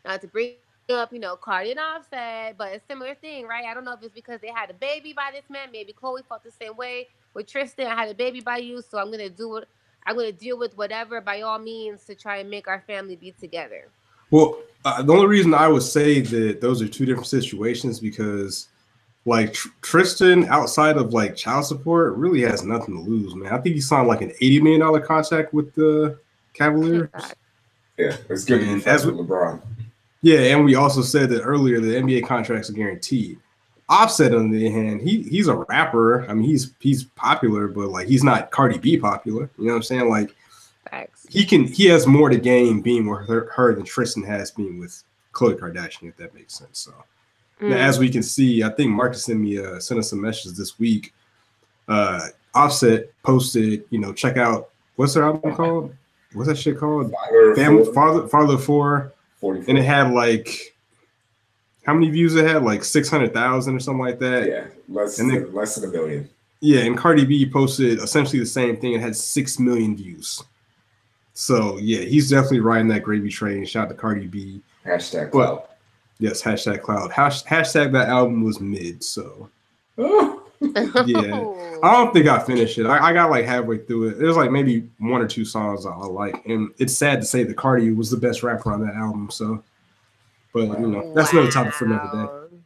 not 0.06 0.22
to 0.22 0.26
bring 0.26 0.54
up, 0.88 1.12
you 1.12 1.18
know, 1.18 1.36
Cardi 1.36 1.72
and 1.72 1.80
Offset, 1.80 2.56
but 2.56 2.72
a 2.72 2.80
similar 2.88 3.14
thing, 3.14 3.46
right? 3.46 3.66
I 3.66 3.74
don't 3.74 3.84
know 3.84 3.92
if 3.92 4.02
it's 4.02 4.14
because 4.14 4.40
they 4.40 4.50
had 4.50 4.70
a 4.70 4.74
baby 4.74 5.12
by 5.12 5.30
this 5.32 5.44
man. 5.50 5.68
Maybe 5.70 5.92
Khloe 5.92 6.24
felt 6.26 6.42
the 6.42 6.50
same 6.50 6.76
way 6.76 7.08
with 7.34 7.46
Tristan. 7.46 7.88
I 7.88 7.94
had 7.94 8.08
a 8.08 8.14
baby 8.14 8.40
by 8.40 8.56
you, 8.56 8.82
so 8.82 8.98
I'm 8.98 9.10
gonna 9.10 9.28
do 9.28 9.58
it. 9.58 9.68
I'm 10.06 10.16
gonna 10.16 10.32
deal 10.32 10.58
with 10.58 10.76
whatever 10.76 11.20
by 11.20 11.42
all 11.42 11.58
means 11.58 12.04
to 12.04 12.14
try 12.14 12.38
and 12.38 12.48
make 12.48 12.68
our 12.68 12.82
family 12.86 13.16
be 13.16 13.32
together. 13.32 13.88
Well, 14.30 14.58
uh, 14.84 15.02
the 15.02 15.12
only 15.12 15.26
reason 15.26 15.52
I 15.52 15.68
would 15.68 15.82
say 15.82 16.20
that 16.20 16.60
those 16.60 16.80
are 16.80 16.88
two 16.88 17.04
different 17.04 17.26
situations 17.26 17.98
because, 18.00 18.68
like 19.24 19.52
Tr- 19.52 19.68
Tristan, 19.82 20.44
outside 20.46 20.96
of 20.96 21.12
like 21.12 21.34
child 21.34 21.66
support, 21.66 22.16
really 22.16 22.40
has 22.42 22.62
nothing 22.62 22.94
to 22.94 23.00
lose, 23.00 23.34
man. 23.34 23.52
I 23.52 23.58
think 23.58 23.74
he 23.74 23.80
signed 23.80 24.08
like 24.08 24.22
an 24.22 24.32
eighty 24.40 24.60
million 24.60 24.80
dollar 24.80 25.00
contract 25.00 25.52
with 25.52 25.74
the 25.74 26.18
Cavaliers. 26.54 27.10
Yeah, 27.96 28.16
it's 28.28 28.44
good 28.44 28.60
to 28.60 28.66
be 28.66 28.72
And 28.72 28.82
friends 28.82 29.02
as 29.02 29.06
with 29.06 29.16
LeBron. 29.16 29.60
Yeah, 30.22 30.40
and 30.40 30.64
we 30.64 30.74
also 30.74 31.02
said 31.02 31.30
that 31.30 31.42
earlier 31.42 31.80
the 31.80 31.94
NBA 31.94 32.26
contracts 32.26 32.70
are 32.70 32.74
guaranteed. 32.74 33.38
Offset, 33.88 34.34
on 34.34 34.50
the 34.50 34.66
other 34.66 34.74
hand, 34.74 35.00
he 35.00 35.22
he's 35.22 35.46
a 35.48 35.54
rapper. 35.54 36.28
I 36.28 36.34
mean, 36.34 36.46
he's 36.48 36.72
he's 36.80 37.04
popular, 37.04 37.68
but 37.68 37.88
like 37.88 38.08
he's 38.08 38.24
not 38.24 38.50
Cardi 38.50 38.78
B 38.78 38.96
popular. 38.98 39.48
You 39.58 39.66
know 39.66 39.72
what 39.72 39.76
I'm 39.76 39.82
saying? 39.84 40.08
Like 40.08 40.34
Facts. 40.90 41.24
he 41.30 41.44
can 41.44 41.64
he 41.64 41.86
has 41.86 42.06
more 42.06 42.28
to 42.28 42.36
gain 42.38 42.80
being 42.80 43.08
with 43.08 43.28
her, 43.28 43.50
her 43.54 43.74
than 43.74 43.84
Tristan 43.84 44.24
has 44.24 44.50
being 44.50 44.80
with 44.80 45.04
Khloe 45.32 45.56
Kardashian, 45.58 46.08
if 46.08 46.16
that 46.16 46.34
makes 46.34 46.54
sense. 46.54 46.78
So. 46.80 46.92
Now, 47.60 47.76
Mm. 47.76 47.78
as 47.78 47.98
we 47.98 48.10
can 48.10 48.22
see, 48.22 48.62
I 48.62 48.68
think 48.70 48.90
Marcus 48.90 49.24
sent 49.24 49.40
me 49.40 49.58
uh, 49.58 49.78
sent 49.78 49.98
us 50.00 50.10
some 50.10 50.20
messages 50.20 50.56
this 50.58 50.78
week. 50.78 51.14
Uh, 51.88 52.28
Offset 52.54 53.10
posted, 53.22 53.84
you 53.90 53.98
know, 53.98 54.12
check 54.12 54.36
out 54.36 54.70
what's 54.96 55.14
their 55.14 55.24
album 55.24 55.54
called? 55.54 55.94
What's 56.32 56.48
that 56.48 56.58
shit 56.58 56.76
called? 56.78 57.12
Father, 57.12 57.54
Family 57.54 57.92
Father 57.94 58.26
Father 58.28 58.58
Four, 58.58 59.12
44. 59.40 59.70
and 59.70 59.78
it 59.78 59.84
had 59.84 60.10
like 60.12 60.75
how 61.86 61.94
many 61.94 62.10
views 62.10 62.34
it 62.34 62.44
had? 62.46 62.62
Like 62.64 62.84
six 62.84 63.08
hundred 63.08 63.32
thousand 63.32 63.76
or 63.76 63.80
something 63.80 64.04
like 64.04 64.18
that. 64.18 64.48
yeah, 64.48 64.64
less 64.88 65.18
And 65.18 65.30
than, 65.30 65.54
less 65.54 65.76
than 65.76 65.88
a 65.88 65.92
million. 65.92 66.28
Yeah, 66.60 66.80
and 66.80 66.96
Cardi 66.98 67.24
B 67.24 67.48
posted 67.48 67.98
essentially 68.00 68.40
the 68.40 68.46
same 68.46 68.76
thing. 68.76 68.92
It 68.94 69.00
had 69.00 69.14
six 69.16 69.58
million 69.58 69.96
views. 69.96 70.42
So 71.34 71.78
yeah, 71.78 72.00
he's 72.00 72.30
definitely 72.30 72.60
riding 72.60 72.88
that 72.88 73.02
gravy 73.02 73.28
train. 73.28 73.64
Shout 73.66 73.86
out 73.86 73.88
to 73.90 73.94
Cardi 73.94 74.26
B. 74.26 74.60
Hashtag 74.84 75.30
But- 75.30 75.46
clout. 75.46 75.70
Yes, 76.18 76.40
hashtag 76.42 76.80
cloud. 76.80 77.12
Hash, 77.12 77.44
hashtag 77.44 77.92
that 77.92 78.08
album 78.08 78.42
was 78.42 78.58
mid. 78.58 79.04
So 79.04 79.50
Oh, 79.98 80.42
Yeah. 80.62 81.52
I 81.82 81.92
don't 81.92 82.12
think 82.14 82.26
I 82.26 82.38
finished 82.38 82.78
it. 82.78 82.86
I, 82.86 83.08
I 83.08 83.12
got 83.12 83.30
like 83.30 83.44
halfway 83.44 83.76
through 83.78 84.08
it. 84.08 84.18
There's 84.18 84.36
like 84.36 84.50
maybe 84.50 84.88
one 84.98 85.20
or 85.20 85.28
two 85.28 85.44
songs 85.44 85.84
I 85.84 85.94
like, 85.94 86.42
and 86.46 86.70
it's 86.78 86.96
sad 86.96 87.20
to 87.20 87.26
say 87.26 87.44
that 87.44 87.56
Cardi 87.58 87.92
was 87.92 88.10
the 88.10 88.16
best 88.16 88.42
rapper 88.42 88.72
on 88.72 88.80
that 88.86 88.94
album. 88.94 89.28
So, 89.30 89.62
but 90.56 90.80
you 90.80 90.86
know, 90.86 91.12
that's 91.12 91.34
another 91.34 91.50
topic 91.50 91.74
for 91.74 91.84
another 91.84 92.10
day. 92.10 92.56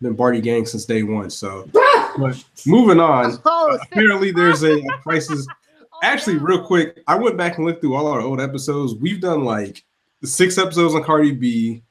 Been 0.00 0.14
Bardi 0.14 0.40
Gang 0.40 0.66
since 0.66 0.84
day 0.84 1.02
one. 1.02 1.30
So, 1.30 1.68
but 2.16 2.44
moving 2.64 3.00
on. 3.00 3.40
Oh, 3.44 3.76
Apparently, 3.90 4.30
there's 4.30 4.62
a, 4.62 4.74
a 4.74 4.98
crisis. 5.02 5.48
oh, 5.92 5.98
Actually, 6.04 6.36
no. 6.36 6.42
real 6.42 6.62
quick, 6.62 7.02
I 7.08 7.16
went 7.16 7.36
back 7.36 7.56
and 7.56 7.66
looked 7.66 7.80
through 7.80 7.96
all 7.96 8.06
our 8.06 8.20
old 8.20 8.40
episodes. 8.40 8.94
We've 8.94 9.20
done 9.20 9.44
like 9.44 9.82
six 10.22 10.58
episodes 10.58 10.94
on 10.94 11.02
Cardi 11.02 11.32
B, 11.32 11.82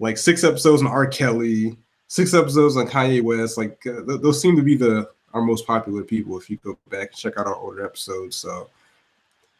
like 0.00 0.18
six 0.18 0.42
episodes 0.42 0.82
on 0.82 0.88
R. 0.88 1.06
Kelly, 1.06 1.76
six 2.08 2.34
episodes 2.34 2.76
on 2.76 2.88
Kanye 2.88 3.22
West. 3.22 3.56
Like 3.56 3.86
uh, 3.86 4.04
th- 4.04 4.20
those 4.20 4.42
seem 4.42 4.56
to 4.56 4.62
be 4.62 4.74
the 4.74 5.08
our 5.32 5.42
most 5.42 5.64
popular 5.64 6.02
people. 6.02 6.36
If 6.36 6.50
you 6.50 6.56
go 6.56 6.76
back 6.90 7.10
and 7.10 7.16
check 7.16 7.38
out 7.38 7.46
our 7.46 7.54
older 7.54 7.84
episodes, 7.84 8.34
so 8.34 8.68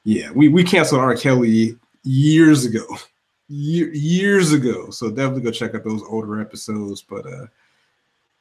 yeah, 0.03 0.33
we 0.33 0.49
we 0.49 0.65
canceled 0.65 1.01
R. 1.01 1.15
Kelly 1.15 1.79
years 2.03 2.65
ago, 2.65 2.85
Year, 3.55 3.93
years 3.93 4.53
ago. 4.53 4.89
So 4.89 5.11
definitely 5.11 5.43
go 5.43 5.51
check 5.51 5.75
out 5.75 5.85
those 5.85 6.03
older 6.05 6.41
episodes. 6.41 7.03
But 7.03 7.27
uh, 7.27 7.47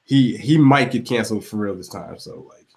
he 0.03 0.37
he 0.37 0.57
might 0.57 0.91
get 0.91 1.05
canceled 1.05 1.43
for 1.43 1.57
real 1.57 1.75
this 1.75 1.89
time. 1.89 2.17
So 2.17 2.47
like 2.49 2.67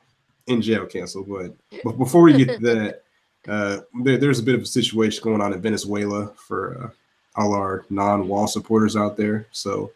in 0.49 0.61
jail 0.61 0.85
canceled. 0.87 1.29
But 1.29 1.55
but 1.85 1.97
before 1.97 2.23
we 2.23 2.45
get 2.45 2.59
to 2.59 2.59
that, 2.75 3.03
uh, 3.49 3.81
there, 4.03 4.19
there's 4.19 4.41
a 4.41 4.43
bit 4.43 4.57
of 4.57 4.63
a 4.63 4.67
situation 4.67 5.23
going 5.23 5.41
on 5.41 5.53
in 5.53 5.61
Venezuela 5.61 6.33
for 6.35 6.83
uh, 6.83 7.41
all 7.41 7.55
our 7.55 7.85
non-wall 7.89 8.49
supporters 8.49 8.97
out 8.97 9.17
there. 9.17 9.47
So 9.53 9.93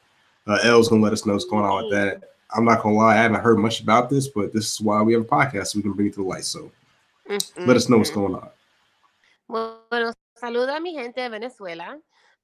uh, 0.47 0.59
L's 0.63 0.89
gonna 0.89 1.03
let 1.03 1.13
us 1.13 1.27
know 1.27 1.33
what's 1.33 1.45
going 1.45 1.65
on 1.65 1.85
with 1.85 1.93
that. 1.93 2.31
I'm 2.55 2.65
not 2.65 2.83
gonna 2.83 2.95
lie, 2.95 3.15
I 3.15 3.23
haven't 3.23 3.41
heard 3.41 3.59
much 3.59 3.81
about 3.81 4.09
this, 4.09 4.29
but 4.29 4.53
this 4.53 4.73
is 4.73 4.81
why 4.81 5.03
we 5.03 5.13
have 5.13 5.23
a 5.23 5.27
podcast 5.27 5.69
so 5.69 5.79
we 5.79 5.83
can 5.83 5.93
bring 5.93 6.09
it 6.09 6.15
to 6.15 6.23
the 6.23 6.29
light. 6.29 6.45
So 6.45 6.71
let 7.59 7.77
us 7.77 7.89
know 7.89 7.99
what's 7.99 8.11
going 8.11 8.35
on. 8.35 8.49
Bueno, 9.49 10.13
saludo 10.41 10.75
a 10.75 10.81
mi 10.81 10.95
gente 10.95 11.21
de 11.21 11.29
Venezuela. 11.29 11.99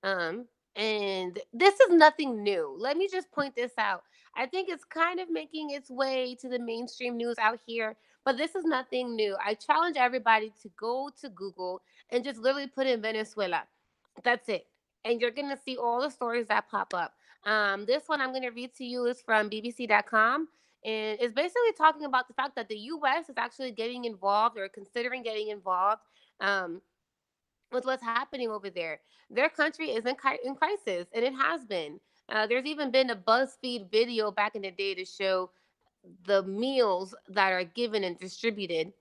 Um, 0.04 0.46
And 0.76 1.38
this 1.52 1.80
is 1.80 1.90
nothing 1.90 2.42
new. 2.44 2.76
Let 2.78 2.96
me 2.96 3.08
just 3.08 3.32
point 3.32 3.56
this 3.56 3.72
out. 3.78 4.02
I 4.36 4.46
think 4.46 4.68
it's 4.68 4.84
kind 4.84 5.20
of 5.20 5.30
making 5.30 5.70
its 5.70 5.90
way 5.90 6.36
to 6.40 6.48
the 6.48 6.58
mainstream 6.58 7.16
news 7.16 7.36
out 7.40 7.60
here, 7.66 7.96
but 8.24 8.36
this 8.36 8.56
is 8.56 8.64
nothing 8.64 9.16
new. 9.16 9.36
I 9.44 9.54
challenge 9.54 9.96
everybody 9.96 10.52
to 10.62 10.70
go 10.76 11.10
to 11.20 11.28
Google 11.30 11.82
and 12.10 12.24
just 12.24 12.40
literally 12.40 12.66
put 12.68 12.88
in 12.88 13.02
Venezuela. 13.02 13.64
That's 14.24 14.48
it. 14.48 14.66
And 15.04 15.20
you're 15.20 15.32
going 15.32 15.50
to 15.50 15.62
see 15.64 15.76
all 15.78 16.02
the 16.02 16.10
stories 16.10 16.48
that 16.48 16.68
pop 16.70 16.94
up. 16.94 17.14
Um, 17.46 17.86
this 17.86 18.04
one 18.08 18.20
I'm 18.20 18.30
going 18.32 18.42
to 18.42 18.50
read 18.50 18.74
to 18.76 18.84
you 18.84 19.06
is 19.06 19.22
from 19.22 19.50
BBC.com. 19.50 20.48
And 20.84 21.18
it's 21.20 21.34
basically 21.34 21.72
talking 21.78 22.04
about 22.04 22.28
the 22.28 22.34
fact 22.34 22.56
that 22.56 22.68
the 22.68 22.78
US 22.78 23.28
is 23.28 23.36
actually 23.38 23.72
getting 23.72 24.06
involved 24.06 24.58
or 24.58 24.68
considering 24.68 25.22
getting 25.22 25.48
involved 25.48 26.02
um, 26.40 26.82
with 27.72 27.84
what's 27.84 28.02
happening 28.02 28.50
over 28.50 28.70
there. 28.70 29.00
Their 29.30 29.48
country 29.48 29.90
is 29.90 30.04
in, 30.06 30.16
in 30.44 30.54
crisis, 30.54 31.06
and 31.12 31.24
it 31.24 31.34
has 31.34 31.64
been. 31.64 31.98
Uh, 32.28 32.46
there's 32.46 32.64
even 32.64 32.90
been 32.90 33.10
a 33.10 33.16
BuzzFeed 33.16 33.90
video 33.90 34.30
back 34.30 34.54
in 34.54 34.62
the 34.62 34.70
day 34.70 34.94
to 34.94 35.04
show 35.04 35.50
the 36.26 36.42
meals 36.42 37.14
that 37.28 37.52
are 37.52 37.64
given 37.64 38.04
and 38.04 38.18
distributed 38.18 38.92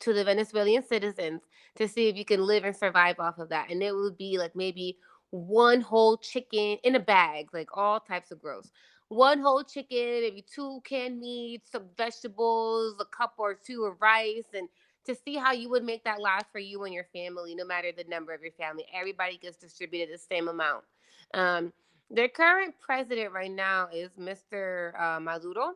to 0.00 0.12
the 0.12 0.24
Venezuelan 0.24 0.82
citizens 0.82 1.42
to 1.76 1.86
see 1.86 2.08
if 2.08 2.16
you 2.16 2.24
can 2.24 2.44
live 2.44 2.64
and 2.64 2.76
survive 2.76 3.18
off 3.18 3.38
of 3.38 3.48
that. 3.50 3.70
And 3.70 3.82
it 3.82 3.94
would 3.94 4.16
be 4.16 4.38
like 4.38 4.56
maybe 4.56 4.96
one 5.30 5.80
whole 5.80 6.16
chicken 6.16 6.78
in 6.82 6.94
a 6.96 7.00
bag, 7.00 7.48
like 7.52 7.68
all 7.76 8.00
types 8.00 8.30
of 8.30 8.40
gross. 8.40 8.70
One 9.08 9.40
whole 9.40 9.64
chicken, 9.64 10.20
maybe 10.22 10.42
two 10.42 10.80
canned 10.84 11.20
meats, 11.20 11.72
some 11.72 11.86
vegetables, 11.96 12.94
a 13.00 13.04
cup 13.04 13.34
or 13.38 13.54
two 13.54 13.84
of 13.84 14.00
rice, 14.00 14.46
and 14.54 14.68
to 15.06 15.14
see 15.14 15.36
how 15.36 15.52
you 15.52 15.68
would 15.70 15.84
make 15.84 16.04
that 16.04 16.20
last 16.20 16.46
for 16.52 16.58
you 16.58 16.84
and 16.84 16.94
your 16.94 17.06
family, 17.12 17.54
no 17.54 17.64
matter 17.64 17.90
the 17.96 18.04
number 18.04 18.32
of 18.32 18.42
your 18.42 18.52
family. 18.52 18.84
Everybody 18.94 19.38
gets 19.38 19.56
distributed 19.56 20.14
the 20.14 20.18
same 20.18 20.48
amount. 20.48 20.84
Um, 21.34 21.72
their 22.10 22.28
current 22.28 22.74
president 22.80 23.32
right 23.32 23.50
now 23.50 23.88
is 23.92 24.10
Mr. 24.18 25.00
Uh, 25.00 25.20
Maduro. 25.20 25.74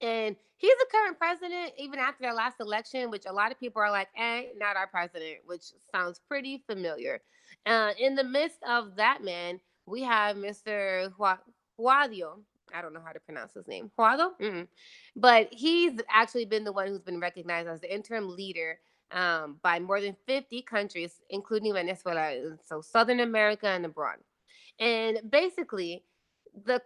And 0.00 0.36
he's 0.56 0.76
the 0.78 0.86
current 0.90 1.18
president, 1.18 1.72
even 1.78 1.98
after 1.98 2.22
their 2.22 2.34
last 2.34 2.60
election, 2.60 3.10
which 3.10 3.24
a 3.26 3.32
lot 3.32 3.50
of 3.50 3.58
people 3.58 3.82
are 3.82 3.90
like, 3.90 4.08
eh, 4.16 4.44
not 4.56 4.76
our 4.76 4.86
president, 4.86 5.38
which 5.46 5.64
sounds 5.92 6.20
pretty 6.28 6.62
familiar. 6.66 7.20
Uh, 7.66 7.92
in 7.98 8.14
the 8.14 8.24
midst 8.24 8.58
of 8.68 8.96
that 8.96 9.24
man, 9.24 9.60
we 9.86 10.02
have 10.02 10.36
Mr. 10.36 11.12
Guaido. 11.78 12.38
I 12.72 12.82
don't 12.82 12.92
know 12.94 13.02
how 13.04 13.12
to 13.12 13.20
pronounce 13.20 13.54
his 13.54 13.66
name. 13.66 13.90
Guaido? 13.98 14.30
mm 14.40 14.66
But 15.16 15.48
he's 15.50 15.92
actually 16.10 16.44
been 16.44 16.64
the 16.64 16.72
one 16.72 16.88
who's 16.88 17.02
been 17.02 17.20
recognized 17.20 17.68
as 17.68 17.80
the 17.80 17.92
interim 17.92 18.34
leader 18.34 18.78
um, 19.10 19.58
by 19.62 19.78
more 19.78 20.00
than 20.00 20.16
50 20.26 20.62
countries, 20.62 21.20
including 21.30 21.72
Venezuela, 21.72 22.56
so 22.64 22.80
Southern 22.80 23.20
America 23.20 23.68
and 23.68 23.84
abroad. 23.84 24.16
And 24.80 25.20
basically, 25.30 26.04
the 26.64 26.80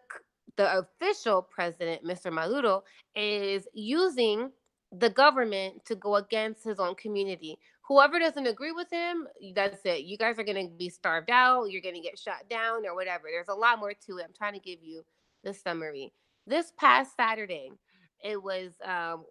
the 0.57 0.79
official 0.79 1.43
president, 1.43 2.05
Mr. 2.05 2.33
Maduro, 2.33 2.83
is 3.15 3.69
using 3.75 4.51
the 4.93 5.11
government 5.11 5.85
to 5.85 5.95
go 5.95 6.17
against 6.17 6.65
his 6.65 6.81
own 6.81 6.95
community. 6.97 7.59
Whoever 7.83 8.19
doesn't 8.19 8.47
agree 8.47 8.73
with 8.73 8.91
him, 8.91 9.29
that's 9.55 9.81
it. 9.85 10.05
You 10.05 10.19
guys 10.19 10.39
are 10.39 10.45
going 10.45 10.69
to 10.69 10.75
be 10.75 10.89
starved 10.89 11.31
out. 11.31 11.71
You're 11.71 11.83
going 11.83 11.95
to 11.95 12.01
get 12.01 12.19
shut 12.19 12.49
down 12.51 12.87
or 12.87 12.95
whatever. 12.95 13.29
There's 13.31 13.49
a 13.49 13.55
lot 13.55 13.79
more 13.79 13.93
to 13.93 14.19
it. 14.19 14.25
I'm 14.25 14.35
trying 14.37 14.55
to 14.55 14.59
give 14.59 14.81
you 14.83 15.05
the 15.45 15.55
summary. 15.55 16.13
This 16.47 16.73
past 16.77 17.17
Saturday, 17.17 17.71
it 18.23 18.43
was 18.43 18.73
um, 18.85 19.25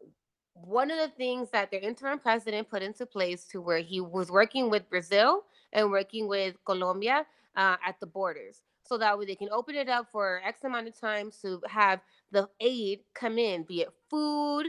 one 0.53 0.91
of 0.91 0.97
the 0.97 1.09
things 1.15 1.49
that 1.51 1.71
the 1.71 1.83
interim 1.83 2.19
president 2.19 2.69
put 2.69 2.81
into 2.81 3.05
place 3.05 3.45
to 3.45 3.61
where 3.61 3.79
he 3.79 4.01
was 4.01 4.31
working 4.31 4.69
with 4.69 4.89
Brazil 4.89 5.43
and 5.73 5.91
working 5.91 6.27
with 6.27 6.55
Colombia 6.65 7.25
uh, 7.55 7.75
at 7.85 7.99
the 7.99 8.05
borders. 8.05 8.61
So 8.83 8.97
that 8.97 9.17
way 9.17 9.25
they 9.25 9.35
can 9.35 9.49
open 9.51 9.75
it 9.75 9.89
up 9.89 10.07
for 10.11 10.41
X 10.45 10.63
amount 10.63 10.87
of 10.87 10.99
time 10.99 11.31
to 11.41 11.61
have 11.67 11.99
the 12.31 12.47
aid 12.61 13.01
come 13.13 13.37
in, 13.37 13.63
be 13.63 13.81
it 13.81 13.89
food, 14.09 14.67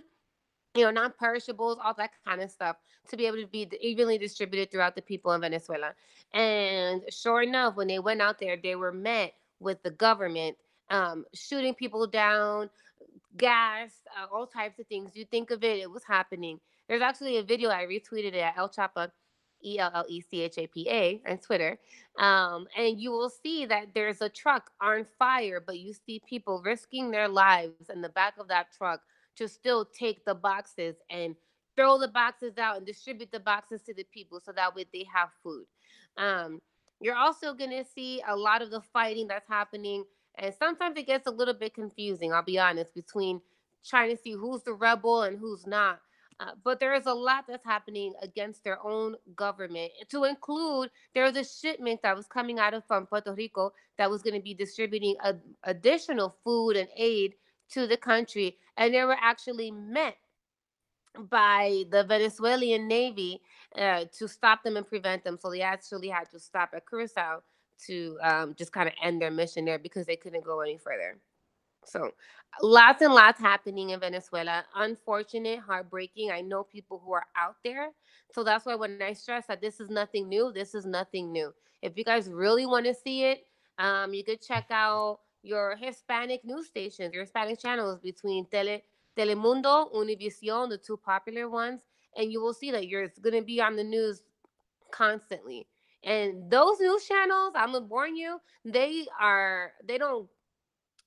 you 0.74 0.84
know, 0.84 0.90
non 0.90 1.12
perishables, 1.18 1.78
all 1.82 1.94
that 1.94 2.10
kind 2.26 2.40
of 2.40 2.50
stuff, 2.50 2.76
to 3.08 3.16
be 3.16 3.26
able 3.26 3.38
to 3.38 3.46
be 3.46 3.68
evenly 3.80 4.18
distributed 4.18 4.70
throughout 4.70 4.96
the 4.96 5.02
people 5.02 5.32
in 5.32 5.40
Venezuela. 5.40 5.92
And 6.34 7.02
sure 7.10 7.42
enough, 7.42 7.76
when 7.76 7.88
they 7.88 7.98
went 7.98 8.20
out 8.20 8.38
there, 8.38 8.56
they 8.60 8.74
were 8.74 8.92
met 8.92 9.34
with 9.60 9.82
the 9.82 9.90
government 9.90 10.56
um, 10.90 11.24
shooting 11.34 11.74
people 11.74 12.06
down, 12.06 12.70
gas, 13.36 13.90
uh, 14.16 14.26
all 14.34 14.46
types 14.46 14.78
of 14.78 14.86
things. 14.86 15.12
You 15.14 15.24
think 15.24 15.50
of 15.50 15.62
it, 15.64 15.78
it 15.78 15.90
was 15.90 16.04
happening. 16.04 16.60
There's 16.88 17.02
actually 17.02 17.36
a 17.36 17.42
video 17.42 17.70
I 17.70 17.84
retweeted 17.84 18.34
at 18.34 18.56
El 18.56 18.68
Chapa 18.68 19.12
E 19.64 19.78
L 19.78 19.90
L 19.94 20.04
E 20.08 20.20
C 20.20 20.42
H 20.42 20.58
A 20.58 20.66
P 20.66 20.88
A 20.88 21.20
on 21.28 21.38
Twitter. 21.38 21.78
Um, 22.18 22.66
and 22.76 22.98
you 22.98 23.10
will 23.10 23.30
see 23.30 23.66
that 23.66 23.88
there's 23.94 24.22
a 24.22 24.28
truck 24.28 24.70
on 24.80 25.04
fire, 25.18 25.62
but 25.64 25.78
you 25.78 25.94
see 26.06 26.22
people 26.28 26.62
risking 26.64 27.10
their 27.10 27.28
lives 27.28 27.90
in 27.92 28.00
the 28.00 28.08
back 28.08 28.34
of 28.38 28.48
that 28.48 28.68
truck 28.76 29.00
to 29.36 29.48
still 29.48 29.84
take 29.84 30.24
the 30.24 30.34
boxes 30.34 30.96
and 31.10 31.34
throw 31.76 31.98
the 31.98 32.08
boxes 32.08 32.58
out 32.58 32.76
and 32.76 32.86
distribute 32.86 33.30
the 33.30 33.38
boxes 33.38 33.82
to 33.82 33.94
the 33.94 34.04
people 34.12 34.40
so 34.40 34.52
that 34.52 34.74
way 34.74 34.84
they 34.92 35.06
have 35.12 35.28
food. 35.42 35.64
Um, 36.16 36.60
you're 37.00 37.14
also 37.14 37.54
going 37.54 37.70
to 37.70 37.84
see 37.84 38.20
a 38.28 38.34
lot 38.34 38.62
of 38.62 38.70
the 38.70 38.80
fighting 38.92 39.28
that's 39.28 39.48
happening. 39.48 40.04
And 40.38 40.54
sometimes 40.56 40.96
it 40.96 41.06
gets 41.06 41.26
a 41.26 41.32
little 41.32 41.54
bit 41.54 41.74
confusing, 41.74 42.32
I'll 42.32 42.42
be 42.42 42.58
honest, 42.58 42.94
between 42.94 43.40
trying 43.84 44.14
to 44.14 44.22
see 44.22 44.32
who's 44.32 44.62
the 44.62 44.72
rebel 44.72 45.22
and 45.22 45.38
who's 45.38 45.66
not. 45.66 46.00
Uh, 46.40 46.52
but 46.62 46.78
there 46.78 46.94
is 46.94 47.06
a 47.06 47.12
lot 47.12 47.46
that's 47.48 47.64
happening 47.64 48.14
against 48.22 48.62
their 48.62 48.84
own 48.86 49.16
government. 49.34 49.90
To 50.10 50.22
include, 50.22 50.90
there 51.12 51.24
was 51.24 51.36
a 51.36 51.44
shipment 51.44 52.00
that 52.02 52.16
was 52.16 52.28
coming 52.28 52.60
out 52.60 52.74
of 52.74 52.84
from 52.86 53.06
Puerto 53.06 53.34
Rico 53.34 53.72
that 53.96 54.08
was 54.08 54.22
going 54.22 54.34
to 54.34 54.40
be 54.40 54.54
distributing 54.54 55.16
a, 55.24 55.34
additional 55.64 56.36
food 56.44 56.76
and 56.76 56.88
aid 56.96 57.34
to 57.70 57.88
the 57.88 57.96
country, 57.96 58.56
and 58.76 58.94
they 58.94 59.02
were 59.02 59.16
actually 59.20 59.72
met 59.72 60.16
by 61.28 61.82
the 61.90 62.04
Venezuelan 62.04 62.86
Navy 62.86 63.40
uh, 63.76 64.04
to 64.16 64.28
stop 64.28 64.62
them 64.62 64.76
and 64.76 64.86
prevent 64.86 65.24
them. 65.24 65.38
So 65.40 65.50
they 65.50 65.62
actually 65.62 66.08
had 66.08 66.30
to 66.30 66.38
stop 66.38 66.70
at 66.72 66.88
Curacao 66.88 67.42
to 67.86 68.18
um, 68.22 68.54
just 68.56 68.72
kind 68.72 68.88
of 68.88 68.94
end 69.02 69.20
their 69.20 69.30
mission 69.30 69.64
there 69.64 69.78
because 69.78 70.06
they 70.06 70.16
couldn't 70.16 70.44
go 70.44 70.60
any 70.60 70.76
further. 70.76 71.18
So 71.84 72.10
lots 72.62 73.02
and 73.02 73.14
lots 73.14 73.40
happening 73.40 73.90
in 73.90 74.00
Venezuela. 74.00 74.64
Unfortunate, 74.76 75.60
heartbreaking. 75.60 76.30
I 76.30 76.40
know 76.40 76.62
people 76.64 77.00
who 77.04 77.12
are 77.12 77.26
out 77.36 77.56
there. 77.64 77.90
So 78.34 78.44
that's 78.44 78.66
why 78.66 78.74
when 78.74 79.00
I 79.00 79.12
stress 79.14 79.46
that 79.46 79.60
this 79.60 79.80
is 79.80 79.88
nothing 79.88 80.28
new, 80.28 80.52
this 80.52 80.74
is 80.74 80.84
nothing 80.84 81.32
new. 81.32 81.52
If 81.80 81.96
you 81.96 82.04
guys 82.04 82.28
really 82.28 82.66
want 82.66 82.86
to 82.86 82.94
see 82.94 83.24
it, 83.24 83.46
um, 83.78 84.12
you 84.12 84.24
could 84.24 84.42
check 84.42 84.66
out 84.70 85.20
your 85.42 85.76
Hispanic 85.76 86.44
news 86.44 86.66
stations, 86.66 87.14
your 87.14 87.22
Hispanic 87.22 87.60
channels 87.60 88.00
between 88.00 88.44
Tele 88.46 88.82
Telemundo, 89.16 89.92
Univision, 89.94 90.68
the 90.68 90.78
two 90.78 90.96
popular 90.96 91.48
ones, 91.48 91.82
and 92.16 92.30
you 92.30 92.40
will 92.40 92.54
see 92.54 92.70
that 92.70 92.86
you're 92.86 93.08
going 93.20 93.34
to 93.34 93.42
be 93.42 93.60
on 93.60 93.76
the 93.76 93.84
news 93.84 94.22
constantly. 94.90 95.66
And 96.04 96.50
those 96.50 96.80
news 96.80 97.06
channels, 97.06 97.52
I'm 97.56 97.72
gonna 97.72 97.86
warn 97.86 98.16
you, 98.16 98.40
they 98.64 99.06
are 99.20 99.72
they 99.86 99.98
don't 99.98 100.28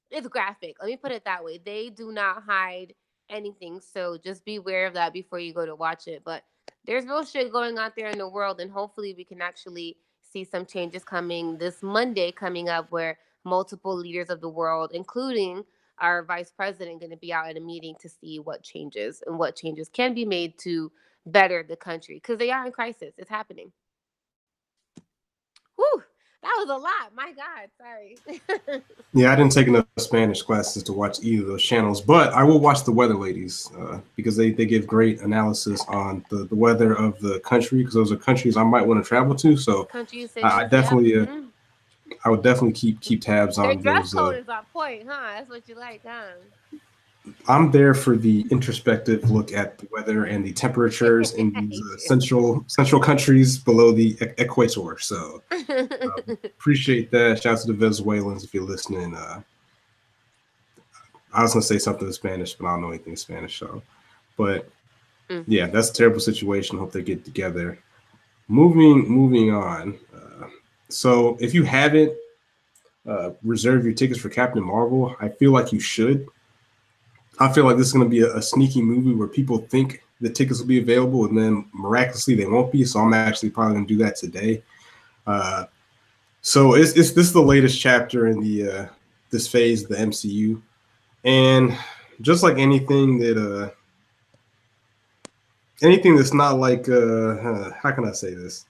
it's 0.09 0.27
graphic. 0.27 0.77
Let 0.79 0.87
me 0.87 0.97
put 0.97 1.11
it 1.11 1.25
that 1.25 1.43
way. 1.43 1.59
They 1.63 1.89
do 1.89 2.11
not 2.11 2.43
hide 2.43 2.93
anything. 3.29 3.81
So 3.81 4.17
just 4.23 4.45
be 4.45 4.57
aware 4.57 4.85
of 4.85 4.93
that 4.93 5.13
before 5.13 5.39
you 5.39 5.53
go 5.53 5.65
to 5.65 5.75
watch 5.75 6.07
it. 6.07 6.23
But 6.23 6.43
there's 6.85 7.05
real 7.05 7.25
shit 7.25 7.51
going 7.51 7.77
out 7.77 7.95
there 7.95 8.07
in 8.07 8.17
the 8.17 8.29
world, 8.29 8.61
and 8.61 8.71
hopefully 8.71 9.13
we 9.17 9.25
can 9.25 9.41
actually 9.41 9.97
see 10.21 10.43
some 10.43 10.65
changes 10.65 11.03
coming 11.03 11.57
this 11.57 11.83
Monday 11.83 12.31
coming 12.31 12.69
up 12.69 12.91
where 12.91 13.17
multiple 13.43 13.95
leaders 13.95 14.29
of 14.29 14.41
the 14.41 14.49
world, 14.49 14.91
including 14.93 15.63
our 15.99 16.23
vice 16.23 16.51
president, 16.51 16.99
going 16.99 17.11
to 17.11 17.17
be 17.17 17.33
out 17.33 17.49
at 17.49 17.57
a 17.57 17.59
meeting 17.59 17.95
to 17.99 18.09
see 18.09 18.39
what 18.39 18.63
changes 18.63 19.23
and 19.25 19.37
what 19.37 19.55
changes 19.55 19.89
can 19.89 20.13
be 20.13 20.25
made 20.25 20.57
to 20.59 20.91
better 21.25 21.63
the 21.67 21.75
country 21.75 22.15
because 22.15 22.37
they 22.37 22.51
are 22.51 22.65
in 22.65 22.71
crisis. 22.71 23.13
It's 23.17 23.29
happening. 23.29 23.71
Whew. 25.81 26.03
That 26.43 26.55
was 26.57 26.69
a 26.69 26.77
lot. 26.77 27.13
My 27.15 27.33
God, 27.33 27.69
sorry. 27.77 28.17
yeah, 29.13 29.31
I 29.31 29.35
didn't 29.35 29.51
take 29.51 29.67
enough 29.67 29.85
Spanish 29.99 30.41
classes 30.41 30.81
to 30.83 30.93
watch 30.93 31.19
either 31.21 31.43
of 31.43 31.49
those 31.49 31.63
channels, 31.63 32.01
but 32.01 32.33
I 32.33 32.43
will 32.43 32.59
watch 32.59 32.83
the 32.83 32.91
Weather 32.91 33.13
Ladies 33.13 33.69
uh, 33.77 33.99
because 34.15 34.35
they, 34.35 34.49
they 34.49 34.65
give 34.65 34.87
great 34.87 35.21
analysis 35.21 35.85
on 35.87 36.25
the, 36.31 36.45
the 36.45 36.55
weather 36.55 36.93
of 36.93 37.19
the 37.19 37.39
country 37.41 37.79
because 37.79 37.93
those 37.93 38.11
are 38.11 38.17
countries 38.17 38.57
I 38.57 38.63
might 38.63 38.81
want 38.81 39.03
to 39.03 39.07
travel 39.07 39.35
to. 39.35 39.55
So 39.55 39.87
I, 39.93 40.63
I 40.63 40.67
definitely, 40.67 41.15
uh, 41.15 41.25
mm-hmm. 41.25 41.45
I 42.25 42.29
would 42.29 42.41
definitely 42.41 42.73
keep 42.73 43.01
keep 43.01 43.21
tabs 43.21 43.57
Their 43.57 43.65
on 43.65 43.77
dress 43.77 44.11
those. 44.11 44.13
code 44.13 44.35
uh, 44.35 44.37
is 44.39 44.49
on 44.49 44.65
point, 44.73 45.03
huh? 45.07 45.33
That's 45.35 45.49
what 45.49 45.69
you 45.69 45.75
like, 45.75 46.01
huh? 46.03 46.31
I'm 47.47 47.71
there 47.71 47.93
for 47.93 48.15
the 48.15 48.45
introspective 48.49 49.29
look 49.29 49.53
at 49.53 49.77
the 49.77 49.87
weather 49.91 50.25
and 50.25 50.45
the 50.45 50.53
temperatures 50.53 51.33
in 51.33 51.53
these 51.69 51.81
uh, 51.81 51.97
central 51.97 52.63
central 52.67 53.01
countries 53.01 53.57
below 53.57 53.91
the 53.91 54.17
e- 54.21 54.33
equator. 54.37 54.97
So 54.99 55.41
um, 55.51 55.89
appreciate 56.43 57.11
that. 57.11 57.41
Shout 57.41 57.53
out 57.53 57.61
to 57.61 57.67
the 57.67 57.73
Venezuelans 57.73 58.43
if 58.43 58.53
you're 58.53 58.63
listening. 58.63 59.15
Uh, 59.15 59.41
I 61.33 61.43
was 61.43 61.53
gonna 61.53 61.63
say 61.63 61.77
something 61.77 62.07
in 62.07 62.13
Spanish, 62.13 62.55
but 62.55 62.67
I 62.67 62.71
don't 62.71 62.81
know 62.81 62.89
anything 62.89 63.13
in 63.13 63.17
Spanish. 63.17 63.59
So, 63.59 63.81
but 64.37 64.69
mm. 65.29 65.43
yeah, 65.47 65.67
that's 65.67 65.89
a 65.89 65.93
terrible 65.93 66.19
situation. 66.19 66.77
Hope 66.77 66.91
they 66.91 67.03
get 67.03 67.23
together. 67.23 67.77
Moving 68.47 69.07
moving 69.07 69.53
on. 69.53 69.97
Uh, 70.13 70.47
so 70.89 71.37
if 71.39 71.53
you 71.53 71.63
haven't 71.63 72.13
uh, 73.07 73.31
reserve 73.43 73.83
your 73.83 73.93
tickets 73.93 74.19
for 74.19 74.29
Captain 74.29 74.63
Marvel. 74.63 75.15
I 75.19 75.29
feel 75.29 75.51
like 75.51 75.71
you 75.71 75.79
should. 75.79 76.27
I 77.41 77.51
feel 77.51 77.65
like 77.65 77.77
this 77.77 77.87
is 77.87 77.93
going 77.93 78.05
to 78.05 78.09
be 78.09 78.21
a, 78.21 78.35
a 78.35 78.41
sneaky 78.41 78.81
movie 78.81 79.13
where 79.13 79.27
people 79.27 79.57
think 79.57 80.03
the 80.21 80.29
tickets 80.29 80.59
will 80.59 80.67
be 80.67 80.79
available 80.79 81.25
and 81.25 81.35
then 81.37 81.67
miraculously 81.73 82.35
they 82.35 82.45
won't 82.45 82.71
be. 82.71 82.85
So 82.85 82.99
I'm 82.99 83.13
actually 83.13 83.49
probably 83.49 83.73
going 83.75 83.87
to 83.87 83.93
do 83.93 84.03
that 84.03 84.15
today. 84.15 84.61
Uh, 85.25 85.65
so 86.41 86.75
it's, 86.75 86.91
it's 86.91 87.11
this 87.11 87.25
is 87.25 87.33
the 87.33 87.41
latest 87.41 87.79
chapter 87.79 88.27
in 88.27 88.39
the 88.39 88.71
uh, 88.71 88.85
this 89.31 89.47
phase 89.47 89.83
of 89.83 89.89
the 89.89 89.95
MCU, 89.95 90.61
and 91.23 91.77
just 92.21 92.43
like 92.43 92.57
anything 92.57 93.19
that 93.19 93.37
uh, 93.37 93.69
anything 95.81 96.15
that's 96.15 96.33
not 96.33 96.57
like 96.57 96.89
uh, 96.89 97.69
how 97.81 97.91
can 97.91 98.07
I 98.07 98.11
say 98.11 98.33
this? 98.33 98.65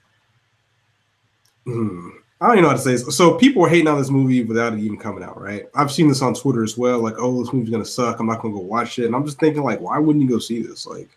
Hmm. 1.64 2.10
I 2.42 2.46
don't 2.46 2.54
even 2.56 2.64
know 2.64 2.70
how 2.70 2.76
to 2.76 2.82
say 2.82 2.90
this. 2.90 3.16
So 3.16 3.34
people 3.38 3.62
were 3.62 3.68
hating 3.68 3.86
on 3.86 3.98
this 3.98 4.10
movie 4.10 4.42
without 4.42 4.72
it 4.72 4.80
even 4.80 4.98
coming 4.98 5.22
out, 5.22 5.40
right? 5.40 5.66
I've 5.76 5.92
seen 5.92 6.08
this 6.08 6.22
on 6.22 6.34
Twitter 6.34 6.64
as 6.64 6.76
well. 6.76 6.98
Like, 6.98 7.14
oh, 7.18 7.40
this 7.40 7.52
movie's 7.52 7.70
gonna 7.70 7.84
suck. 7.84 8.18
I'm 8.18 8.26
not 8.26 8.42
gonna 8.42 8.52
go 8.52 8.60
watch 8.60 8.98
it. 8.98 9.06
And 9.06 9.14
I'm 9.14 9.24
just 9.24 9.38
thinking, 9.38 9.62
like, 9.62 9.80
why 9.80 9.96
wouldn't 10.00 10.24
you 10.24 10.28
go 10.28 10.40
see 10.40 10.60
this? 10.60 10.84
Like, 10.84 11.08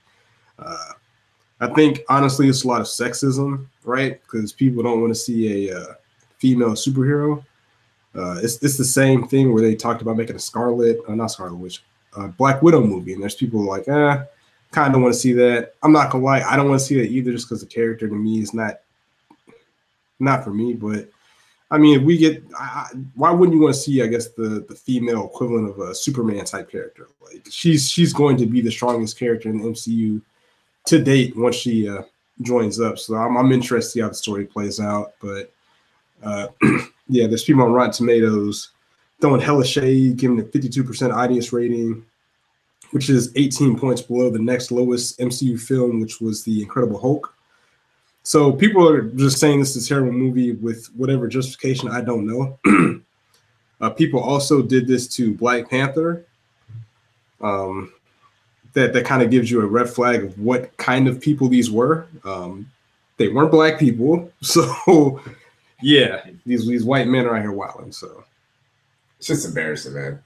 uh, 0.59 0.91
I 1.61 1.67
think 1.73 2.01
honestly, 2.09 2.47
it's 2.47 2.63
a 2.63 2.67
lot 2.67 2.80
of 2.80 2.86
sexism, 2.86 3.65
right? 3.84 4.21
Because 4.21 4.53
people 4.53 4.84
don't 4.84 5.01
want 5.01 5.15
to 5.15 5.19
see 5.19 5.67
a 5.67 5.76
uh, 5.76 5.93
female 6.38 6.73
superhero. 6.73 7.43
Uh, 8.13 8.39
it's 8.43 8.61
it's 8.61 8.78
the 8.78 8.86
same 8.86 9.28
thing 9.28 9.51
where 9.51 9.63
they 9.63 9.73
talked 9.73 10.03
about 10.03 10.17
making 10.17 10.36
a 10.36 10.39
Scarlet, 10.39 10.99
uh, 11.07 11.15
not 11.15 11.32
Scarlet 11.32 11.55
Witch, 11.55 11.82
uh, 12.15 12.28
Black 12.28 12.61
Widow 12.61 12.82
movie, 12.82 13.13
and 13.13 13.23
there's 13.23 13.34
people 13.34 13.61
like, 13.61 13.88
eh, 13.88 14.23
kind 14.71 14.93
of 14.93 15.01
want 15.01 15.11
to 15.11 15.19
see 15.19 15.34
that. 15.34 15.73
I'm 15.82 15.91
not 15.91 16.11
gonna 16.11 16.23
lie, 16.23 16.41
I 16.41 16.55
don't 16.55 16.69
want 16.69 16.82
to 16.82 16.86
see 16.86 16.97
that 16.97 17.09
either, 17.09 17.32
just 17.32 17.49
because 17.49 17.61
the 17.61 17.67
character 17.67 18.07
to 18.07 18.13
me 18.13 18.41
is 18.41 18.53
not 18.53 18.82
not 20.19 20.43
for 20.43 20.51
me. 20.51 20.73
But 20.73 21.09
I 21.72 21.78
mean, 21.78 21.99
if 21.99 22.05
we 22.05 22.18
get, 22.18 22.43
I, 22.57 22.89
why 23.16 23.32
wouldn't 23.32 23.55
you 23.55 23.63
want 23.63 23.74
to 23.74 23.80
see? 23.80 24.01
I 24.01 24.07
guess 24.07 24.30
the 24.30 24.66
the 24.68 24.76
female 24.76 25.26
equivalent 25.26 25.70
of 25.70 25.80
a 25.80 25.95
Superman 25.95 26.45
type 26.45 26.70
character. 26.70 27.07
Like 27.24 27.45
she's 27.49 27.89
she's 27.89 28.13
going 28.13 28.38
to 28.38 28.45
be 28.45 28.61
the 28.61 28.72
strongest 28.72 29.18
character 29.18 29.49
in 29.49 29.59
the 29.59 29.70
MCU 29.70 30.22
to 30.86 31.03
date 31.03 31.36
once 31.36 31.55
she 31.55 31.89
uh, 31.89 32.03
joins 32.41 32.80
up. 32.80 32.99
So 32.99 33.16
I'm, 33.16 33.38
I'm 33.38 33.51
interested 33.51 33.88
to 33.88 33.91
see 33.91 34.01
how 34.01 34.09
the 34.09 34.16
story 34.16 34.45
plays 34.45 34.80
out. 34.80 35.13
But 35.20 35.51
uh, 36.24 36.47
yeah, 37.07 37.28
there's 37.28 37.43
people 37.43 37.63
on 37.63 37.74
Rotten 37.74 37.91
Tomatoes 37.91 38.72
throwing 39.22 39.41
hella 39.41 39.66
shade, 39.66 40.18
giving 40.18 40.39
it 40.39 40.51
52% 40.51 41.13
audience 41.13 41.53
rating, 41.53 42.05
which 42.91 43.09
is 43.09 43.32
18 43.36 43.78
points 43.80 44.01
below 44.01 44.30
the 44.30 44.39
next 44.39 44.72
lowest 44.72 45.20
MCU 45.20 45.59
film, 45.59 46.01
which 46.01 46.22
was 46.22 46.43
The 46.43 46.61
Incredible 46.61 46.99
Hulk. 46.99 47.34
So 48.26 48.51
people 48.51 48.89
are 48.89 49.03
just 49.03 49.38
saying 49.38 49.59
this 49.59 49.76
is 49.76 49.86
a 49.86 49.88
terrible 49.88 50.11
movie 50.11 50.53
with 50.53 50.88
whatever 50.95 51.28
justification 51.28 51.89
I 51.89 52.01
don't 52.01 52.26
know. 52.26 52.57
uh, 53.82 53.91
people 53.91 54.19
also 54.19 54.63
did 54.63 54.88
this 54.88 55.07
to 55.09 55.36
Black 55.36 55.69
Panther. 55.69 56.26
Um, 57.39 57.93
that 58.73 58.93
that 58.93 59.05
kind 59.05 59.21
of 59.21 59.30
gives 59.30 59.51
you 59.51 59.61
a 59.61 59.65
red 59.67 59.88
flag 59.88 60.23
of 60.23 60.39
what 60.39 60.76
kind 60.78 61.07
of 61.07 61.21
people 61.21 61.47
these 61.47 61.69
were. 61.69 62.07
Um, 62.23 62.71
they 63.17 63.28
weren't 63.28 63.51
black 63.51 63.78
people, 63.80 64.32
so 64.41 65.21
yeah, 65.84 66.26
these 66.47 66.67
these 66.67 66.84
white 66.84 67.07
men 67.07 67.28
are 67.28 67.36
out 67.36 67.43
here 67.43 67.51
wilding. 67.51 67.91
So 67.91 68.23
it's 69.19 69.28
just 69.28 69.45
embarrassing, 69.45 69.93
man. 69.93 70.19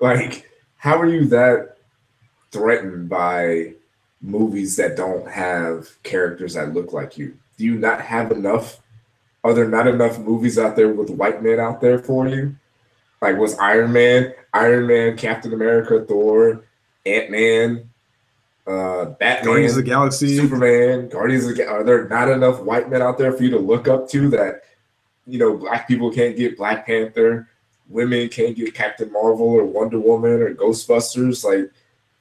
Like, 0.00 0.48
how 0.76 0.96
are 0.96 1.08
you 1.08 1.26
that 1.26 1.78
threatened 2.52 3.08
by 3.08 3.74
movies 4.26 4.76
that 4.76 4.96
don't 4.96 5.26
have 5.28 6.02
characters 6.02 6.54
that 6.54 6.74
look 6.74 6.92
like 6.92 7.16
you? 7.16 7.38
Do 7.56 7.64
you 7.64 7.76
not 7.76 8.00
have 8.00 8.32
enough? 8.32 8.80
Are 9.44 9.54
there 9.54 9.68
not 9.68 9.86
enough 9.86 10.18
movies 10.18 10.58
out 10.58 10.76
there 10.76 10.92
with 10.92 11.10
white 11.10 11.42
men 11.42 11.60
out 11.60 11.80
there 11.80 11.98
for 11.98 12.28
you? 12.28 12.56
Like 13.22 13.38
was 13.38 13.56
Iron 13.58 13.92
Man, 13.92 14.34
Iron 14.52 14.86
Man, 14.86 15.16
Captain 15.16 15.52
America, 15.54 16.04
Thor, 16.04 16.64
Ant 17.06 17.30
Man, 17.30 17.88
uh, 18.66 19.06
Batman, 19.06 19.44
Guardians 19.44 19.72
of 19.72 19.84
the 19.84 19.90
Galaxy, 19.90 20.36
Superman, 20.36 21.08
Guardians 21.08 21.46
of 21.46 21.56
the 21.56 21.66
Are 21.66 21.84
there 21.84 22.08
not 22.08 22.28
enough 22.28 22.60
white 22.60 22.90
men 22.90 23.00
out 23.00 23.16
there 23.16 23.32
for 23.32 23.42
you 23.44 23.50
to 23.50 23.58
look 23.58 23.88
up 23.88 24.08
to 24.10 24.28
that, 24.30 24.62
you 25.26 25.38
know, 25.38 25.56
black 25.56 25.86
people 25.86 26.10
can't 26.10 26.36
get 26.36 26.56
Black 26.56 26.84
Panther, 26.86 27.48
women 27.88 28.28
can't 28.28 28.56
get 28.56 28.74
Captain 28.74 29.10
Marvel 29.12 29.46
or 29.46 29.64
Wonder 29.64 30.00
Woman 30.00 30.42
or 30.42 30.54
Ghostbusters? 30.54 31.44
Like, 31.44 31.70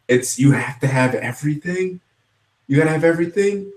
it's 0.08 0.40
you 0.40 0.52
have 0.52 0.80
to 0.80 0.88
have 0.88 1.16
everything. 1.16 2.00
You 2.68 2.78
gotta 2.78 2.90
have 2.92 3.04
everything. 3.04 3.72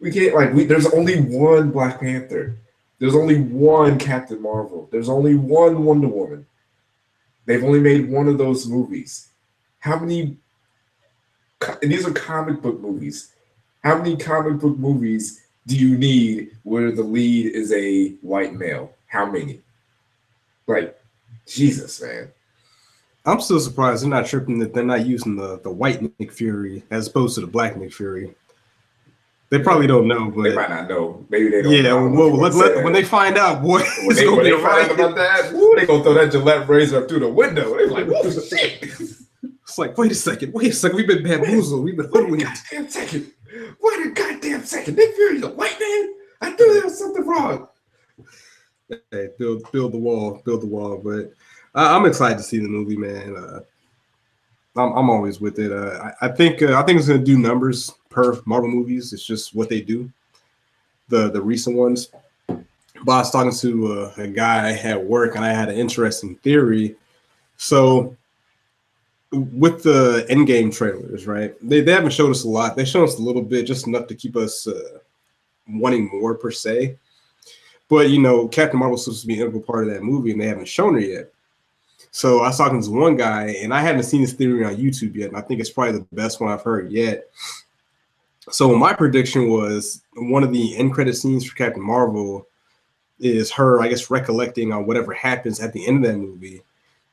We 0.00 0.10
can't 0.10 0.34
like 0.34 0.52
we. 0.52 0.64
There's 0.64 0.86
only 0.86 1.20
one 1.20 1.70
Black 1.70 2.00
Panther. 2.00 2.56
There's 2.98 3.14
only 3.14 3.40
one 3.40 3.98
Captain 3.98 4.40
Marvel. 4.40 4.88
There's 4.90 5.08
only 5.08 5.34
one 5.34 5.84
Wonder 5.84 6.08
Woman. 6.08 6.46
They've 7.44 7.64
only 7.64 7.80
made 7.80 8.10
one 8.10 8.28
of 8.28 8.38
those 8.38 8.66
movies. 8.66 9.28
How 9.78 9.98
many 9.98 10.36
and 11.82 11.90
these 11.90 12.06
are 12.06 12.12
comic 12.12 12.60
book 12.60 12.80
movies. 12.80 13.32
How 13.82 13.98
many 13.98 14.16
comic 14.16 14.60
book 14.60 14.76
movies 14.78 15.46
do 15.66 15.76
you 15.76 15.96
need 15.96 16.56
where 16.62 16.90
the 16.90 17.02
lead 17.02 17.54
is 17.54 17.72
a 17.72 18.10
white 18.20 18.54
male? 18.54 18.92
How 19.06 19.26
many? 19.26 19.60
Like, 20.66 20.98
Jesus, 21.46 22.02
man. 22.02 22.28
I'm 23.26 23.40
still 23.40 23.58
surprised 23.60 24.02
they're 24.02 24.10
not 24.10 24.26
tripping 24.26 24.58
that 24.60 24.72
they're 24.72 24.84
not 24.84 25.04
using 25.04 25.36
the, 25.36 25.58
the 25.60 25.70
white 25.70 26.00
Nick 26.18 26.32
Fury 26.32 26.84
as 26.90 27.08
opposed 27.08 27.34
to 27.34 27.40
the 27.40 27.46
black 27.46 27.76
Nick 27.76 27.92
Fury. 27.92 28.34
They 29.48 29.60
probably 29.60 29.86
don't 29.86 30.08
know, 30.08 30.30
but 30.30 30.42
they 30.42 30.54
might 30.54 30.70
not 30.70 30.88
know. 30.88 31.24
Maybe 31.28 31.50
they 31.50 31.62
don't. 31.62 31.72
Yeah, 31.72 31.92
well, 31.92 32.36
let, 32.36 32.54
let, 32.54 32.82
when 32.82 32.92
they 32.92 33.04
find 33.04 33.38
out, 33.38 33.62
boy, 33.62 33.80
when 34.04 34.16
they, 34.16 34.28
when 34.28 34.44
they 34.44 34.50
find 34.52 34.90
out 34.90 34.92
about 34.92 35.14
that, 35.16 35.52
woo, 35.52 35.74
they 35.76 35.86
gonna 35.86 36.02
throw 36.02 36.14
that 36.14 36.32
Gillette 36.32 36.68
razor 36.68 37.02
up 37.02 37.08
through 37.08 37.20
the 37.20 37.28
window. 37.28 37.76
They're 37.76 37.86
like, 37.88 38.06
"Whoa, 38.06 38.28
shit!" 38.28 38.82
It's 38.82 39.78
like, 39.78 39.96
wait 39.98 40.10
a 40.10 40.16
second, 40.16 40.52
wait 40.52 40.70
a 40.70 40.72
second. 40.72 40.96
We've 40.96 41.06
been 41.06 41.22
bamboozled. 41.22 41.84
We've 41.84 41.96
been 41.96 42.08
hoodwinked. 42.08 42.44
Goddamn 42.70 42.88
second. 42.88 43.32
Wait 43.80 44.06
a 44.06 44.10
goddamn 44.10 44.64
second. 44.64 44.96
Nick 44.96 45.14
Fury's 45.14 45.42
a 45.42 45.48
white 45.48 45.78
man. 45.78 46.14
I 46.40 46.50
knew 46.50 46.74
there 46.74 46.84
was 46.84 46.98
something 46.98 47.24
wrong. 47.24 47.68
Hey, 49.10 49.28
build 49.38 49.70
build 49.70 49.92
the 49.92 49.98
wall, 49.98 50.42
build 50.44 50.62
the 50.62 50.66
wall. 50.66 51.00
But 51.02 51.32
uh, 51.76 51.96
I'm 51.96 52.06
excited 52.06 52.38
to 52.38 52.44
see 52.44 52.58
the 52.58 52.68
movie, 52.68 52.96
man. 52.96 53.36
Uh, 53.36 53.60
I'm, 54.76 54.92
I'm 54.92 55.10
always 55.10 55.40
with 55.40 55.58
it. 55.58 55.72
Uh, 55.72 56.10
I, 56.20 56.26
I, 56.26 56.28
think 56.28 56.62
uh, 56.62 56.78
I 56.78 56.82
think 56.82 56.98
it's 56.98 57.08
gonna 57.08 57.20
do 57.20 57.38
numbers 57.38 57.92
per 58.10 58.40
Marvel 58.46 58.70
movies. 58.70 59.12
It's 59.12 59.24
just 59.24 59.54
what 59.54 59.68
they 59.68 59.80
do. 59.80 60.10
The 61.08 61.30
the 61.30 61.40
recent 61.40 61.76
ones. 61.76 62.08
But 62.48 63.12
I 63.12 63.18
was 63.18 63.30
talking 63.30 63.52
to 63.52 63.92
uh, 63.92 64.12
a 64.16 64.26
guy 64.26 64.72
at 64.72 65.04
work, 65.04 65.36
and 65.36 65.44
I 65.44 65.52
had 65.52 65.68
an 65.68 65.76
interesting 65.76 66.36
theory. 66.36 66.96
So 67.58 68.16
with 69.32 69.82
the 69.82 70.26
Endgame 70.30 70.74
trailers, 70.74 71.26
right? 71.26 71.54
They, 71.62 71.80
they 71.80 71.92
haven't 71.92 72.12
showed 72.12 72.30
us 72.30 72.44
a 72.44 72.48
lot. 72.48 72.76
They 72.76 72.84
showed 72.84 73.04
us 73.04 73.18
a 73.18 73.22
little 73.22 73.42
bit, 73.42 73.66
just 73.66 73.86
enough 73.86 74.06
to 74.06 74.14
keep 74.14 74.36
us 74.36 74.66
uh, 74.66 74.98
wanting 75.68 76.08
more 76.10 76.34
per 76.34 76.50
se. 76.50 76.96
But 77.88 78.10
you 78.10 78.20
know, 78.20 78.48
Captain 78.48 78.78
Marvel's 78.78 79.04
supposed 79.04 79.22
to 79.22 79.26
be 79.26 79.34
an 79.34 79.40
integral 79.40 79.62
part 79.62 79.86
of 79.86 79.94
that 79.94 80.02
movie, 80.02 80.32
and 80.32 80.40
they 80.40 80.48
haven't 80.48 80.68
shown 80.68 80.94
her 80.94 81.00
yet. 81.00 81.32
So 82.10 82.40
I 82.40 82.48
was 82.48 82.58
talking 82.58 82.82
to 82.82 82.90
one 82.90 83.16
guy, 83.16 83.56
and 83.62 83.74
I 83.74 83.80
haven't 83.80 84.04
seen 84.04 84.20
his 84.20 84.32
theory 84.32 84.64
on 84.64 84.76
YouTube 84.76 85.14
yet, 85.14 85.28
and 85.28 85.36
I 85.36 85.42
think 85.42 85.60
it's 85.60 85.70
probably 85.70 85.98
the 85.98 86.06
best 86.12 86.40
one 86.40 86.50
I've 86.50 86.62
heard 86.62 86.90
yet. 86.90 87.24
So 88.50 88.74
my 88.76 88.92
prediction 88.92 89.48
was 89.48 90.02
one 90.14 90.44
of 90.44 90.52
the 90.52 90.76
end 90.76 90.92
credit 90.92 91.14
scenes 91.16 91.44
for 91.44 91.56
Captain 91.56 91.82
Marvel 91.82 92.46
is 93.18 93.50
her, 93.50 93.80
I 93.80 93.88
guess, 93.88 94.10
recollecting 94.10 94.72
on 94.72 94.86
whatever 94.86 95.12
happens 95.12 95.60
at 95.60 95.72
the 95.72 95.86
end 95.86 96.04
of 96.04 96.12
that 96.12 96.18
movie 96.18 96.62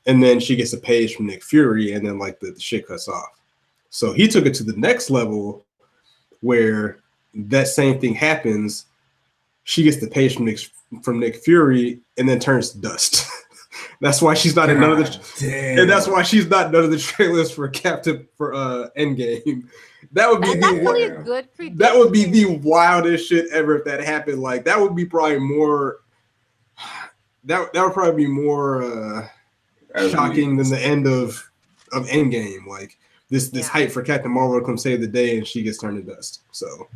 and 0.06 0.22
then 0.22 0.40
she 0.40 0.56
gets 0.56 0.74
a 0.74 0.78
page 0.78 1.16
from 1.16 1.28
Nick 1.28 1.44
Fury, 1.44 1.94
and 1.94 2.06
then 2.06 2.20
like 2.20 2.40
the, 2.40 2.52
the 2.52 2.60
shit 2.60 2.88
cuts 2.88 3.08
off. 3.08 3.40
So 3.90 4.12
he 4.12 4.28
took 4.28 4.46
it 4.46 4.54
to 4.56 4.64
the 4.64 4.76
next 4.78 5.10
level 5.10 5.64
where 6.42 7.00
that 7.34 7.68
same 7.68 8.00
thing 8.00 8.14
happens. 8.14 8.86
She 9.64 9.84
gets 9.84 9.98
the 9.98 10.08
page 10.08 10.36
from 10.36 10.46
Nick 10.46 10.60
from 11.02 11.20
Nick 11.20 11.38
Fury 11.38 12.02
and 12.18 12.28
then 12.28 12.40
turns 12.40 12.72
to 12.72 12.80
dust. 12.80 13.26
that's 14.04 14.22
why 14.22 14.34
she's 14.34 14.56
not 14.56 14.68
God 14.68 14.76
in 14.76 14.82
none 14.82 14.92
of 14.92 14.98
the 14.98 15.38
damn. 15.40 15.80
and 15.80 15.90
that's 15.90 16.08
why 16.08 16.24
she's 16.24 16.48
not 16.48 16.72
none 16.72 16.84
of 16.84 16.92
the 16.92 16.98
trailers 16.98 17.52
for 17.52 17.68
Captain 17.70 18.28
for 18.36 18.54
uh 18.54 18.90
Endgame. 18.98 19.68
That 20.12 20.30
would 20.30 20.42
be 20.42 20.52
and 20.52 20.62
the 20.62 20.68
really 20.68 21.04
a 21.04 21.22
good 21.22 21.48
prediction. 21.56 21.78
that 21.78 21.96
would 21.96 22.12
be 22.12 22.26
the 22.26 22.58
wildest 22.58 23.30
shit 23.30 23.48
ever 23.52 23.78
if 23.78 23.86
that 23.86 24.04
happened. 24.04 24.42
Like 24.42 24.66
that 24.66 24.80
would 24.80 24.94
be 24.96 25.06
probably 25.06 25.40
more 25.40 26.02
that 27.46 27.72
that 27.74 27.82
would 27.82 27.94
probably 27.94 28.26
be 28.26 28.30
more 28.30 28.84
uh 28.84 29.28
shocking 30.10 30.58
than 30.58 30.70
the 30.70 30.80
end 30.80 31.08
of 31.08 31.50
of 31.94 32.06
Endgame. 32.08 32.68
Like 32.68 32.98
this 33.30 33.50
this 33.50 33.68
yeah. 33.68 33.72
hype 33.72 33.92
for 33.92 34.02
Captain 34.02 34.32
Marvel 34.32 34.60
to 34.60 34.66
come 34.66 34.78
save 34.78 35.00
the 35.00 35.08
day, 35.08 35.38
and 35.38 35.48
she 35.48 35.64
gets 35.64 35.78
turned 35.78 36.06
to 36.06 36.14
dust. 36.14 36.42
So 36.52 36.88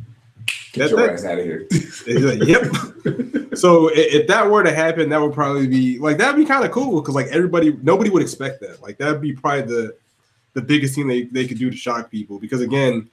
get 0.78 0.90
that, 0.90 0.96
your 0.96 1.06
that, 1.06 1.14
ass 1.14 1.24
out 1.24 1.38
of 1.38 1.44
here. 1.44 1.66
like, 2.06 2.48
yep. 2.48 3.56
so 3.56 3.88
if, 3.88 4.14
if, 4.14 4.26
that 4.28 4.50
were 4.50 4.62
to 4.62 4.74
happen, 4.74 5.08
that 5.08 5.20
would 5.20 5.32
probably 5.34 5.66
be 5.66 5.98
like 5.98 6.18
that'd 6.18 6.36
be 6.36 6.44
kind 6.44 6.64
of 6.64 6.70
cool 6.70 7.00
because 7.00 7.14
like 7.14 7.26
everybody, 7.28 7.76
nobody 7.82 8.10
would 8.10 8.22
expect 8.22 8.60
that. 8.60 8.80
Like 8.82 8.98
that'd 8.98 9.20
be 9.20 9.32
probably 9.32 9.62
the 9.62 9.96
the 10.54 10.62
biggest 10.62 10.94
thing 10.94 11.06
they, 11.06 11.24
they 11.24 11.46
could 11.46 11.58
do 11.58 11.70
to 11.70 11.76
shock 11.76 12.10
people. 12.10 12.38
Because 12.38 12.60
again, 12.60 13.08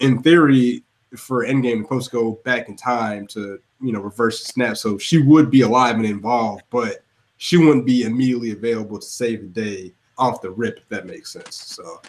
in 0.00 0.22
theory, 0.22 0.82
for 1.16 1.44
Endgame, 1.44 1.82
supposed 1.82 2.10
to 2.10 2.16
go 2.16 2.32
back 2.44 2.68
in 2.68 2.76
time 2.76 3.26
to 3.28 3.60
you 3.80 3.92
know 3.92 4.00
reverse 4.00 4.42
the 4.42 4.52
snap, 4.52 4.76
so 4.76 4.98
she 4.98 5.18
would 5.18 5.50
be 5.50 5.62
alive 5.62 5.96
and 5.96 6.06
involved, 6.06 6.64
but 6.70 7.04
she 7.36 7.56
wouldn't 7.56 7.86
be 7.86 8.04
immediately 8.04 8.52
available 8.52 8.98
to 8.98 9.06
save 9.06 9.40
the 9.40 9.48
day 9.48 9.92
off 10.18 10.40
the 10.40 10.50
rip, 10.50 10.78
if 10.78 10.88
that 10.88 11.06
makes 11.06 11.32
sense. 11.32 11.56
So 11.56 12.00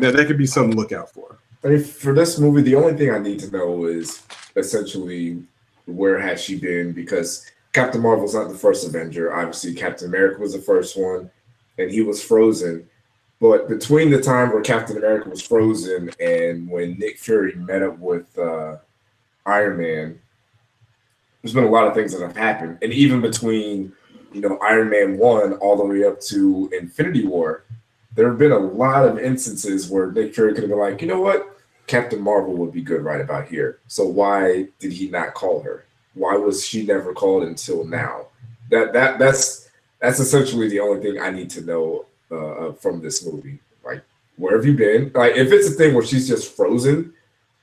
yeah, 0.00 0.10
that 0.10 0.26
could 0.26 0.38
be 0.38 0.46
something 0.46 0.72
to 0.72 0.76
look 0.76 0.92
out 0.92 1.10
for. 1.10 1.38
I 1.64 1.68
mean, 1.68 1.84
for 1.84 2.12
this 2.12 2.38
movie, 2.38 2.62
the 2.62 2.74
only 2.74 2.94
thing 2.94 3.10
I 3.10 3.18
need 3.18 3.38
to 3.40 3.50
know 3.50 3.84
is 3.84 4.22
essentially 4.56 5.42
where 5.86 6.18
has 6.18 6.42
she 6.42 6.58
been? 6.58 6.92
Because 6.92 7.50
Captain 7.72 8.00
Marvel's 8.00 8.34
not 8.34 8.48
the 8.48 8.58
first 8.58 8.86
Avenger. 8.86 9.32
Obviously, 9.32 9.74
Captain 9.74 10.08
America 10.08 10.40
was 10.40 10.52
the 10.52 10.58
first 10.58 10.98
one, 10.98 11.30
and 11.78 11.90
he 11.90 12.02
was 12.02 12.22
frozen. 12.22 12.88
But 13.40 13.68
between 13.68 14.10
the 14.10 14.20
time 14.20 14.52
where 14.52 14.62
Captain 14.62 14.96
America 14.96 15.28
was 15.28 15.42
frozen 15.42 16.10
and 16.20 16.68
when 16.68 16.96
Nick 16.98 17.18
Fury 17.18 17.54
met 17.56 17.82
up 17.82 17.98
with 17.98 18.38
uh, 18.38 18.76
Iron 19.46 19.78
Man, 19.78 20.20
there's 21.42 21.54
been 21.54 21.64
a 21.64 21.70
lot 21.70 21.88
of 21.88 21.94
things 21.94 22.12
that 22.12 22.24
have 22.24 22.36
happened. 22.36 22.78
And 22.82 22.92
even 22.92 23.20
between, 23.20 23.92
you 24.32 24.40
know, 24.40 24.58
Iron 24.62 24.90
Man 24.90 25.18
1 25.18 25.54
all 25.54 25.76
the 25.76 25.84
way 25.84 26.04
up 26.04 26.20
to 26.20 26.70
Infinity 26.72 27.26
War, 27.26 27.64
there 28.14 28.28
have 28.28 28.38
been 28.38 28.52
a 28.52 28.58
lot 28.58 29.06
of 29.06 29.18
instances 29.18 29.88
where 29.88 30.12
Nick 30.12 30.34
Fury 30.34 30.52
could 30.52 30.64
have 30.64 30.70
been 30.70 30.78
like, 30.78 31.00
you 31.00 31.08
know 31.08 31.20
what? 31.20 31.48
Captain 31.86 32.20
Marvel 32.20 32.54
would 32.54 32.72
be 32.72 32.82
good 32.82 33.02
right 33.02 33.20
about 33.20 33.48
here. 33.48 33.80
So 33.88 34.06
why 34.06 34.68
did 34.78 34.92
he 34.92 35.08
not 35.08 35.34
call 35.34 35.60
her? 35.62 35.84
Why 36.14 36.36
was 36.36 36.64
she 36.64 36.84
never 36.84 37.12
called 37.12 37.44
until 37.44 37.84
now? 37.84 38.26
That 38.70 38.92
that 38.92 39.18
that's 39.18 39.68
that's 40.00 40.20
essentially 40.20 40.68
the 40.68 40.80
only 40.80 41.02
thing 41.02 41.20
I 41.20 41.30
need 41.30 41.50
to 41.50 41.62
know 41.62 42.06
uh, 42.30 42.72
from 42.72 43.00
this 43.00 43.24
movie. 43.24 43.58
Like, 43.84 44.02
where 44.36 44.56
have 44.56 44.66
you 44.66 44.74
been? 44.74 45.10
Like, 45.14 45.36
if 45.36 45.52
it's 45.52 45.68
a 45.68 45.72
thing 45.72 45.94
where 45.94 46.04
she's 46.04 46.28
just 46.28 46.54
frozen, 46.56 47.14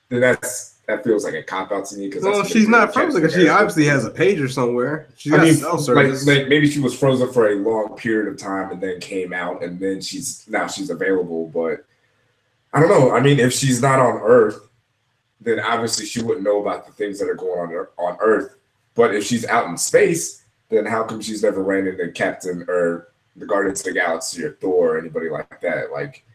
then 0.10 0.22
that's 0.22 0.79
that 0.90 1.04
feels 1.04 1.24
like 1.24 1.36
a 1.36 1.44
cop 1.44 1.72
out 1.72 1.86
to 1.86 1.98
me. 1.98 2.08
Because 2.08 2.24
well, 2.24 2.44
she's 2.44 2.68
not 2.68 2.92
frozen 2.92 3.22
because 3.22 3.36
she 3.36 3.48
obviously 3.48 3.86
has 3.86 4.06
a 4.06 4.12
pager 4.12 4.50
somewhere. 4.50 5.08
She's 5.16 5.32
I 5.32 5.44
mean, 5.44 5.62
like, 5.62 6.26
like, 6.26 6.48
maybe 6.48 6.70
she 6.70 6.80
was 6.80 6.98
frozen 6.98 7.32
for 7.32 7.50
a 7.50 7.56
long 7.56 7.96
period 7.96 8.28
of 8.28 8.40
time 8.40 8.72
and 8.72 8.82
then 8.82 9.00
came 9.00 9.32
out, 9.32 9.64
and 9.64 9.80
then 9.80 10.02
she's 10.02 10.46
now 10.50 10.68
she's 10.68 10.90
available. 10.90 11.48
But 11.48 11.86
I 12.74 12.80
don't 12.80 12.90
know. 12.90 13.12
I 13.16 13.22
mean, 13.22 13.40
if 13.40 13.54
she's 13.54 13.82
not 13.82 14.00
on 14.00 14.20
Earth, 14.24 14.68
then 15.40 15.60
obviously 15.60 16.08
she 16.08 16.24
wouldn't 16.24 16.44
know 16.44 16.60
about 16.60 16.88
the 16.88 16.92
things 16.94 17.20
that 17.20 17.30
are 17.30 17.36
going 17.36 17.60
on 17.60 17.88
on 17.98 18.18
Earth. 18.20 18.56
But 18.96 19.14
if 19.14 19.24
she's 19.24 19.46
out 19.46 19.68
in 19.68 19.78
space, 19.78 20.42
then 20.70 20.88
how 20.88 21.04
come 21.04 21.22
she's 21.22 21.44
never 21.44 21.62
ran 21.62 21.86
into 21.86 22.12
Captain 22.12 22.66
or 22.68 23.10
the 23.36 23.46
Guardians 23.46 23.82
of 23.82 23.86
the 23.86 24.00
Galaxy 24.00 24.44
or 24.44 24.54
Thor 24.54 24.96
or 24.96 25.00
anybody 25.00 25.30
like 25.30 25.62
that? 25.62 25.92
Like, 25.92 26.26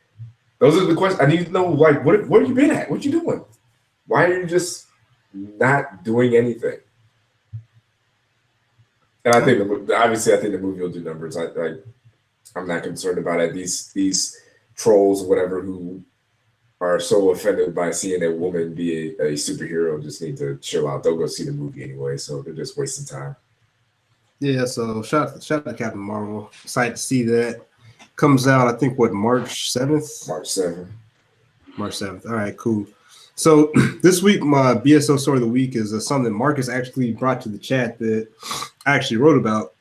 those 0.61 0.81
are 0.81 0.87
the 0.87 0.95
questions 0.95 1.21
I 1.21 1.27
need 1.27 1.47
to 1.47 1.53
know. 1.53 1.67
Like, 1.67 2.05
what 2.05 2.29
what 2.29 2.43
have 2.43 2.49
you 2.49 2.55
been 2.55 2.71
at? 2.71 2.89
What 2.89 3.05
you 3.05 3.11
doing? 3.11 3.45
Why 4.07 4.25
are 4.27 4.41
you 4.41 4.47
just 4.47 4.87
not 5.33 6.05
doing 6.05 6.37
anything? 6.37 6.79
And 9.25 9.35
I 9.35 9.45
think 9.45 9.87
the, 9.87 9.97
obviously 9.97 10.35
I 10.35 10.37
think 10.37 10.53
the 10.53 10.59
movie 10.59 10.83
will 10.83 10.91
do 10.91 11.01
numbers. 11.01 11.37
I, 11.37 11.45
I 11.47 11.77
I'm 12.57 12.69
not 12.69 12.83
concerned 12.83 13.19
about 13.19 13.41
it. 13.41 13.55
These 13.55 13.93
these 13.93 14.41
trolls, 14.77 15.23
whatever, 15.23 15.61
who 15.63 16.03
are 16.81 17.01
so 17.01 17.31
offended 17.31 17.75
by 17.75 17.91
seeing 17.91 18.23
a 18.23 18.31
woman 18.31 18.75
be 18.75 19.17
a, 19.19 19.29
a, 19.29 19.33
superhero 19.33 20.03
just 20.03 20.21
need 20.21 20.37
to 20.37 20.59
chill 20.59 20.89
out. 20.89 21.03
They'll 21.03 21.17
go 21.17 21.27
see 21.27 21.45
the 21.45 21.53
movie 21.53 21.85
anyway, 21.85 22.17
so 22.17 22.43
they're 22.43 22.53
just 22.53 22.77
wasting 22.77 23.07
time. 23.07 23.37
Yeah, 24.41 24.67
so 24.67 25.03
shout 25.03 25.43
shout 25.43 25.67
out 25.67 25.71
to 25.71 25.83
Captain 25.83 26.01
Marvel. 26.01 26.51
Excited 26.63 26.97
to 26.97 27.03
see 27.03 27.23
that. 27.23 27.63
Comes 28.17 28.47
out, 28.47 28.73
I 28.73 28.77
think 28.77 28.99
what 28.99 29.13
March 29.13 29.71
seventh. 29.73 30.29
March 30.29 30.49
seventh. 30.49 30.91
March 31.77 31.95
seventh. 31.95 32.27
All 32.27 32.35
right, 32.35 32.57
cool. 32.57 32.87
So 33.35 33.73
this 34.03 34.23
week, 34.23 34.43
my 34.43 34.75
BSO 34.75 35.19
story 35.19 35.39
of 35.39 35.43
the 35.43 35.49
week 35.49 35.77
is 35.77 35.93
uh, 35.93 36.01
something 36.01 36.33
Marcus 36.33 36.69
actually 36.69 37.13
brought 37.13 37.41
to 37.43 37.49
the 37.49 37.59
chat 37.59 37.99
that 37.99 38.29
I 38.87 38.95
actually 38.95 39.19
wrote 39.19 39.39
about. 39.39 39.75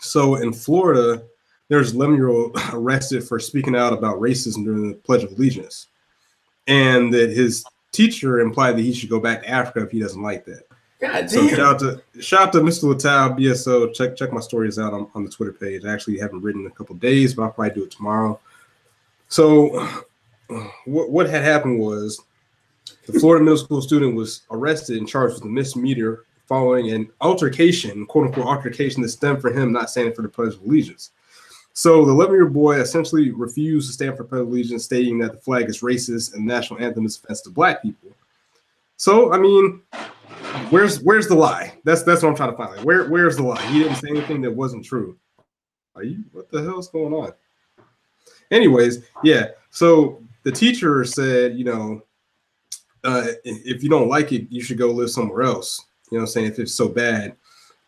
So 0.00 0.36
in 0.36 0.52
Florida, 0.52 1.22
there's 1.68 1.94
11 1.94 2.14
year 2.16 2.28
old 2.28 2.58
arrested 2.72 3.24
for 3.24 3.38
speaking 3.38 3.76
out 3.76 3.92
about 3.92 4.20
racism 4.20 4.64
during 4.64 4.88
the 4.88 4.94
Pledge 4.94 5.24
of 5.24 5.32
Allegiance, 5.32 5.88
and 6.66 7.12
that 7.12 7.30
his 7.30 7.64
teacher 7.92 8.40
implied 8.40 8.76
that 8.76 8.82
he 8.82 8.92
should 8.92 9.10
go 9.10 9.20
back 9.20 9.42
to 9.42 9.48
Africa 9.48 9.82
if 9.84 9.90
he 9.90 10.00
doesn't 10.00 10.22
like 10.22 10.44
that. 10.44 10.62
God 11.00 11.30
so 11.30 11.46
shout 11.48 11.60
out 11.60 11.78
to 11.80 12.02
shout 12.20 12.48
out 12.48 12.52
to 12.54 12.58
Mr. 12.60 12.92
Latal 12.92 13.38
BSO. 13.38 13.94
Check 13.94 14.16
check 14.16 14.32
my 14.32 14.40
stories 14.40 14.78
out 14.78 14.92
on, 14.92 15.08
on 15.14 15.24
the 15.24 15.30
Twitter 15.30 15.52
page. 15.52 15.84
I 15.84 15.92
actually 15.92 16.18
haven't 16.18 16.40
written 16.40 16.62
in 16.62 16.66
a 16.66 16.74
couple 16.74 16.96
days, 16.96 17.34
but 17.34 17.44
I'll 17.44 17.52
probably 17.52 17.74
do 17.74 17.84
it 17.84 17.92
tomorrow. 17.92 18.40
So 19.28 19.88
what 20.86 21.10
what 21.10 21.28
had 21.28 21.44
happened 21.44 21.78
was 21.78 22.20
the 23.06 23.18
Florida 23.18 23.44
middle 23.44 23.58
school 23.58 23.82
student 23.82 24.14
was 24.14 24.42
arrested 24.50 24.98
and 24.98 25.08
charged 25.08 25.34
with 25.34 25.44
a 25.44 25.48
misdemeanor 25.48 26.24
following 26.46 26.90
an 26.90 27.10
altercation, 27.20 28.06
quote 28.06 28.26
unquote 28.26 28.46
altercation 28.46 29.02
that 29.02 29.10
stemmed 29.10 29.40
from 29.40 29.56
him 29.56 29.72
not 29.72 29.90
standing 29.90 30.14
for 30.14 30.22
the 30.22 30.28
Pledge 30.28 30.54
of 30.54 30.62
Allegiance. 30.62 31.10
So 31.74 32.04
the 32.04 32.12
11 32.12 32.34
year 32.34 32.46
boy 32.46 32.80
essentially 32.80 33.30
refused 33.30 33.88
to 33.88 33.92
stand 33.92 34.16
for 34.16 34.24
Pledge 34.24 34.40
of 34.40 34.48
Allegiance, 34.48 34.84
stating 34.84 35.18
that 35.18 35.32
the 35.32 35.38
flag 35.38 35.68
is 35.68 35.80
racist 35.80 36.34
and 36.34 36.48
the 36.48 36.52
national 36.52 36.80
anthem 36.80 37.06
is 37.06 37.16
offensive 37.16 37.44
to 37.44 37.50
black 37.50 37.82
people. 37.82 38.10
So 38.96 39.32
I 39.32 39.38
mean, 39.38 39.82
where's 40.70 41.00
where's 41.02 41.28
the 41.28 41.34
lie? 41.34 41.74
That's 41.84 42.02
that's 42.02 42.22
what 42.22 42.30
I'm 42.30 42.36
trying 42.36 42.50
to 42.50 42.56
find. 42.56 42.76
Like, 42.76 42.84
where 42.84 43.08
where's 43.08 43.36
the 43.36 43.44
lie? 43.44 43.64
He 43.66 43.80
didn't 43.80 43.96
say 43.96 44.08
anything 44.08 44.40
that 44.42 44.50
wasn't 44.50 44.84
true. 44.84 45.16
Are 45.94 46.02
you 46.02 46.24
what 46.32 46.50
the 46.50 46.62
hell's 46.62 46.88
going 46.88 47.12
on? 47.12 47.32
Anyways, 48.50 49.04
yeah. 49.22 49.48
So 49.70 50.22
the 50.42 50.52
teacher 50.52 51.04
said, 51.04 51.56
you 51.56 51.64
know, 51.64 52.02
uh, 53.08 53.32
if 53.44 53.82
you 53.82 53.88
don't 53.88 54.08
like 54.08 54.32
it, 54.32 54.46
you 54.50 54.62
should 54.62 54.78
go 54.78 54.90
live 54.90 55.10
somewhere 55.10 55.42
else. 55.42 55.86
You 56.10 56.18
know, 56.18 56.22
what 56.22 56.28
I'm 56.28 56.32
saying 56.32 56.46
if 56.46 56.58
it's 56.58 56.74
so 56.74 56.88
bad. 56.88 57.36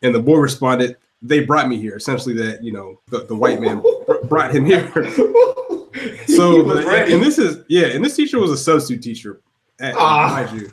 And 0.03 0.15
the 0.15 0.21
boy 0.21 0.37
responded, 0.37 0.97
they 1.23 1.45
brought 1.45 1.69
me 1.69 1.77
here. 1.77 1.97
Essentially, 1.97 2.35
that 2.37 2.65
you 2.65 2.73
know, 2.73 3.01
the, 3.09 3.25
the 3.25 3.35
white 3.35 3.61
man 3.61 3.83
brought 4.25 4.55
him 4.55 4.65
here. 4.65 4.91
so, 6.27 6.63
the, 6.63 7.05
and 7.09 7.23
this 7.23 7.39
is 7.39 7.65
yeah, 7.69 7.87
and 7.87 8.05
this 8.05 8.17
teacher 8.17 8.39
was 8.39 8.51
a 8.51 8.57
substitute 8.57 9.03
teacher, 9.03 9.41
at, 9.81 9.95
ah. 9.97 10.53
you. 10.55 10.71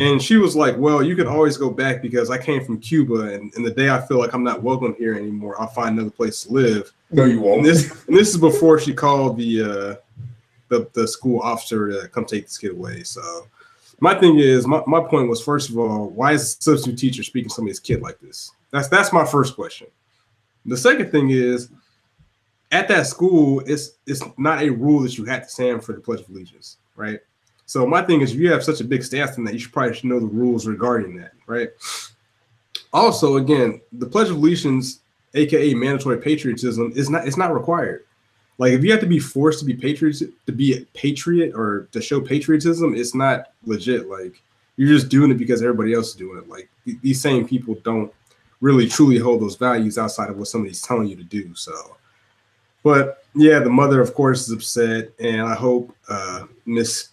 And 0.00 0.20
she 0.20 0.36
was 0.36 0.56
like, 0.56 0.76
"Well, 0.76 1.02
you 1.02 1.16
can 1.16 1.26
always 1.26 1.56
go 1.56 1.70
back 1.70 2.02
because 2.02 2.30
I 2.30 2.38
came 2.38 2.64
from 2.64 2.80
Cuba, 2.80 3.34
and, 3.34 3.52
and 3.54 3.64
the 3.64 3.70
day 3.70 3.90
I 3.90 4.00
feel 4.06 4.18
like 4.18 4.34
I'm 4.34 4.42
not 4.42 4.62
welcome 4.62 4.94
here 4.98 5.14
anymore, 5.14 5.60
I'll 5.60 5.68
find 5.68 5.96
another 5.96 6.10
place 6.10 6.44
to 6.44 6.52
live." 6.52 6.92
No, 7.10 7.24
you 7.24 7.40
won't. 7.40 7.58
And 7.58 7.66
this, 7.66 8.06
and 8.06 8.16
this 8.16 8.28
is 8.30 8.36
before 8.36 8.80
she 8.80 8.92
called 8.92 9.36
the 9.36 9.62
uh, 9.62 9.94
the 10.68 10.88
the 10.94 11.06
school 11.06 11.40
officer 11.40 11.88
to 11.88 12.08
come 12.08 12.24
take 12.24 12.44
this 12.44 12.58
kid 12.58 12.72
away. 12.72 13.02
So, 13.04 13.46
my 14.04 14.14
thing 14.14 14.38
is, 14.38 14.66
my, 14.66 14.82
my 14.86 15.00
point 15.00 15.30
was 15.30 15.42
first 15.42 15.70
of 15.70 15.78
all, 15.78 16.10
why 16.10 16.32
is 16.32 16.42
a 16.42 16.62
substitute 16.62 16.98
teacher 16.98 17.22
speaking 17.22 17.48
to 17.48 17.54
somebody's 17.54 17.80
kid 17.80 18.02
like 18.02 18.20
this? 18.20 18.52
That's 18.70 18.88
that's 18.88 19.14
my 19.14 19.24
first 19.24 19.54
question. 19.54 19.86
The 20.66 20.76
second 20.76 21.10
thing 21.10 21.30
is, 21.30 21.70
at 22.70 22.86
that 22.88 23.06
school, 23.06 23.62
it's 23.64 23.92
it's 24.06 24.22
not 24.36 24.62
a 24.62 24.68
rule 24.68 25.00
that 25.00 25.16
you 25.16 25.24
have 25.24 25.44
to 25.44 25.48
stand 25.48 25.82
for 25.82 25.94
the 25.94 26.00
Pledge 26.00 26.20
of 26.20 26.28
Allegiance, 26.28 26.76
right? 26.96 27.18
So 27.64 27.86
my 27.86 28.02
thing 28.02 28.20
is, 28.20 28.32
if 28.32 28.38
you 28.38 28.52
have 28.52 28.62
such 28.62 28.82
a 28.82 28.84
big 28.84 29.02
stance 29.02 29.38
in 29.38 29.44
that, 29.44 29.54
you 29.54 29.60
should 29.60 29.72
probably 29.72 29.94
should 29.94 30.04
know 30.04 30.20
the 30.20 30.26
rules 30.26 30.66
regarding 30.66 31.16
that, 31.16 31.32
right? 31.46 31.70
Also, 32.92 33.38
again, 33.38 33.80
the 33.92 34.06
Pledge 34.06 34.28
of 34.28 34.36
Allegiance, 34.36 35.00
aka 35.32 35.72
mandatory 35.72 36.18
patriotism, 36.18 36.92
is 36.94 37.08
not 37.08 37.26
it's 37.26 37.38
not 37.38 37.54
required. 37.54 38.04
Like 38.58 38.72
if 38.72 38.84
you 38.84 38.90
have 38.92 39.00
to 39.00 39.06
be 39.06 39.18
forced 39.18 39.58
to 39.60 39.64
be 39.64 39.74
patriot 39.74 40.22
to 40.46 40.52
be 40.52 40.78
a 40.78 40.80
patriot 40.96 41.52
or 41.54 41.88
to 41.92 42.00
show 42.00 42.20
patriotism, 42.20 42.94
it's 42.94 43.14
not 43.14 43.52
legit. 43.64 44.08
Like 44.08 44.42
you're 44.76 44.88
just 44.88 45.08
doing 45.08 45.30
it 45.30 45.38
because 45.38 45.62
everybody 45.62 45.92
else 45.92 46.10
is 46.10 46.14
doing 46.14 46.38
it. 46.38 46.48
Like 46.48 46.68
th- 46.84 46.98
these 47.02 47.20
same 47.20 47.46
people 47.46 47.74
don't 47.82 48.12
really 48.60 48.88
truly 48.88 49.18
hold 49.18 49.42
those 49.42 49.56
values 49.56 49.98
outside 49.98 50.30
of 50.30 50.38
what 50.38 50.48
somebody's 50.48 50.82
telling 50.82 51.08
you 51.08 51.16
to 51.16 51.24
do. 51.24 51.54
So, 51.54 51.96
but 52.82 53.24
yeah, 53.34 53.58
the 53.58 53.70
mother 53.70 54.00
of 54.00 54.14
course 54.14 54.48
is 54.48 54.52
upset, 54.52 55.10
and 55.18 55.42
I 55.42 55.54
hope 55.54 55.94
uh, 56.08 56.44
Miss 56.64 57.10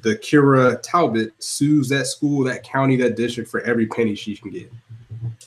Dhakira 0.00 0.80
Talbot 0.82 1.32
sues 1.42 1.88
that 1.90 2.06
school, 2.06 2.44
that 2.44 2.62
county, 2.62 2.96
that 2.96 3.16
district 3.16 3.50
for 3.50 3.60
every 3.60 3.86
penny 3.86 4.14
she 4.14 4.36
can 4.36 4.50
get 4.50 4.72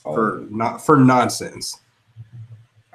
oh. 0.05 0.15
for 0.15 0.45
not 0.49 0.85
for 0.85 0.97
nonsense. 0.97 1.81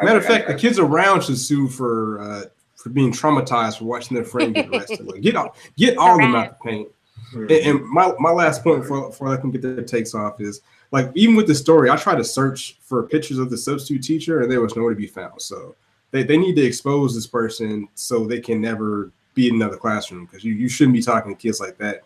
Matter 0.02 0.18
of 0.18 0.24
fact, 0.24 0.48
the 0.48 0.54
kids 0.54 0.78
around 0.78 1.24
should 1.24 1.38
sue 1.38 1.68
for 1.68 2.20
uh, 2.20 2.44
for 2.80 2.88
being 2.88 3.12
traumatized 3.12 3.78
for 3.78 3.84
watching 3.84 4.14
their 4.14 4.24
friend 4.24 4.54
get 4.54 4.68
arrested. 4.68 5.00
Like, 5.06 5.20
get 5.20 5.36
all 5.36 5.54
get 5.76 5.98
all 5.98 6.14
of 6.14 6.20
them 6.20 6.34
out 6.34 6.58
the 6.58 6.70
paint. 6.70 6.88
Mm-hmm. 7.32 7.42
And, 7.42 7.50
and, 7.50 7.88
my, 7.88 8.12
my 8.18 8.30
last 8.30 8.64
point 8.64 8.82
before, 8.82 9.08
before 9.08 9.28
I 9.28 9.36
can 9.36 9.50
get 9.50 9.62
their 9.62 9.82
takes 9.82 10.14
off 10.14 10.40
is 10.40 10.62
like 10.90 11.10
even 11.14 11.36
with 11.36 11.46
the 11.46 11.54
story, 11.54 11.90
I 11.90 11.96
tried 11.96 12.16
to 12.16 12.24
search 12.24 12.76
for 12.80 13.02
pictures 13.04 13.38
of 13.38 13.50
the 13.50 13.56
substitute 13.56 14.02
teacher 14.02 14.40
and 14.40 14.50
there 14.50 14.60
was 14.60 14.74
nowhere 14.74 14.94
to 14.94 14.98
be 14.98 15.06
found. 15.06 15.40
So 15.40 15.76
they, 16.10 16.22
they 16.22 16.36
need 16.36 16.56
to 16.56 16.62
expose 16.62 17.14
this 17.14 17.26
person 17.26 17.88
so 17.94 18.26
they 18.26 18.40
can 18.40 18.60
never 18.60 19.12
be 19.34 19.48
in 19.48 19.54
another 19.56 19.76
classroom 19.76 20.24
because 20.24 20.42
you, 20.42 20.54
you 20.54 20.68
shouldn't 20.68 20.96
be 20.96 21.02
talking 21.02 21.34
to 21.34 21.40
kids 21.40 21.60
like 21.60 21.78
that 21.78 22.02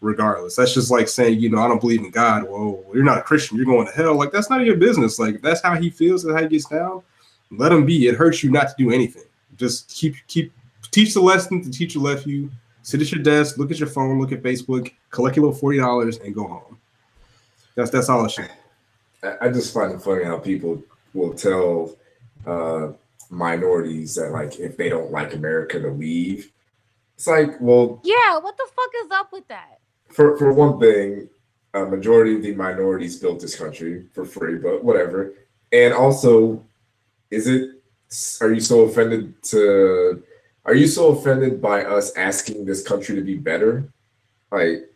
regardless. 0.00 0.56
That's 0.56 0.74
just 0.74 0.90
like 0.90 1.08
saying, 1.08 1.40
you 1.40 1.48
know, 1.48 1.62
I 1.62 1.68
don't 1.68 1.80
believe 1.80 2.04
in 2.04 2.10
God. 2.10 2.44
Whoa, 2.44 2.84
you're 2.92 3.04
not 3.04 3.18
a 3.18 3.22
Christian, 3.22 3.56
you're 3.56 3.66
going 3.66 3.86
to 3.86 3.92
hell. 3.92 4.16
Like 4.16 4.32
that's 4.32 4.50
not 4.50 4.64
your 4.64 4.76
business. 4.76 5.18
Like 5.18 5.40
that's 5.40 5.62
how 5.62 5.76
he 5.76 5.88
feels, 5.88 6.22
that's 6.22 6.36
how 6.36 6.42
he 6.42 6.48
gets 6.48 6.66
down 6.66 7.02
let 7.50 7.70
them 7.70 7.84
be. 7.86 8.06
It 8.06 8.14
hurts 8.14 8.42
you 8.42 8.50
not 8.50 8.68
to 8.68 8.74
do 8.78 8.90
anything. 8.90 9.24
Just 9.56 9.88
keep 9.90 10.14
keep 10.26 10.52
teach 10.90 11.14
the 11.14 11.20
lesson 11.20 11.62
the 11.62 11.70
teacher 11.70 11.98
left 11.98 12.26
you. 12.26 12.50
Sit 12.82 13.02
at 13.02 13.12
your 13.12 13.22
desk, 13.22 13.58
look 13.58 13.70
at 13.70 13.78
your 13.78 13.88
phone, 13.88 14.18
look 14.20 14.32
at 14.32 14.42
Facebook, 14.42 14.92
collect 15.10 15.36
your 15.36 15.46
little 15.46 15.58
forty 15.58 15.78
dollars, 15.78 16.18
and 16.18 16.34
go 16.34 16.46
home. 16.46 16.78
That's 17.74 17.90
that's 17.90 18.08
all 18.08 18.24
it 18.24 18.30
should. 18.30 18.50
I 19.40 19.48
just 19.48 19.74
find 19.74 19.92
it 19.92 20.00
funny 20.00 20.24
how 20.24 20.38
people 20.38 20.82
will 21.12 21.34
tell 21.34 21.96
uh, 22.46 22.92
minorities 23.30 24.14
that 24.14 24.30
like 24.30 24.58
if 24.58 24.76
they 24.76 24.88
don't 24.88 25.10
like 25.10 25.34
America 25.34 25.80
to 25.80 25.90
leave. 25.90 26.52
It's 27.16 27.26
like, 27.26 27.60
well, 27.60 28.00
Yeah, 28.04 28.38
what 28.38 28.56
the 28.56 28.66
fuck 28.76 28.90
is 29.04 29.10
up 29.10 29.32
with 29.32 29.48
that? 29.48 29.80
for 30.08 30.38
for 30.38 30.52
one 30.52 30.78
thing, 30.80 31.28
a 31.74 31.84
majority 31.84 32.36
of 32.36 32.42
the 32.42 32.54
minorities 32.54 33.16
built 33.18 33.40
this 33.40 33.56
country 33.56 34.04
for 34.14 34.24
free, 34.24 34.56
but 34.56 34.82
whatever. 34.84 35.34
And 35.72 35.92
also, 35.92 36.64
is 37.30 37.46
it? 37.46 37.70
Are 38.40 38.52
you 38.52 38.60
so 38.60 38.80
offended 38.80 39.42
to? 39.44 40.22
Are 40.64 40.74
you 40.74 40.86
so 40.86 41.08
offended 41.08 41.62
by 41.62 41.84
us 41.84 42.14
asking 42.16 42.64
this 42.64 42.86
country 42.86 43.14
to 43.16 43.22
be 43.22 43.36
better? 43.36 43.88
Like, 44.50 44.90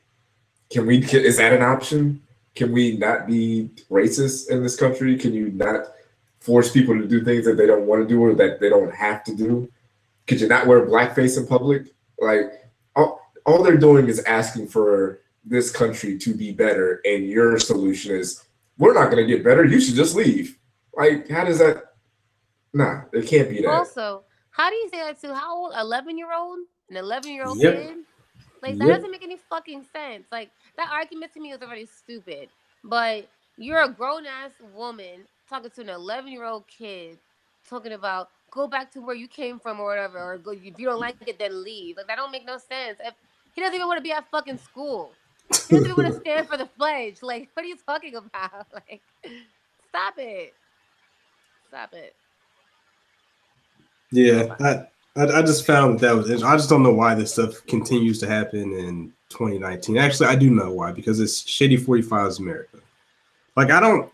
can 0.71 0.87
we? 0.87 1.01
Can, 1.01 1.21
is 1.21 1.37
that 1.39 1.53
an 1.53 1.63
option? 1.63 2.23
Can 2.55 2.73
we 2.73 2.97
not 2.97 3.27
be 3.27 3.71
racist 3.91 4.51
in 4.51 4.63
this 4.63 4.77
country? 4.77 5.17
Can 5.17 5.33
you 5.33 5.51
not 5.51 5.87
force 6.41 6.71
people 6.71 6.99
to 6.99 7.07
do 7.07 7.25
things 7.25 7.45
that 7.47 7.57
they 7.57 7.67
don't 7.67 7.87
want 7.87 8.03
to 8.03 8.09
do 8.09 8.21
or 8.23 8.35
that 8.35 8.61
they 8.61 8.69
don't 8.69 8.95
have 8.95 9.25
to 9.25 9.35
do? 9.35 9.71
Could 10.27 10.41
you 10.41 10.49
not 10.49 10.67
wear 10.67 10.87
blackface 10.87 11.39
in 11.39 11.47
public? 11.47 11.87
Like, 12.19 12.71
all, 12.95 13.21
all 13.47 13.63
they're 13.63 13.77
doing 13.77 14.09
is 14.09 14.21
asking 14.25 14.69
for 14.69 15.21
this 15.45 15.71
country 15.71 16.19
to 16.19 16.35
be 16.35 16.53
better, 16.53 17.01
and 17.05 17.25
your 17.25 17.59
solution 17.59 18.15
is 18.15 18.45
we're 18.79 18.95
not 18.95 19.11
going 19.11 19.27
to 19.27 19.33
get 19.33 19.45
better. 19.45 19.65
You 19.65 19.81
should 19.81 19.95
just 19.95 20.15
leave. 20.15 20.59
Like, 20.95 21.29
how 21.29 21.45
does 21.45 21.59
that? 21.59 21.92
Nah, 22.75 23.03
it 23.13 23.27
can't 23.29 23.51
be 23.51 23.63
that. 23.63 23.89
Also, 23.89 24.25
how 24.51 24.71
do 24.71 24.77
you 24.77 24.89
say 24.91 24.99
that 24.99 25.21
to 25.23 25.35
how 25.35 25.57
old? 25.57 25.75
Eleven 25.79 26.19
year 26.19 26.35
old? 26.35 26.61
An 26.91 26.97
eleven 26.97 27.33
year 27.33 27.47
old 27.47 27.61
Yep. 27.61 27.75
kid? 27.75 27.99
Like 28.63 28.79
that 28.79 28.89
Yep. 28.89 28.91
doesn't 28.91 29.11
make 29.11 29.23
any 29.25 29.39
fucking 29.51 29.85
sense. 29.93 30.27
Like 30.33 30.51
that 30.77 30.91
argument 30.93 31.33
to 31.35 31.41
me 31.41 31.53
was 31.53 31.63
already 31.63 31.87
stupid. 31.87 32.51
But 32.85 33.31
you're 33.57 33.83
a 33.85 33.91
grown 33.93 34.27
ass 34.27 34.53
woman 34.61 35.27
talking 35.49 35.71
to 35.73 35.81
an 35.83 35.91
eleven 35.91 36.33
year 36.33 36.45
old 36.45 36.69
kid, 36.69 37.19
talking 37.69 37.93
about 37.93 38.31
go 38.51 38.69
back 38.69 38.93
to 38.93 39.01
where 39.03 39.17
you 39.17 39.29
came 39.29 39.61
from 39.61 39.81
or 39.81 39.87
whatever, 39.87 40.19
or 40.19 40.39
go, 40.39 40.53
if 40.53 40.79
you 40.79 40.87
don't 40.87 41.01
like 41.01 41.17
it, 41.27 41.39
then 41.39 41.65
leave. 41.65 41.97
Like 41.99 42.09
that 42.09 42.17
don't 42.17 42.33
make 42.33 42.47
no 42.47 42.59
sense. 42.59 42.99
If 43.01 43.15
he 43.53 43.61
doesn't 43.61 43.75
even 43.75 43.87
want 43.89 43.99
to 43.99 44.03
be 44.05 44.13
at 44.13 44.31
fucking 44.31 44.59
school. 44.59 45.19
He 45.69 45.75
doesn't 45.75 45.87
even 45.89 45.97
want 45.97 46.13
to 46.13 46.19
stand 46.21 46.49
for 46.49 46.57
the 46.59 46.67
pledge. 46.67 47.19
Like, 47.23 47.51
what 47.55 47.65
are 47.65 47.69
you 47.69 47.77
talking 47.87 48.17
about? 48.17 48.67
Like, 48.75 49.03
stop 49.89 50.15
it. 50.19 50.57
Stop 51.69 51.95
it. 51.95 52.17
Yeah, 54.13 54.55
I, 54.61 55.21
I 55.21 55.39
I 55.39 55.43
just 55.43 55.67
found 55.67 56.01
that 56.01 56.15
was. 56.15 56.31
I 56.43 56.57
just 56.57 56.69
don't 56.69 56.83
know 56.83 56.95
why 56.95 57.15
this 57.15 57.33
stuff 57.33 57.67
continues 57.67 58.21
to 58.21 58.29
happen 58.29 58.73
in 58.75 59.13
2019. 59.31 59.99
Actually, 59.99 60.29
I 60.29 60.37
do 60.37 60.51
know 60.51 60.73
why 60.73 60.93
because 60.93 61.19
it's 61.19 61.49
Shady 61.49 61.79
45's 61.79 62.39
America. 62.39 62.79
Like 63.57 63.71
I 63.71 63.81
don't 63.81 64.11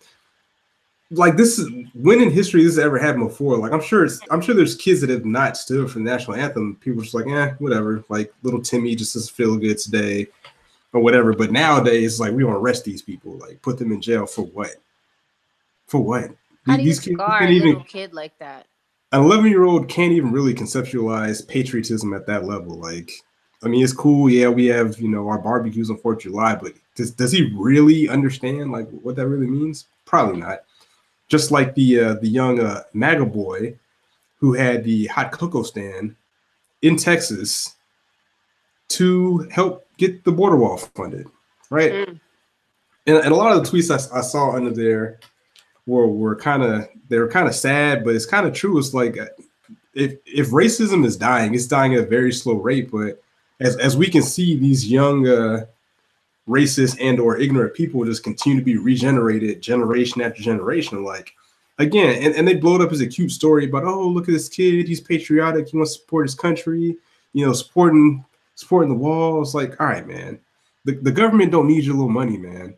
like 1.11 1.37
this 1.37 1.59
is 1.59 1.71
when 1.95 2.21
in 2.21 2.31
history 2.31 2.63
this 2.63 2.77
has 2.77 2.85
ever 2.85 2.99
happened 2.99 3.29
before. 3.29 3.57
Like 3.57 3.73
I'm 3.73 3.83
sure 3.83 4.05
it's 4.05 4.21
I'm 4.31 4.41
sure 4.41 4.55
there's 4.55 4.77
kids 4.77 5.01
that 5.01 5.11
have 5.11 5.25
not 5.25 5.57
stood 5.57 5.91
for 5.91 5.99
the 5.99 6.05
national 6.05 6.37
anthem. 6.37 6.77
People 6.77 7.01
are 7.01 7.05
just 7.05 7.15
like, 7.15 7.27
eh, 7.27 7.55
whatever. 7.59 8.05
Like 8.09 8.33
little 8.43 8.63
Timmy 8.63 8.95
just 8.95 9.15
doesn't 9.15 9.35
feel 9.35 9.57
good 9.57 9.79
today, 9.79 10.29
or 10.93 11.01
whatever. 11.01 11.33
But 11.33 11.51
nowadays, 11.51 12.21
like 12.21 12.33
we 12.33 12.45
want 12.45 12.57
to 12.57 12.61
arrest 12.61 12.85
these 12.85 13.03
people, 13.03 13.37
like 13.39 13.61
put 13.63 13.79
them 13.79 13.93
in 13.93 14.01
jail 14.01 14.27
for 14.27 14.43
what? 14.43 14.77
For 15.87 16.01
what? 16.01 16.31
How 16.67 16.77
do 16.77 16.83
you 16.83 16.89
These 16.89 17.01
kids 17.01 17.17
scar 17.17 17.37
a 17.37 17.39
can't 17.41 17.53
even 17.53 17.69
little 17.69 17.85
kid 17.85 18.13
like 18.13 18.39
that? 18.39 18.67
An 19.13 19.23
11 19.23 19.47
year 19.47 19.65
old 19.65 19.89
can't 19.89 20.13
even 20.13 20.33
really 20.33 20.55
conceptualize 20.55 21.47
patriotism 21.47 22.13
at 22.13 22.27
that 22.27 22.45
level. 22.45 22.79
Like, 22.79 23.11
I 23.63 23.69
mean, 23.69 23.83
it's 23.83 23.93
cool. 23.93 24.31
Yeah, 24.31 24.49
we 24.49 24.67
have, 24.67 24.99
you 25.01 25.09
know, 25.09 25.29
our 25.29 25.39
barbecues 25.39 25.91
on 25.91 25.99
4th 25.99 26.15
of 26.15 26.21
July, 26.21 26.55
but 26.55 26.75
does, 26.95 27.13
does 27.13 27.33
he 27.33 27.53
really 27.57 28.09
understand 28.09 28.71
like 28.71 28.89
what 28.91 29.17
that 29.17 29.29
really 29.29 29.47
means? 29.47 29.87
Probably 30.05 30.41
not. 30.41 30.61
Just 31.29 31.51
like 31.51 31.75
the 31.75 32.01
uh, 32.01 32.15
the 32.15 32.29
young 32.29 32.59
uh, 32.59 32.83
MAGA 32.95 33.27
boy 33.27 33.79
who 34.39 34.55
had 34.55 34.83
the 34.85 35.07
hot 35.07 35.31
cocoa 35.31 35.63
stand 35.63 36.17
in 36.81 36.97
Texas 36.97 37.75
to 38.89 39.47
help 39.51 39.87
get 39.99 40.25
the 40.25 40.33
border 40.33 40.57
wall 40.57 40.79
funded, 40.79 41.27
right? 41.71 41.93
Mm. 41.93 42.21
And, 43.07 43.17
and 43.19 43.33
a 43.33 43.35
lot 43.35 43.53
of 43.53 43.63
the 43.63 43.71
tweets 43.71 43.91
I, 43.91 44.19
I 44.19 44.23
saw 44.23 44.53
under 44.53 44.71
there 44.71 45.19
were 45.89 46.07
were 46.07 46.37
kind 46.37 46.63
of 46.63 46.89
they 47.09 47.19
were 47.19 47.29
kind 47.29 47.49
of 47.49 47.55
sad, 47.55 48.05
but 48.05 48.15
it's 48.15 48.27
kind 48.27 48.47
of 48.47 48.53
true. 48.53 48.79
It's 48.79 48.95
like 48.95 49.19
uh, 49.19 49.27
if 49.95 50.17
if 50.27 50.51
racism 50.51 51.05
is 51.05 51.17
dying, 51.17 51.55
it's 51.55 51.67
dying 51.67 51.95
at 51.95 52.05
a 52.05 52.07
very 52.07 52.33
slow 52.33 52.55
rate. 52.55 52.91
But 52.91 53.21
as 53.59 53.77
as 53.79 53.97
we 53.97 54.09
can 54.09 54.23
see, 54.23 54.57
these 54.57 54.89
young 54.89 55.27
uh, 55.27 55.65
racist 56.47 56.99
and 57.01 57.19
or 57.19 57.39
ignorant 57.39 57.75
people 57.75 58.05
just 58.05 58.23
continue 58.23 58.59
to 58.59 58.65
be 58.65 58.77
regenerated 58.77 59.63
generation 59.63 60.21
after 60.21 60.43
generation. 60.43 61.03
Like 61.03 61.33
again, 61.79 62.23
and, 62.23 62.35
and 62.35 62.47
they 62.47 62.55
blow 62.55 62.77
it 62.77 62.83
up 62.83 62.93
as 62.93 63.01
a 63.01 63.07
cute 63.07 63.33
story 63.33 63.65
about 63.65 63.85
oh 63.85 64.07
look 64.07 64.29
at 64.29 64.33
this 64.33 64.49
kid, 64.49 64.87
he's 64.87 65.01
patriotic, 65.01 65.69
he 65.69 65.77
wants 65.79 65.95
to 65.95 66.01
support 66.01 66.27
his 66.27 66.35
country, 66.35 66.97
you 67.33 67.47
know, 67.47 67.53
supporting 67.55 68.25
supporting 68.57 68.91
the 68.91 68.95
wall. 68.95 69.41
It's 69.41 69.55
like 69.55 69.81
all 69.81 69.87
right, 69.87 70.07
man, 70.07 70.39
the, 70.85 70.93
the 70.93 71.13
government 71.13 71.51
don't 71.51 71.67
need 71.67 71.85
your 71.85 71.95
little 71.95 72.11
money, 72.11 72.37
man. 72.37 72.77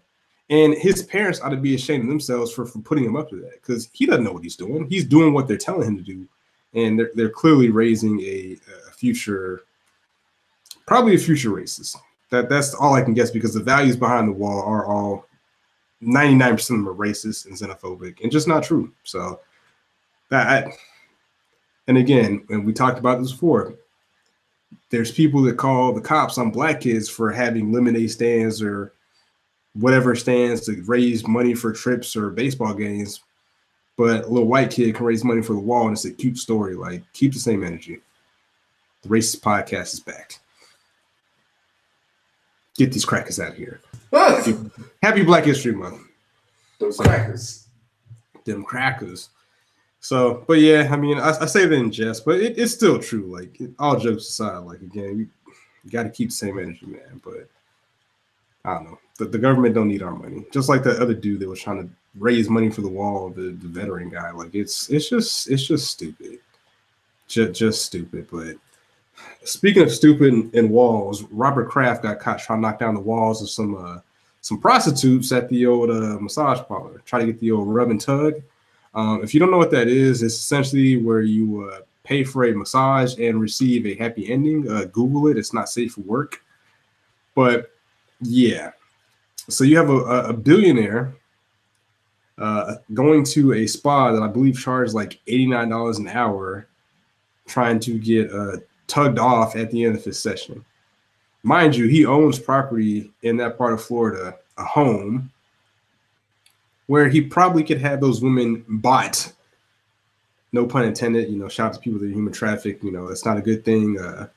And 0.51 0.74
his 0.74 1.05
parents 1.05 1.40
ought 1.40 1.51
to 1.51 1.57
be 1.57 1.76
ashamed 1.76 2.03
of 2.03 2.09
themselves 2.09 2.53
for, 2.53 2.66
for 2.66 2.80
putting 2.80 3.05
him 3.05 3.16
up 3.16 3.30
to 3.30 3.36
that 3.36 3.62
because 3.62 3.88
he 3.92 4.05
doesn't 4.05 4.24
know 4.24 4.32
what 4.32 4.42
he's 4.42 4.57
doing. 4.57 4.88
He's 4.88 5.05
doing 5.05 5.32
what 5.32 5.46
they're 5.46 5.57
telling 5.57 5.86
him 5.86 5.96
to 5.96 6.03
do. 6.03 6.26
And 6.74 6.98
they're, 6.98 7.11
they're 7.14 7.30
clearly 7.30 7.70
raising 7.70 8.20
a, 8.20 8.57
a 8.88 8.90
future, 8.90 9.62
probably 10.86 11.14
a 11.14 11.18
future 11.18 11.51
racist. 11.51 11.96
That 12.30 12.48
That's 12.48 12.74
all 12.74 12.94
I 12.94 13.03
can 13.03 13.14
guess 13.14 13.30
because 13.30 13.55
the 13.55 13.62
values 13.62 13.96
behind 13.96 14.26
the 14.26 14.32
wall 14.32 14.62
are 14.62 14.86
all 14.86 15.26
99% 16.03 16.53
of 16.53 16.66
them 16.66 16.88
are 16.88 16.94
racist 16.94 17.46
and 17.46 17.55
xenophobic 17.55 18.20
and 18.22 18.32
just 18.32 18.48
not 18.48 18.64
true. 18.64 18.92
So, 19.05 19.40
that, 20.30 20.72
and 21.86 21.98
again, 21.98 22.44
and 22.51 22.64
we 22.64 22.72
talked 22.72 22.98
about 22.98 23.20
this 23.20 23.32
before, 23.32 23.74
there's 24.90 25.12
people 25.12 25.42
that 25.42 25.59
call 25.59 25.92
the 25.92 26.01
cops 26.01 26.38
on 26.38 26.51
black 26.51 26.80
kids 26.80 27.09
for 27.09 27.30
having 27.30 27.72
lemonade 27.72 28.11
stands 28.11 28.62
or 28.62 28.92
whatever 29.75 30.14
stands 30.14 30.62
to 30.66 30.83
raise 30.87 31.27
money 31.27 31.55
for 31.55 31.73
trips 31.73 32.16
or 32.16 32.31
baseball 32.31 32.75
games. 32.75 33.21
But 33.97 34.25
a 34.25 34.29
little 34.29 34.49
white 34.49 34.71
kid 34.71 34.95
can 34.95 35.05
raise 35.05 35.25
money 35.25 35.43
for 35.43 35.53
the 35.53 35.61
wall, 35.61 35.87
and 35.87 35.93
it's 35.93 36.05
a 36.07 36.11
cute 36.11 36.39
story. 36.39 36.75
Like, 36.75 37.03
keep 37.12 37.33
the 37.33 37.39
same 37.39 37.62
energy. 37.62 38.01
The 39.03 39.09
racist 39.09 39.41
podcast 39.41 39.95
is 39.95 40.01
back. 40.01 40.41
Get 42.77 42.93
these 42.93 43.05
crackers 43.05 43.39
out 43.39 43.53
of 43.53 43.57
here. 43.57 43.81
Happy 45.03 45.23
Black 45.23 45.45
History 45.45 45.73
Month. 45.73 46.01
Those 46.79 46.97
crackers. 46.97 47.68
Them 48.47 48.64
crackers. 48.64 49.29
So, 50.01 50.45
but 50.49 50.61
yeah, 50.61 50.89
I 50.91 50.97
mean, 50.97 51.18
I, 51.18 51.35
I 51.39 51.47
say 51.47 51.66
that 51.66 51.75
in 51.75 51.93
jest, 51.93 52.25
but 52.25 52.41
it, 52.41 52.59
it's 52.59 52.73
still 52.73 52.99
true. 52.99 53.27
Like, 53.27 53.61
it, 53.61 53.73
all 53.79 53.99
jokes 53.99 54.29
aside, 54.29 54.59
like 54.59 54.81
again, 54.81 55.18
you, 55.18 55.29
you 55.85 55.91
got 55.91 56.05
to 56.05 56.11
keep 56.11 56.31
the 56.31 56.35
same 56.35 56.59
energy, 56.59 56.87
man. 56.87 57.21
But 57.23 57.51
I 58.65 58.75
don't 58.75 58.85
know. 58.85 58.99
The, 59.19 59.27
the 59.27 59.39
government 59.39 59.75
don't 59.75 59.89
need 59.89 60.03
our 60.03 60.15
money. 60.15 60.45
Just 60.53 60.69
like 60.69 60.83
the 60.83 61.01
other 61.01 61.15
dude 61.15 61.41
that 61.41 61.49
was 61.49 61.61
trying 61.61 61.83
to 61.83 61.91
raise 62.19 62.49
money 62.49 62.71
for 62.71 62.81
the 62.83 62.89
wall, 62.89 63.31
the, 63.31 63.53
the 63.53 63.69
veteran 63.69 64.09
guy. 64.09 64.31
Like 64.31 64.55
it's 64.55 64.89
it's 64.91 65.09
just 65.09 65.51
it's 65.51 65.67
just 65.67 65.91
stupid. 65.91 66.39
Just 67.29 67.59
just 67.59 67.85
stupid. 67.85 68.27
But 68.31 68.57
speaking 69.45 69.83
of 69.83 69.93
stupid 69.93 70.33
and, 70.33 70.55
and 70.55 70.71
walls, 70.71 71.23
Robert 71.31 71.69
Kraft 71.71 72.03
got 72.03 72.21
caught 72.21 72.39
trying 72.41 72.59
to 72.59 72.63
knock 72.63 72.79
down 72.79 72.95
the 72.95 73.01
walls 73.01 73.43
of 73.43 73.51
some 73.51 73.77
uh 73.77 74.01
some 74.43 74.59
prostitutes 74.59 75.33
at 75.33 75.49
the 75.51 75.67
old 75.67 75.91
uh, 75.91 76.19
massage 76.19 76.61
parlor, 76.67 77.03
try 77.05 77.21
to 77.21 77.27
get 77.27 77.39
the 77.41 77.53
old 77.53 77.69
rub 77.69 77.91
and 77.91 78.01
tug. 78.01 78.35
Um, 78.95 79.23
if 79.23 79.35
you 79.35 79.41
don't 79.41 79.51
know 79.51 79.59
what 79.59 79.71
that 79.71 79.87
is, 79.87 80.23
it's 80.23 80.35
essentially 80.35 80.97
where 80.97 81.21
you 81.21 81.71
uh, 81.71 81.81
pay 82.05 82.25
for 82.25 82.45
a 82.45 82.55
massage 82.55 83.19
and 83.19 83.39
receive 83.41 83.87
a 83.87 83.95
happy 83.95 84.33
ending. 84.33 84.69
Uh, 84.69 84.85
Google 84.87 85.29
it; 85.29 85.37
it's 85.37 85.53
not 85.53 85.69
safe 85.69 85.93
for 85.93 86.01
work. 86.01 86.43
But 87.35 87.71
yeah, 88.21 88.73
so 89.49 89.64
you 89.64 89.77
have 89.77 89.91
a, 89.91 90.05
a 90.29 90.33
billionaire 90.33 91.14
uh, 92.39 92.77
going 92.95 93.25
to 93.25 93.53
a 93.53 93.66
spa 93.66 94.12
that 94.12 94.23
I 94.23 94.29
believe 94.29 94.59
charged 94.59 94.95
like 94.95 95.21
eighty 95.27 95.47
nine 95.47 95.68
dollars 95.68 95.99
an 95.99 96.09
hour, 96.09 96.66
trying 97.47 97.79
to 97.81 97.99
get 97.99 98.33
uh, 98.33 98.57
tugged 98.87 99.18
off 99.18 99.57
at 99.57 99.71
the 99.71 99.85
end 99.85 99.97
of 99.97 100.05
his 100.05 100.18
session. 100.18 100.64
Mind 101.43 101.75
you, 101.75 101.87
he 101.87 102.05
owns 102.05 102.39
property 102.39 103.12
in 103.23 103.37
that 103.39 103.57
part 103.57 103.73
of 103.73 103.83
Florida, 103.83 104.37
a 104.59 104.64
home 104.64 105.31
where 106.87 107.09
he 107.09 107.21
probably 107.21 107.62
could 107.62 107.81
have 107.81 108.01
those 108.01 108.21
women 108.21 108.64
bought. 108.68 109.33
No 110.53 110.66
pun 110.66 110.85
intended. 110.85 111.31
You 111.31 111.39
know, 111.39 111.49
shout 111.49 111.68
out 111.68 111.75
to 111.75 111.81
people 111.81 112.01
that 112.01 112.07
are 112.07 112.12
human 112.12 112.33
traffic. 112.33 112.83
You 112.83 112.91
know, 112.91 113.09
it's 113.09 113.25
not 113.25 113.39
a 113.39 113.43
good 113.43 113.64
thing. 113.64 113.99
Uh, 113.99 114.29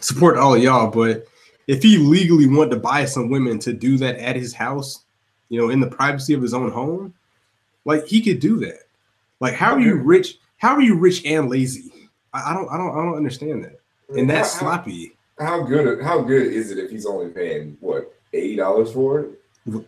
support 0.00 0.38
all 0.38 0.56
y'all, 0.56 0.90
but 0.90 1.26
if 1.68 1.82
he 1.82 1.98
legally 1.98 2.48
wanted 2.48 2.70
to 2.70 2.80
buy 2.80 3.04
some 3.04 3.28
women 3.28 3.58
to 3.60 3.72
do 3.72 3.98
that 3.98 4.16
at 4.16 4.34
his 4.34 4.52
house, 4.52 5.04
you 5.50 5.60
know, 5.60 5.68
in 5.68 5.80
the 5.80 5.86
privacy 5.86 6.34
of 6.34 6.42
his 6.42 6.54
own 6.54 6.72
home, 6.72 7.14
like 7.84 8.06
he 8.06 8.20
could 8.20 8.40
do 8.40 8.58
that. 8.60 8.80
Like, 9.38 9.54
how 9.54 9.74
are 9.74 9.80
you 9.80 9.94
rich? 9.94 10.38
How 10.56 10.74
are 10.74 10.82
you 10.82 10.96
rich 10.96 11.24
and 11.24 11.48
lazy? 11.48 11.92
I, 12.32 12.50
I 12.50 12.54
don't, 12.54 12.68
I 12.70 12.76
don't, 12.76 12.90
I 12.90 13.04
don't 13.04 13.16
understand 13.16 13.64
that. 13.64 13.78
And 14.16 14.28
that's 14.28 14.54
how, 14.54 14.60
sloppy. 14.60 15.12
how 15.38 15.62
good 15.62 16.02
how 16.02 16.22
good 16.22 16.46
is 16.46 16.70
it 16.70 16.78
if 16.78 16.90
he's 16.90 17.06
only 17.06 17.30
paying 17.30 17.76
what 17.80 18.14
eighty 18.32 18.56
dollars 18.56 18.92
for 18.92 19.20
it? 19.20 19.37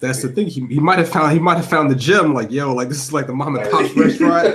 That's 0.01 0.23
the 0.23 0.29
thing. 0.29 0.47
He, 0.47 0.67
he 0.67 0.81
might 0.81 0.99
have 0.99 1.09
found 1.09 1.33
he 1.33 1.39
might 1.39 1.57
have 1.57 1.69
found 1.69 1.91
the 1.91 1.95
gem. 1.95 2.35
Like 2.35 2.51
yo, 2.51 2.75
like 2.75 2.89
this 2.89 3.03
is 3.03 3.13
like 3.13 3.27
the 3.27 3.33
mom 3.35 3.57
and 3.57 3.71
pop's 3.71 3.95
restaurant. 3.97 4.47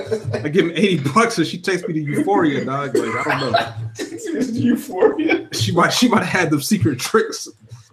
I 0.45 0.49
give 0.49 0.65
him 0.65 0.71
eighty 0.75 0.97
bucks 1.13 1.37
and 1.37 1.45
she 1.47 1.57
takes 1.57 1.87
me 1.87 1.93
to 1.93 1.99
Euphoria, 1.99 2.65
dog. 2.65 2.95
Like 2.95 3.27
I 3.27 3.39
don't 3.39 3.51
know. 3.51 4.49
Euphoria. 4.51 5.47
She 5.53 5.71
might 5.71 5.91
she 5.93 6.07
might 6.07 6.23
have 6.23 6.41
had 6.41 6.49
the 6.51 6.61
secret 6.61 6.99
tricks, 6.99 7.47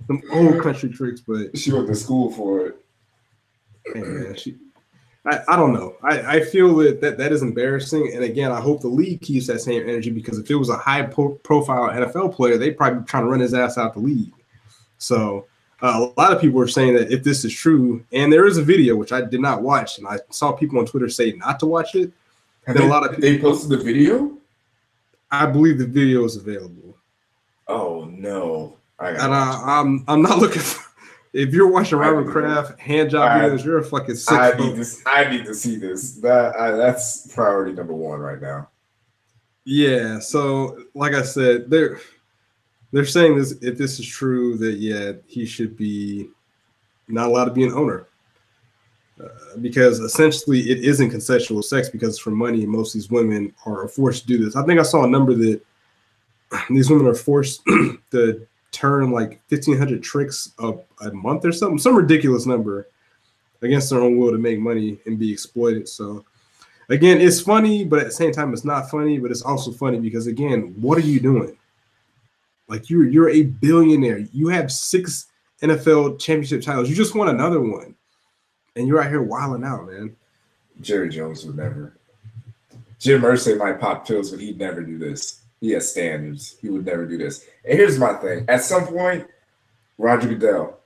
some 0.06 0.22
old 0.32 0.62
country 0.62 0.90
tricks, 0.90 1.20
but 1.20 1.56
She 1.56 1.72
went 1.72 1.86
to 1.88 1.94
school 1.94 2.32
for 2.32 2.66
it. 2.66 2.76
man, 3.94 4.34
she. 4.36 4.56
I, 5.24 5.38
I 5.50 5.56
don't 5.56 5.72
know. 5.72 5.94
I, 6.02 6.36
I 6.38 6.40
feel 6.40 6.74
that, 6.78 7.00
that 7.00 7.16
that 7.18 7.30
is 7.30 7.42
embarrassing. 7.42 8.10
And 8.12 8.24
again, 8.24 8.50
I 8.50 8.60
hope 8.60 8.80
the 8.80 8.88
league 8.88 9.20
keeps 9.20 9.46
that 9.46 9.60
same 9.60 9.82
energy 9.88 10.10
because 10.10 10.38
if 10.38 10.50
it 10.50 10.56
was 10.56 10.68
a 10.68 10.76
high 10.76 11.02
po- 11.02 11.38
profile 11.44 11.88
NFL 11.90 12.34
player, 12.34 12.58
they'd 12.58 12.76
probably 12.76 13.00
be 13.00 13.06
trying 13.06 13.24
to 13.24 13.30
run 13.30 13.38
his 13.38 13.54
ass 13.54 13.78
out 13.78 13.94
the 13.94 14.00
league. 14.00 14.32
So 14.98 15.46
uh, 15.82 16.08
a 16.16 16.20
lot 16.20 16.32
of 16.32 16.40
people 16.40 16.60
are 16.60 16.68
saying 16.68 16.94
that 16.94 17.12
if 17.12 17.24
this 17.24 17.44
is 17.44 17.52
true, 17.52 18.04
and 18.12 18.32
there 18.32 18.46
is 18.46 18.56
a 18.56 18.62
video 18.62 18.94
which 18.96 19.12
I 19.12 19.20
did 19.20 19.40
not 19.40 19.62
watch, 19.62 19.98
and 19.98 20.06
I 20.06 20.18
saw 20.30 20.52
people 20.52 20.78
on 20.78 20.86
Twitter 20.86 21.08
say 21.08 21.32
not 21.32 21.58
to 21.60 21.66
watch 21.66 21.94
it. 21.94 22.12
Have 22.66 22.76
Then 22.76 22.84
they, 22.84 22.88
a 22.88 22.90
lot 22.90 23.08
of 23.08 23.20
they 23.20 23.38
posted 23.38 23.70
the 23.70 23.84
video. 23.84 24.38
I 25.30 25.46
believe 25.46 25.78
the 25.78 25.86
video 25.86 26.24
is 26.24 26.36
available, 26.36 26.96
Oh 27.66 28.04
no! 28.04 28.76
I 28.98 29.10
and 29.10 29.34
I, 29.34 29.80
I'm 29.80 30.04
I'm 30.06 30.22
not 30.22 30.38
looking 30.40 30.62
for. 30.62 30.82
If 31.32 31.54
you're 31.54 31.68
watching 31.68 31.96
Robert 31.96 32.30
Kraft 32.30 32.78
hand 32.78 33.10
job 33.10 33.40
videos, 33.40 33.64
you're 33.64 33.78
a 33.78 33.84
fucking 33.84 34.16
sick. 34.16 34.38
I 34.38 34.52
need 34.52 34.76
this. 34.76 35.02
I 35.06 35.24
need 35.30 35.46
to 35.46 35.54
see 35.54 35.76
this. 35.76 36.12
That 36.16 36.54
I, 36.56 36.72
that's 36.72 37.32
priority 37.32 37.72
number 37.72 37.94
one 37.94 38.20
right 38.20 38.40
now. 38.40 38.68
Yeah, 39.64 40.18
so 40.18 40.84
like 40.94 41.14
I 41.14 41.22
said, 41.22 41.70
they're 41.70 42.00
they're 42.92 43.06
saying 43.06 43.36
this 43.36 43.52
if 43.62 43.78
this 43.78 43.98
is 43.98 44.06
true 44.06 44.56
that 44.58 44.74
yeah, 44.74 45.12
he 45.26 45.44
should 45.44 45.76
be 45.76 46.28
not 47.08 47.26
allowed 47.26 47.46
to 47.46 47.52
be 47.52 47.64
an 47.64 47.72
owner. 47.72 48.06
Uh, 49.22 49.28
because 49.60 50.00
essentially 50.00 50.60
it 50.60 50.84
isn't 50.84 51.10
consensual 51.10 51.62
sex 51.62 51.90
because 51.90 52.18
for 52.18 52.30
money 52.30 52.64
most 52.64 52.94
of 52.94 53.00
these 53.00 53.10
women 53.10 53.52
are 53.66 53.86
forced 53.86 54.22
to 54.22 54.26
do 54.26 54.42
this. 54.42 54.56
I 54.56 54.64
think 54.64 54.80
I 54.80 54.84
saw 54.84 55.04
a 55.04 55.08
number 55.08 55.34
that 55.34 55.60
these 56.70 56.90
women 56.90 57.06
are 57.06 57.14
forced 57.14 57.62
to 58.10 58.46
turn 58.72 59.10
like 59.10 59.40
1500 59.50 60.02
tricks 60.02 60.52
a, 60.58 60.72
a 61.02 61.12
month 61.12 61.44
or 61.44 61.52
something, 61.52 61.78
some 61.78 61.94
ridiculous 61.94 62.46
number 62.46 62.88
against 63.60 63.90
their 63.90 64.00
own 64.00 64.16
will 64.18 64.32
to 64.32 64.38
make 64.38 64.58
money 64.58 64.98
and 65.06 65.18
be 65.18 65.30
exploited. 65.30 65.88
So 65.88 66.24
again, 66.88 67.20
it's 67.20 67.40
funny, 67.40 67.84
but 67.84 68.00
at 68.00 68.06
the 68.06 68.12
same 68.12 68.32
time, 68.32 68.52
it's 68.52 68.64
not 68.64 68.90
funny. 68.90 69.18
But 69.18 69.30
it's 69.30 69.42
also 69.42 69.70
funny 69.72 70.00
because 70.00 70.26
again, 70.26 70.74
what 70.80 70.98
are 70.98 71.02
you 71.02 71.20
doing? 71.20 71.56
Like 72.72 72.88
you're 72.88 73.06
you're 73.06 73.28
a 73.28 73.42
billionaire. 73.42 74.20
You 74.32 74.48
have 74.48 74.72
six 74.72 75.26
NFL 75.60 76.18
championship 76.18 76.62
titles. 76.62 76.88
You 76.88 76.96
just 76.96 77.14
won 77.14 77.28
another 77.28 77.60
one, 77.60 77.94
and 78.74 78.88
you're 78.88 79.02
out 79.02 79.10
here 79.10 79.20
wilding 79.20 79.62
out, 79.62 79.86
man. 79.86 80.16
Jerry 80.80 81.10
Jones 81.10 81.44
would 81.44 81.58
never. 81.58 81.98
Jim 82.98 83.20
Irsay 83.20 83.58
might 83.58 83.78
pop 83.78 84.06
pills, 84.06 84.30
but 84.30 84.40
he'd 84.40 84.58
never 84.58 84.80
do 84.80 84.96
this. 84.96 85.42
He 85.60 85.72
has 85.72 85.90
standards. 85.90 86.56
He 86.62 86.70
would 86.70 86.86
never 86.86 87.04
do 87.04 87.18
this. 87.18 87.46
And 87.62 87.78
here's 87.78 87.98
my 87.98 88.14
thing: 88.14 88.46
at 88.48 88.64
some 88.64 88.86
point, 88.86 89.26
Roger 89.98 90.28
Goodell, 90.28 90.80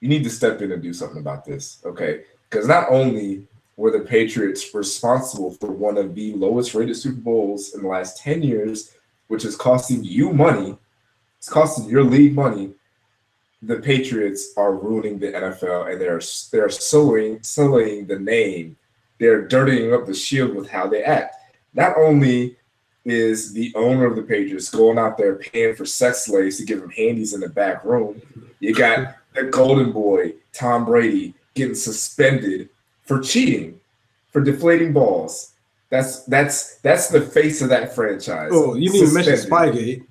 you 0.00 0.10
need 0.10 0.24
to 0.24 0.30
step 0.30 0.60
in 0.60 0.72
and 0.72 0.82
do 0.82 0.92
something 0.92 1.20
about 1.20 1.46
this, 1.46 1.80
okay? 1.86 2.24
Because 2.50 2.68
not 2.68 2.90
only 2.90 3.46
were 3.78 3.92
the 3.92 4.00
Patriots 4.00 4.74
responsible 4.74 5.52
for 5.52 5.70
one 5.70 5.96
of 5.96 6.14
the 6.14 6.34
lowest 6.34 6.74
rated 6.74 6.96
Super 6.96 7.22
Bowls 7.22 7.74
in 7.74 7.80
the 7.80 7.88
last 7.88 8.18
10 8.18 8.42
years, 8.42 8.92
which 9.28 9.46
is 9.46 9.56
costing 9.56 10.04
you 10.04 10.34
money, 10.34 10.76
it's 11.38 11.48
costing 11.48 11.88
your 11.88 12.04
league 12.04 12.34
money. 12.34 12.72
The 13.62 13.76
Patriots 13.76 14.52
are 14.56 14.74
ruining 14.74 15.18
the 15.18 15.32
NFL 15.32 15.90
and 15.90 16.00
they're 16.00 16.20
they're 16.52 16.70
sullying, 16.70 17.42
sullying 17.42 18.06
the 18.06 18.18
name. 18.18 18.76
They're 19.18 19.46
dirtying 19.46 19.92
up 19.92 20.06
the 20.06 20.14
shield 20.14 20.54
with 20.54 20.68
how 20.68 20.86
they 20.86 21.02
act. 21.02 21.34
Not 21.74 21.96
only 21.96 22.56
is 23.04 23.52
the 23.52 23.72
owner 23.74 24.04
of 24.04 24.16
the 24.16 24.22
Patriots 24.22 24.70
going 24.70 24.98
out 24.98 25.16
there 25.16 25.36
paying 25.36 25.74
for 25.74 25.86
sex 25.86 26.26
slaves 26.26 26.58
to 26.58 26.64
give 26.64 26.82
him 26.82 26.90
handies 26.90 27.34
in 27.34 27.40
the 27.40 27.48
back 27.48 27.84
room, 27.84 28.20
you 28.60 28.74
got 28.74 29.16
the 29.34 29.44
golden 29.44 29.92
boy, 29.92 30.34
Tom 30.52 30.84
Brady, 30.84 31.34
getting 31.54 31.74
suspended 31.74 32.68
for 33.02 33.20
cheating, 33.20 33.80
for 34.30 34.40
deflating 34.40 34.92
balls. 34.92 35.52
That's 35.90 36.24
that's 36.24 36.76
that's 36.76 37.08
the 37.08 37.22
face 37.22 37.62
of 37.62 37.70
that 37.70 37.94
franchise. 37.94 38.50
Oh, 38.52 38.74
you 38.74 38.90
didn't 38.90 39.08
even 39.08 39.14
mention. 39.14 39.50
Spygate. 39.50 40.06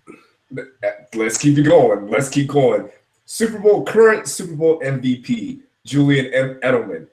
Let's 1.13 1.37
keep 1.37 1.57
it 1.57 1.63
going. 1.63 2.09
Let's 2.09 2.29
keep 2.29 2.47
going. 2.47 2.89
Super 3.25 3.59
Bowl 3.59 3.83
current 3.83 4.27
Super 4.27 4.55
Bowl 4.55 4.79
MVP 4.79 5.61
Julian 5.85 6.59
Edelman. 6.61 7.07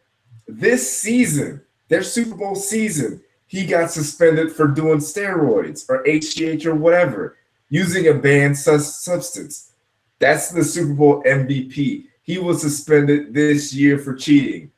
This 0.46 0.98
season, 0.98 1.62
their 1.88 2.02
Super 2.02 2.36
Bowl 2.36 2.54
season, 2.54 3.22
he 3.46 3.66
got 3.66 3.90
suspended 3.90 4.52
for 4.52 4.66
doing 4.68 4.98
steroids 4.98 5.88
or 5.88 6.02
HGH 6.04 6.66
or 6.66 6.74
whatever, 6.74 7.36
using 7.68 8.08
a 8.08 8.14
banned 8.14 8.58
substance. 8.58 9.72
That's 10.18 10.50
the 10.50 10.64
Super 10.64 10.94
Bowl 10.94 11.22
MVP. 11.24 12.06
He 12.22 12.38
was 12.38 12.60
suspended 12.60 13.34
this 13.34 13.74
year 13.74 13.98
for 13.98 14.14
cheating. 14.14 14.70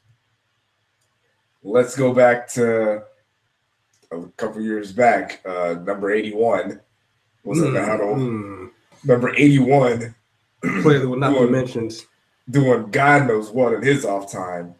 Let's 1.63 1.97
go 1.97 2.13
back 2.13 2.49
to 2.51 3.03
a 4.11 4.23
couple 4.37 4.61
years 4.61 4.93
back. 4.93 5.43
Uh, 5.45 5.77
number 5.85 6.11
81 6.11 6.81
was 7.47 7.61
it 7.61 7.73
Donald? 7.73 8.19
Mm, 8.19 8.71
Number 9.05 9.35
81 9.35 10.15
mm. 10.65 10.83
Player 10.83 10.99
that 11.01 11.09
will 11.09 11.17
not 11.19 11.33
be 11.33 11.49
mentioned. 11.49 11.93
doing 12.51 12.91
God 12.91 13.29
knows 13.29 13.51
what 13.51 13.73
in 13.75 13.83
his 13.83 14.05
off 14.05 14.31
time. 14.33 14.75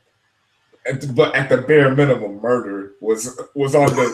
And- 0.85 1.15
But 1.15 1.35
at 1.35 1.49
the 1.49 1.59
bare 1.59 1.95
minimum, 1.95 2.41
murder 2.41 2.93
was 3.01 3.39
was 3.55 3.75
on 3.75 3.89
the, 3.91 4.07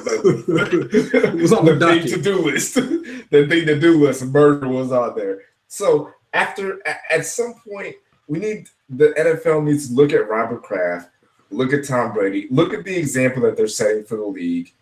the 0.46 1.32
Was 1.42 1.52
on 1.52 1.64
the 1.64 1.72
thing 1.72 1.78
docket. 1.98 2.08
to 2.10 2.20
do 2.22 2.38
list. 2.38 2.74
the 3.30 3.46
thing 3.48 3.66
to 3.66 3.78
do 3.78 4.04
list, 4.04 4.24
murder 4.26 4.68
was 4.68 4.90
on 4.92 5.14
there. 5.16 5.40
So 5.68 6.10
after 6.32 6.80
at 7.10 7.24
some 7.26 7.54
point, 7.66 7.96
we 8.26 8.38
need 8.38 8.68
the 8.88 9.08
NFL 9.18 9.64
needs 9.64 9.88
to 9.88 9.94
look 9.94 10.12
at 10.12 10.28
Robert 10.28 10.62
Kraft, 10.62 11.10
look 11.50 11.72
at 11.72 11.86
Tom 11.86 12.12
Brady, 12.12 12.48
look 12.50 12.72
at 12.74 12.84
the 12.84 12.96
example 12.96 13.42
that 13.42 13.56
they're 13.56 13.68
setting 13.68 14.04
for 14.04 14.16
the 14.16 14.24
league, 14.26 14.72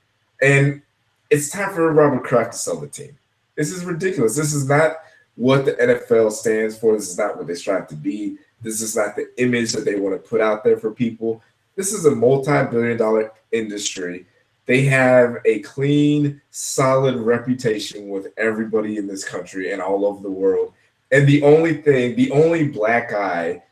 and 0.41 0.83
it's 1.31 1.51
time 1.51 1.73
for 1.75 1.93
Robert 1.93 2.25
Kraft 2.25 2.53
to 2.53 2.59
sell 2.59 2.77
the 2.77 2.89
team. 2.89 3.17
This 3.61 3.73
is 3.73 3.85
ridiculous. 3.85 4.35
This 4.35 4.55
is 4.55 4.67
not 4.67 5.01
what 5.37 5.67
the 5.67 5.73
NFL 5.73 6.33
stands 6.33 6.79
for. 6.79 6.97
This 6.97 7.11
is 7.11 7.19
not 7.19 7.37
what 7.37 7.47
they 7.47 7.55
strive 7.55 7.89
to 7.89 7.95
be. 7.95 8.39
This 8.63 8.81
is 8.81 8.97
not 8.97 9.17
the 9.17 9.29
image 9.37 9.73
that 9.73 9.85
they 9.85 9.97
want 9.97 10.15
to 10.15 10.31
put 10.31 10.41
out 10.41 10.65
there 10.65 10.79
for 10.79 10.93
people. 10.93 11.43
This 11.77 11.93
is 11.93 12.07
a 12.07 12.11
multi-billion 12.11 12.97
dollar 12.97 13.33
industry. 13.53 14.25
They 14.65 14.81
have 14.85 15.37
a 15.45 15.59
clean, 15.59 16.41
solid 16.51 17.17
reputation 17.17 18.09
with 18.09 18.29
everybody 18.39 18.97
in 18.97 19.07
this 19.07 19.25
country 19.29 19.73
and 19.73 19.83
all 19.83 20.07
over 20.07 20.23
the 20.23 20.31
world. 20.31 20.73
And 21.13 21.29
the 21.29 21.43
only 21.43 21.83
thing, 21.83 22.17
the 22.17 22.31
only 22.31 22.67
black 22.67 23.13
eye 23.13 23.63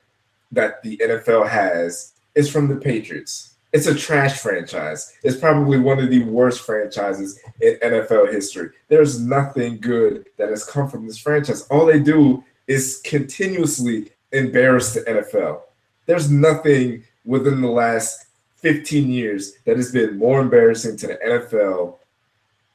that 0.52 0.82
the 0.82 0.98
NFL 0.98 1.48
has 1.48 2.12
is 2.34 2.50
from 2.50 2.68
the 2.68 2.76
Patriots. 2.76 3.54
It's 3.72 3.86
a 3.86 3.94
trash 3.94 4.38
franchise. 4.38 5.14
It's 5.22 5.36
probably 5.36 5.78
one 5.78 5.98
of 5.98 6.08
the 6.08 6.24
worst 6.24 6.62
franchises 6.62 7.38
in 7.60 7.76
NFL 7.82 8.32
history. 8.32 8.70
There's 8.88 9.20
nothing 9.20 9.78
good 9.78 10.26
that 10.38 10.48
has 10.48 10.64
come 10.64 10.88
from 10.88 11.06
this 11.06 11.18
franchise. 11.18 11.66
All 11.68 11.84
they 11.84 12.00
do 12.00 12.42
is 12.66 13.00
continuously 13.04 14.10
embarrass 14.32 14.94
the 14.94 15.00
NFL. 15.02 15.62
There's 16.06 16.30
nothing 16.30 17.04
within 17.24 17.60
the 17.60 17.68
last 17.68 18.26
15 18.56 19.10
years 19.10 19.52
that 19.66 19.76
has 19.76 19.92
been 19.92 20.18
more 20.18 20.40
embarrassing 20.40 20.96
to 20.98 21.06
the 21.08 21.18
NFL 21.26 21.96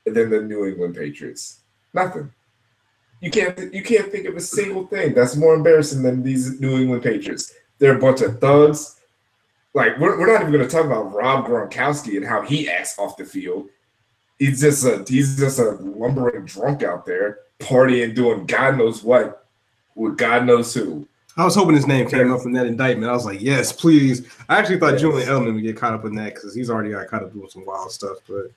than 0.05 0.29
the 0.29 0.41
New 0.41 0.65
England 0.65 0.95
Patriots. 0.95 1.59
Nothing. 1.93 2.31
You 3.19 3.31
can't 3.31 3.73
you 3.73 3.83
can't 3.83 4.11
think 4.11 4.27
of 4.27 4.35
a 4.35 4.41
single 4.41 4.85
thing 4.87 5.13
that's 5.13 5.35
more 5.35 5.55
embarrassing 5.55 6.03
than 6.03 6.23
these 6.23 6.59
New 6.59 6.77
England 6.77 7.03
Patriots. 7.03 7.53
They're 7.79 7.97
a 7.97 8.01
bunch 8.01 8.21
of 8.21 8.39
thugs. 8.39 8.99
Like 9.73 9.97
we're, 9.99 10.19
we're 10.19 10.31
not 10.31 10.41
even 10.41 10.53
going 10.53 10.67
to 10.67 10.73
talk 10.73 10.85
about 10.85 11.13
Rob 11.13 11.47
Gronkowski 11.47 12.17
and 12.17 12.25
how 12.25 12.41
he 12.41 12.69
acts 12.69 12.97
off 12.99 13.17
the 13.17 13.25
field. 13.25 13.69
He's 14.39 14.61
just 14.61 14.85
a 14.85 15.03
he's 15.07 15.37
just 15.37 15.59
a 15.59 15.71
lumbering 15.81 16.45
drunk 16.45 16.83
out 16.83 17.05
there 17.05 17.39
partying, 17.59 18.13
doing 18.13 18.45
God 18.45 18.77
knows 18.77 19.03
what 19.03 19.47
with 19.95 20.17
God 20.17 20.45
knows 20.45 20.73
who. 20.73 21.07
I 21.35 21.45
was 21.45 21.55
hoping 21.55 21.75
his 21.75 21.87
name 21.87 22.07
came 22.07 22.31
up 22.31 22.45
in 22.45 22.51
that 22.51 22.67
indictment. 22.67 23.09
I 23.09 23.13
was 23.13 23.25
like, 23.25 23.41
yes, 23.41 23.71
please. 23.71 24.27
I 24.49 24.59
actually 24.59 24.79
thought 24.79 24.93
Yes. 24.93 25.01
Julian 25.01 25.27
Edelman 25.27 25.55
would 25.55 25.63
get 25.63 25.77
caught 25.77 25.93
up 25.93 26.05
in 26.05 26.13
that 26.15 26.35
because 26.35 26.53
he's 26.53 26.69
already 26.69 26.91
got 26.91 27.07
caught 27.07 27.23
up 27.23 27.33
doing 27.33 27.49
some 27.49 27.65
wild 27.65 27.91
stuff. 27.91 28.17
But 28.27 28.51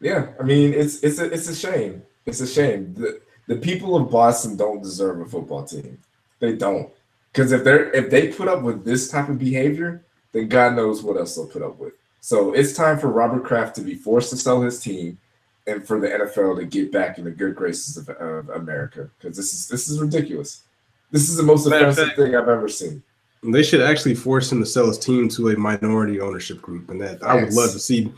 Yeah, 0.00 0.28
I 0.38 0.44
mean 0.44 0.72
it's 0.72 1.02
it's 1.02 1.18
a 1.18 1.24
it's 1.32 1.48
a 1.48 1.54
shame. 1.54 2.02
It's 2.26 2.40
a 2.40 2.46
shame. 2.46 2.94
The 2.94 3.20
the 3.48 3.56
people 3.56 3.96
of 3.96 4.10
Boston 4.10 4.56
don't 4.56 4.82
deserve 4.82 5.20
a 5.20 5.24
football 5.24 5.64
team. 5.64 5.98
They 6.38 6.54
don't. 6.54 6.90
Because 7.32 7.50
if 7.52 7.64
they're 7.64 7.90
if 7.92 8.10
they 8.10 8.28
put 8.28 8.48
up 8.48 8.62
with 8.62 8.84
this 8.84 9.08
type 9.08 9.28
of 9.28 9.38
behavior, 9.38 10.03
then 10.34 10.48
God 10.48 10.76
knows 10.76 11.02
what 11.02 11.16
else 11.16 11.34
they'll 11.34 11.46
put 11.46 11.62
up 11.62 11.78
with. 11.78 11.94
So 12.20 12.52
it's 12.52 12.74
time 12.74 12.98
for 12.98 13.08
Robert 13.08 13.44
Kraft 13.44 13.74
to 13.76 13.80
be 13.80 13.94
forced 13.94 14.28
to 14.30 14.36
sell 14.36 14.60
his 14.60 14.80
team, 14.80 15.18
and 15.66 15.86
for 15.86 15.98
the 15.98 16.08
NFL 16.08 16.56
to 16.58 16.66
get 16.66 16.92
back 16.92 17.16
in 17.16 17.24
the 17.24 17.30
good 17.30 17.54
graces 17.54 17.96
of, 17.96 18.08
of 18.10 18.50
America. 18.50 19.08
Because 19.18 19.34
this 19.36 19.54
is 19.54 19.66
this 19.68 19.88
is 19.88 19.98
ridiculous. 20.00 20.62
This 21.10 21.30
is 21.30 21.36
the 21.36 21.42
most 21.42 21.66
Matter 21.66 21.84
offensive 21.86 22.04
fact- 22.08 22.18
thing 22.18 22.34
I've 22.36 22.48
ever 22.48 22.68
seen. 22.68 23.02
They 23.46 23.62
should 23.62 23.82
actually 23.82 24.14
force 24.14 24.50
him 24.50 24.58
to 24.60 24.66
sell 24.66 24.86
his 24.86 24.98
team 24.98 25.28
to 25.28 25.50
a 25.50 25.56
minority 25.58 26.18
ownership 26.18 26.62
group, 26.62 26.88
and 26.88 26.98
that 27.02 27.22
I 27.22 27.34
would 27.34 27.52
love 27.52 27.72
to 27.72 27.78
see. 27.78 28.10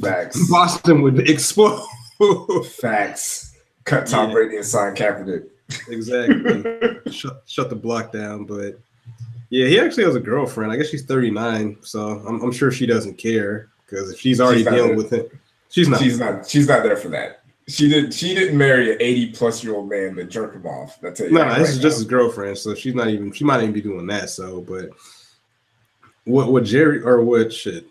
Facts. 0.00 0.48
Boston 0.50 1.02
would 1.02 1.28
explode. 1.28 1.84
Facts. 2.80 3.56
Cut 3.84 4.06
Tom 4.06 4.28
Yeah. 4.28 4.34
Brady 4.34 4.56
and 4.56 4.64
sign 4.66 4.94
Kaepernick. 4.94 5.46
exactly. 5.88 7.00
shut 7.12 7.42
shut 7.46 7.70
the 7.70 7.76
block 7.76 8.12
down. 8.12 8.44
But 8.44 8.78
yeah, 9.50 9.66
he 9.66 9.80
actually 9.80 10.04
has 10.04 10.14
a 10.14 10.20
girlfriend. 10.20 10.72
I 10.72 10.76
guess 10.76 10.88
she's 10.88 11.04
39, 11.04 11.78
so 11.82 12.22
I'm, 12.26 12.40
I'm 12.42 12.52
sure 12.52 12.70
she 12.70 12.86
doesn't 12.86 13.16
care 13.16 13.70
because 13.86 14.12
if 14.12 14.20
she's 14.20 14.40
already 14.40 14.60
She's 14.62 14.68
dealing 14.72 14.88
there. 14.88 14.96
with 14.96 15.12
it, 15.12 15.32
she's 15.70 15.88
not. 15.88 16.00
She's 16.00 16.18
not. 16.18 16.48
She's 16.48 16.68
not 16.68 16.82
there 16.82 16.96
for 16.96 17.08
that. 17.08 17.42
She 17.66 17.88
did. 17.88 18.12
She 18.14 18.34
didn't 18.34 18.56
marry 18.56 18.92
an 18.92 18.98
eighty 19.00 19.30
plus 19.32 19.62
year 19.62 19.74
old 19.74 19.88
man 19.88 20.14
to 20.16 20.24
jerk 20.24 20.54
him 20.54 20.66
off. 20.66 20.98
That's 21.00 21.20
it. 21.20 21.32
No, 21.32 21.46
no, 21.46 21.58
this 21.58 21.70
is 21.70 21.78
just 21.78 21.98
his 21.98 22.06
girlfriend, 22.06 22.58
so 22.58 22.74
she's 22.74 22.94
not 22.94 23.08
even. 23.08 23.32
She 23.32 23.44
might 23.44 23.60
even 23.62 23.72
be 23.72 23.82
doing 23.82 24.06
that. 24.06 24.30
So, 24.30 24.60
but 24.62 24.90
what 26.24 26.52
what 26.52 26.64
Jerry 26.64 27.02
or 27.02 27.22
what 27.22 27.52
shit 27.52 27.86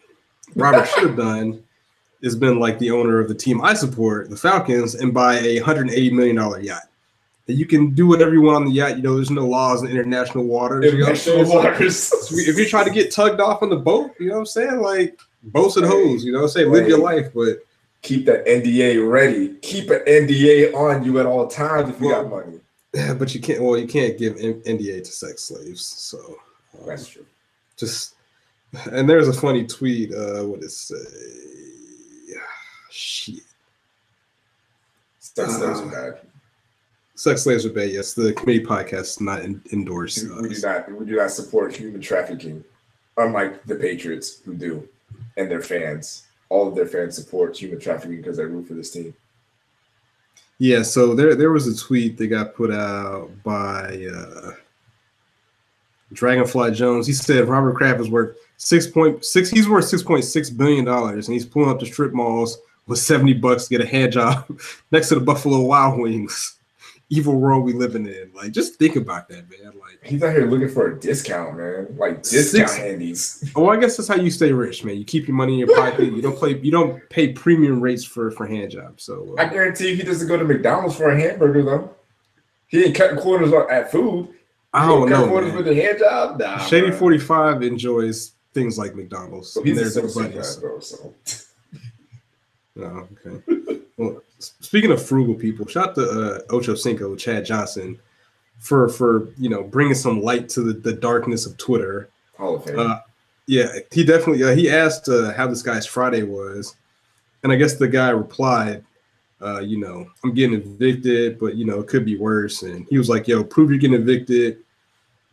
Robert 0.55 0.87
should 0.95 1.07
have 1.07 1.17
done 1.17 1.63
is 2.21 2.35
been 2.35 2.59
like 2.59 2.79
the 2.79 2.91
owner 2.91 3.19
of 3.19 3.27
the 3.27 3.35
team 3.35 3.61
I 3.61 3.73
support, 3.73 4.29
the 4.29 4.37
Falcons, 4.37 4.95
and 4.95 5.13
buy 5.13 5.39
a 5.39 5.59
hundred 5.59 5.89
eighty 5.91 6.11
million 6.11 6.35
dollar 6.35 6.59
yacht. 6.59 6.83
And 7.47 7.57
you 7.57 7.65
can 7.65 7.91
do 7.91 8.07
whatever 8.07 8.33
you 8.33 8.41
want 8.41 8.57
on 8.57 8.65
the 8.65 8.71
yacht. 8.71 8.97
You 8.97 9.03
know, 9.03 9.15
there's 9.15 9.31
no 9.31 9.45
laws 9.47 9.81
in 9.83 9.89
international 9.89 10.43
waters. 10.45 10.83
You 10.85 10.99
know 10.99 11.05
what 11.05 11.09
I'm 11.11 11.15
saying? 11.15 11.39
international 11.39 11.63
waters. 11.63 12.11
if 12.47 12.57
you 12.57 12.65
try 12.67 12.83
to 12.83 12.89
get 12.89 13.11
tugged 13.13 13.39
off 13.39 13.63
on 13.63 13.69
the 13.69 13.77
boat, 13.77 14.11
you 14.19 14.27
know 14.27 14.33
what 14.35 14.39
I'm 14.41 14.45
saying? 14.47 14.79
Like 14.81 15.19
boats 15.43 15.77
and 15.77 15.85
hoes, 15.85 16.25
you 16.25 16.31
know 16.33 16.39
what 16.39 16.45
I'm 16.45 16.49
saying? 16.51 16.71
Live 16.71 16.87
your 16.89 16.99
life, 16.99 17.27
but 17.33 17.59
keep 18.01 18.25
that 18.25 18.45
NDA 18.45 19.09
ready. 19.09 19.53
Keep 19.61 19.89
an 19.91 19.99
NDA 20.07 20.73
on 20.73 21.03
you 21.05 21.19
at 21.19 21.25
all 21.25 21.47
times 21.47 21.89
if 21.89 22.01
you 22.01 22.09
got 22.09 22.29
money. 22.29 22.59
but 23.17 23.33
you 23.33 23.39
can't. 23.41 23.61
Well, 23.61 23.77
you 23.77 23.87
can't 23.87 24.17
give 24.17 24.35
NDA 24.35 25.03
to 25.03 25.11
sex 25.11 25.43
slaves. 25.45 25.85
So 25.85 26.17
um, 26.79 26.85
That's 26.87 27.07
true. 27.07 27.25
just 27.77 28.15
and 28.91 29.09
there's 29.09 29.29
a 29.29 29.33
funny 29.33 29.65
tweet. 29.65 30.13
Uh, 30.13 30.43
what 30.43 30.61
it 30.63 30.71
say? 30.71 30.95
Shit, 32.89 33.43
Sex 35.19 35.55
slaves 35.55 35.79
Uh, 35.79 35.83
are 35.85 36.11
bad. 36.11 36.21
Sex 37.17 37.43
slaves 37.43 37.65
are 37.65 37.71
bad. 37.71 37.89
Yes, 37.89 38.13
the 38.13 38.31
committee 38.33 38.63
podcast 38.63 39.01
is 39.01 39.21
not 39.21 39.41
in, 39.41 39.61
endorsed. 39.73 40.23
We, 40.23 40.47
we 40.47 40.55
do 40.55 40.61
not. 40.61 40.91
We 40.91 41.05
do 41.05 41.17
not 41.17 41.31
support 41.31 41.75
human 41.75 41.99
trafficking, 41.99 42.63
unlike 43.17 43.65
the 43.65 43.75
Patriots 43.75 44.41
who 44.45 44.53
do, 44.53 44.87
and 45.35 45.51
their 45.51 45.61
fans. 45.61 46.23
All 46.49 46.67
of 46.67 46.75
their 46.75 46.85
fans 46.85 47.15
support 47.15 47.57
human 47.57 47.79
trafficking 47.79 48.17
because 48.17 48.37
they 48.37 48.45
root 48.45 48.67
for 48.67 48.75
this 48.75 48.91
team. 48.91 49.13
Yeah, 50.59 50.83
so 50.83 51.13
there 51.13 51.35
there 51.35 51.51
was 51.51 51.67
a 51.67 51.75
tweet 51.75 52.17
that 52.17 52.27
got 52.27 52.55
put 52.55 52.71
out 52.71 53.29
by 53.43 54.07
uh, 54.15 54.51
Dragonfly 56.13 56.71
Jones. 56.71 57.07
He 57.07 57.13
said 57.13 57.47
Robert 57.47 57.75
Kraft 57.75 57.99
is 57.99 58.09
worth 58.09 58.37
six 58.57 58.87
point 58.87 59.25
six. 59.25 59.49
He's 59.49 59.67
worth 59.67 59.85
six 59.85 60.03
point 60.03 60.23
six 60.23 60.49
billion 60.49 60.85
dollars, 60.85 61.27
and 61.27 61.33
he's 61.33 61.45
pulling 61.45 61.69
up 61.69 61.79
the 61.79 61.85
strip 61.85 62.13
malls 62.13 62.59
with 62.85 62.99
seventy 62.99 63.33
bucks 63.33 63.65
to 63.65 63.77
get 63.77 63.85
a 63.85 63.89
hand 63.89 64.13
job 64.13 64.59
next 64.91 65.09
to 65.09 65.15
the 65.15 65.21
Buffalo 65.21 65.61
Wild 65.61 65.99
Wings. 65.99 66.56
Evil 67.09 67.35
world 67.39 67.63
we 67.63 67.71
living 67.71 68.05
in. 68.05 68.31
Like, 68.35 68.51
just 68.51 68.75
think 68.75 68.97
about 68.97 69.29
that, 69.29 69.49
man. 69.49 69.71
Like, 69.79 69.99
He's 70.03 70.21
out 70.23 70.33
here 70.35 70.45
looking 70.45 70.67
for 70.67 70.91
a 70.91 70.99
discount, 70.99 71.55
man. 71.57 71.95
Like 71.97 72.21
discount 72.21 72.69
Six- 72.69 72.75
handies. 72.75 73.51
oh, 73.55 73.69
I 73.69 73.77
guess 73.77 73.95
that's 73.95 74.09
how 74.09 74.15
you 74.17 74.29
stay 74.29 74.51
rich, 74.51 74.83
man. 74.83 74.97
You 74.97 75.05
keep 75.05 75.25
your 75.25 75.35
money 75.37 75.53
in 75.53 75.59
your 75.59 75.73
pocket. 75.75 76.11
You 76.11 76.21
don't 76.21 76.35
play. 76.35 76.59
You 76.59 76.69
don't 76.71 77.01
pay 77.09 77.31
premium 77.31 77.79
rates 77.79 78.03
for 78.03 78.29
for 78.31 78.45
hand 78.45 78.71
jobs. 78.71 79.03
So 79.03 79.35
uh, 79.37 79.41
I 79.41 79.45
guarantee 79.47 79.95
he 79.95 80.03
doesn't 80.03 80.27
go 80.27 80.35
to 80.37 80.43
McDonald's 80.43 80.97
for 80.97 81.09
a 81.09 81.17
hamburger 81.19 81.63
though. 81.63 81.95
He 82.67 82.83
ain't 82.83 82.95
cutting 82.95 83.17
corners 83.19 83.53
on- 83.53 83.71
at 83.71 83.89
food. 83.89 84.27
I 84.73 84.85
don't 84.85 85.09
know. 85.09 85.27
corners 85.29 85.53
man. 85.53 85.57
with 85.63 85.67
a 85.69 85.75
hand 85.75 85.99
job. 85.99 86.39
Nah, 86.39 86.57
Shady 86.57 86.91
45 86.91 87.63
enjoys 87.63 88.33
things 88.53 88.77
like 88.77 88.95
McDonald's. 88.95 89.49
So 89.49 89.63
he's 89.63 89.77
a 89.77 89.81
There's 89.81 89.93
their 89.95 90.03
sociopath, 90.03 90.33
buddies. 90.33 90.57
though. 90.57 90.79
So 90.79 91.13
Oh, 92.79 93.07
okay. 93.25 93.81
well, 93.97 94.21
speaking 94.39 94.91
of 94.91 95.05
frugal 95.05 95.35
people, 95.35 95.67
shout 95.67 95.89
out 95.89 95.95
to 95.95 96.09
uh, 96.09 96.39
Ocho 96.49 96.75
Cinco, 96.75 97.15
Chad 97.15 97.45
Johnson, 97.45 97.99
for 98.59 98.89
for 98.89 99.29
you 99.37 99.49
know 99.49 99.63
bringing 99.63 99.95
some 99.95 100.21
light 100.21 100.49
to 100.49 100.61
the, 100.61 100.73
the 100.73 100.93
darkness 100.93 101.45
of 101.45 101.57
Twitter. 101.57 102.09
Hall 102.37 102.55
of 102.55 102.65
Fame. 102.65 102.79
Uh, 102.79 102.99
Yeah, 103.47 103.79
he 103.91 104.03
definitely. 104.03 104.43
Uh, 104.43 104.55
he 104.55 104.69
asked 104.69 105.07
uh, 105.09 105.31
how 105.33 105.47
this 105.47 105.61
guy's 105.61 105.85
Friday 105.85 106.23
was, 106.23 106.75
and 107.43 107.51
I 107.51 107.55
guess 107.55 107.75
the 107.75 107.87
guy 107.87 108.09
replied, 108.09 108.83
uh, 109.41 109.59
"You 109.59 109.79
know, 109.79 110.05
I'm 110.23 110.33
getting 110.33 110.59
evicted, 110.59 111.39
but 111.39 111.55
you 111.55 111.65
know, 111.65 111.79
it 111.79 111.87
could 111.87 112.03
be 112.03 112.17
worse." 112.17 112.63
And 112.63 112.85
he 112.89 112.97
was 112.97 113.09
like, 113.09 113.27
"Yo, 113.27 113.43
prove 113.43 113.69
you're 113.69 113.79
getting 113.79 114.01
evicted." 114.01 114.59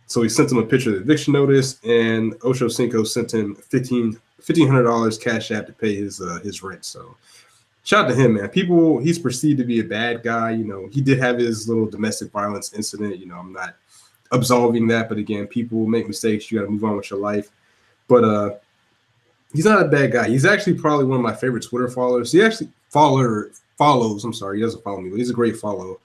So 0.07 0.22
he 0.22 0.28
sent 0.28 0.52
him 0.52 0.59
a 0.59 0.66
picture 0.66 0.90
of 0.90 0.96
the 0.96 1.02
eviction 1.02 1.32
notice, 1.32 1.80
and 1.82 2.34
Ocho 2.42 2.68
Cinco 2.68 3.05
sent 3.05 3.34
him 3.34 3.57
fifteen 3.57 4.20
fifteen 4.40 4.68
hundred 4.68 4.84
dollars 4.84 5.18
cash 5.18 5.50
app 5.50 5.66
to 5.66 5.72
pay 5.72 5.96
his 5.96 6.20
uh, 6.20 6.38
his 6.42 6.62
rent. 6.62 6.84
So 6.84 7.16
shout 7.85 8.07
out 8.07 8.09
to 8.09 8.14
him, 8.14 8.35
man. 8.35 8.49
People 8.49 8.99
he's 8.99 9.18
perceived 9.18 9.59
to 9.59 9.64
be 9.64 9.80
a 9.80 9.85
bad 9.85 10.22
guy. 10.22 10.51
You 10.51 10.64
know, 10.64 10.89
he 10.91 11.01
did 11.01 11.18
have 11.18 11.39
his 11.39 11.68
little 11.68 11.87
domestic 11.87 12.32
violence 12.32 12.72
incident. 12.72 13.18
You 13.18 13.26
know, 13.26 13.37
I'm 13.37 13.53
not 13.53 13.76
absolving 14.32 14.89
that, 14.89 15.09
but 15.09 15.18
again, 15.18 15.47
people 15.47 15.87
make 15.87 16.09
mistakes. 16.09 16.51
You 16.51 16.59
got 16.59 16.64
to 16.64 16.70
move 16.70 16.85
on 16.85 16.97
with 16.97 17.11
your 17.11 17.20
life. 17.20 17.51
But 18.09 18.24
uh, 18.24 18.51
he's 19.53 19.64
not 19.64 19.82
a 19.82 19.89
bad 19.89 20.12
guy. 20.12 20.28
He's 20.28 20.45
actually 20.45 20.74
probably 20.74 21.05
one 21.07 21.18
of 21.18 21.22
my 21.22 21.35
favorite 21.35 21.64
Twitter 21.64 21.89
followers. 21.89 22.32
He 22.32 22.43
actually 22.43 22.68
follower 22.91 23.51
follows. 23.78 24.24
I'm 24.24 24.32
sorry, 24.32 24.59
he 24.59 24.62
doesn't 24.62 24.82
follow 24.82 25.01
me, 25.01 25.11
but 25.11 25.18
he's 25.18 25.30
a 25.30 25.35
great 25.35 25.57
follow. 25.57 26.01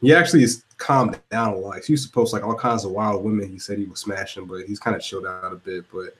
He 0.00 0.14
actually 0.14 0.42
has 0.42 0.62
calmed 0.76 1.18
down 1.30 1.54
a 1.54 1.56
lot. 1.56 1.82
He 1.84 1.92
used 1.92 2.06
to 2.06 2.12
post 2.12 2.32
like 2.32 2.44
all 2.44 2.54
kinds 2.54 2.84
of 2.84 2.90
wild 2.90 3.24
women. 3.24 3.50
He 3.50 3.58
said 3.58 3.78
he 3.78 3.86
was 3.86 4.00
smashing, 4.00 4.46
but 4.46 4.66
he's 4.66 4.78
kind 4.78 4.94
of 4.94 5.02
chilled 5.02 5.26
out 5.26 5.52
a 5.52 5.56
bit. 5.56 5.84
But 5.92 6.14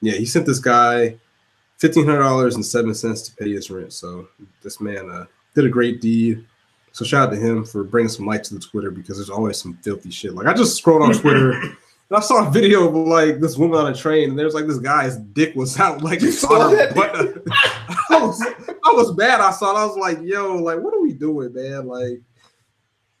yeah, 0.00 0.12
he 0.12 0.24
sent 0.24 0.46
this 0.46 0.60
guy 0.60 1.16
fifteen 1.78 2.04
hundred 2.06 2.20
dollars 2.22 2.54
and 2.54 2.64
seven 2.64 2.94
cents 2.94 3.22
to 3.22 3.36
pay 3.36 3.52
his 3.52 3.70
rent. 3.70 3.92
So 3.92 4.28
this 4.62 4.80
man 4.80 5.10
uh, 5.10 5.26
did 5.54 5.64
a 5.64 5.68
great 5.68 6.00
deed. 6.00 6.44
So 6.92 7.04
shout 7.04 7.28
out 7.28 7.34
to 7.34 7.36
him 7.40 7.64
for 7.64 7.82
bringing 7.82 8.08
some 8.08 8.26
light 8.26 8.44
to 8.44 8.54
the 8.54 8.60
Twitter 8.60 8.90
because 8.90 9.16
there's 9.16 9.30
always 9.30 9.60
some 9.60 9.74
filthy 9.82 10.10
shit. 10.10 10.34
Like 10.34 10.46
I 10.46 10.54
just 10.54 10.76
scrolled 10.76 11.02
on 11.02 11.12
Twitter. 11.20 11.52
And 12.10 12.18
I 12.18 12.20
saw 12.20 12.46
a 12.46 12.50
video 12.50 12.86
of 12.86 12.94
like 12.94 13.40
this 13.40 13.56
woman 13.56 13.78
on 13.78 13.90
a 13.90 13.94
train, 13.94 14.30
and 14.30 14.38
there's 14.38 14.54
like 14.54 14.66
this 14.66 14.78
guy's 14.78 15.16
dick 15.16 15.54
was 15.56 15.78
out, 15.80 16.02
like 16.02 16.20
You 16.20 16.30
saw 16.30 16.68
that? 16.68 16.94
butt. 16.94 17.16
I 18.10 18.20
was, 18.24 18.40
I 18.68 18.92
was 18.92 19.12
bad. 19.14 19.40
I 19.40 19.50
saw 19.50 19.74
it. 19.74 19.80
I 19.80 19.86
was 19.86 19.96
like, 19.96 20.18
yo, 20.22 20.56
like, 20.56 20.78
what 20.80 20.94
are 20.94 21.00
we 21.00 21.14
doing, 21.14 21.52
man? 21.54 21.86
Like, 21.86 22.20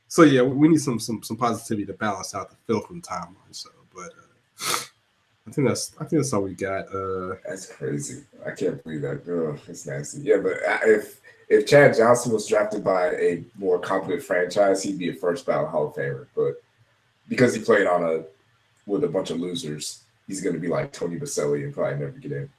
so 0.06 0.22
yeah, 0.22 0.42
we 0.42 0.68
need 0.68 0.80
some 0.80 1.00
some 1.00 1.22
some 1.22 1.36
positivity 1.36 1.86
to 1.86 1.94
balance 1.94 2.34
out 2.34 2.50
the 2.50 2.56
filth 2.66 2.86
from 2.86 3.00
the 3.00 3.08
timeline. 3.08 3.52
So, 3.52 3.70
but 3.94 4.12
uh, 4.12 4.74
I 5.46 5.50
think 5.50 5.68
that's 5.68 5.92
I 5.96 6.04
think 6.04 6.22
that's 6.22 6.32
all 6.32 6.42
we 6.42 6.54
got. 6.54 6.86
Uh, 6.94 7.34
That's 7.46 7.66
crazy. 7.66 8.24
I 8.46 8.50
can't 8.52 8.82
believe 8.82 9.02
that. 9.02 9.28
Ugh, 9.28 9.60
it's 9.68 9.86
nasty. 9.86 10.22
Yeah, 10.22 10.38
but 10.38 10.54
if 10.84 11.20
if 11.48 11.66
Chad 11.66 11.94
Johnson 11.94 12.32
was 12.32 12.46
drafted 12.46 12.82
by 12.82 13.10
a 13.10 13.44
more 13.58 13.78
competent 13.78 14.22
franchise, 14.22 14.82
he'd 14.82 14.98
be 14.98 15.10
a 15.10 15.14
first 15.14 15.44
ballot 15.44 15.70
Hall 15.70 15.88
of 15.88 15.94
Famer. 15.94 16.26
But 16.34 16.62
because 17.28 17.54
he 17.54 17.60
played 17.60 17.86
on 17.86 18.02
a 18.04 18.24
with 18.86 19.04
a 19.04 19.08
bunch 19.08 19.30
of 19.30 19.38
losers, 19.38 20.04
he's 20.26 20.40
going 20.40 20.54
to 20.54 20.60
be 20.60 20.68
like 20.68 20.92
Tony 20.92 21.18
Boselli 21.18 21.64
and 21.64 21.74
probably 21.74 21.98
never 21.98 22.18
get 22.18 22.32
in. 22.32 22.50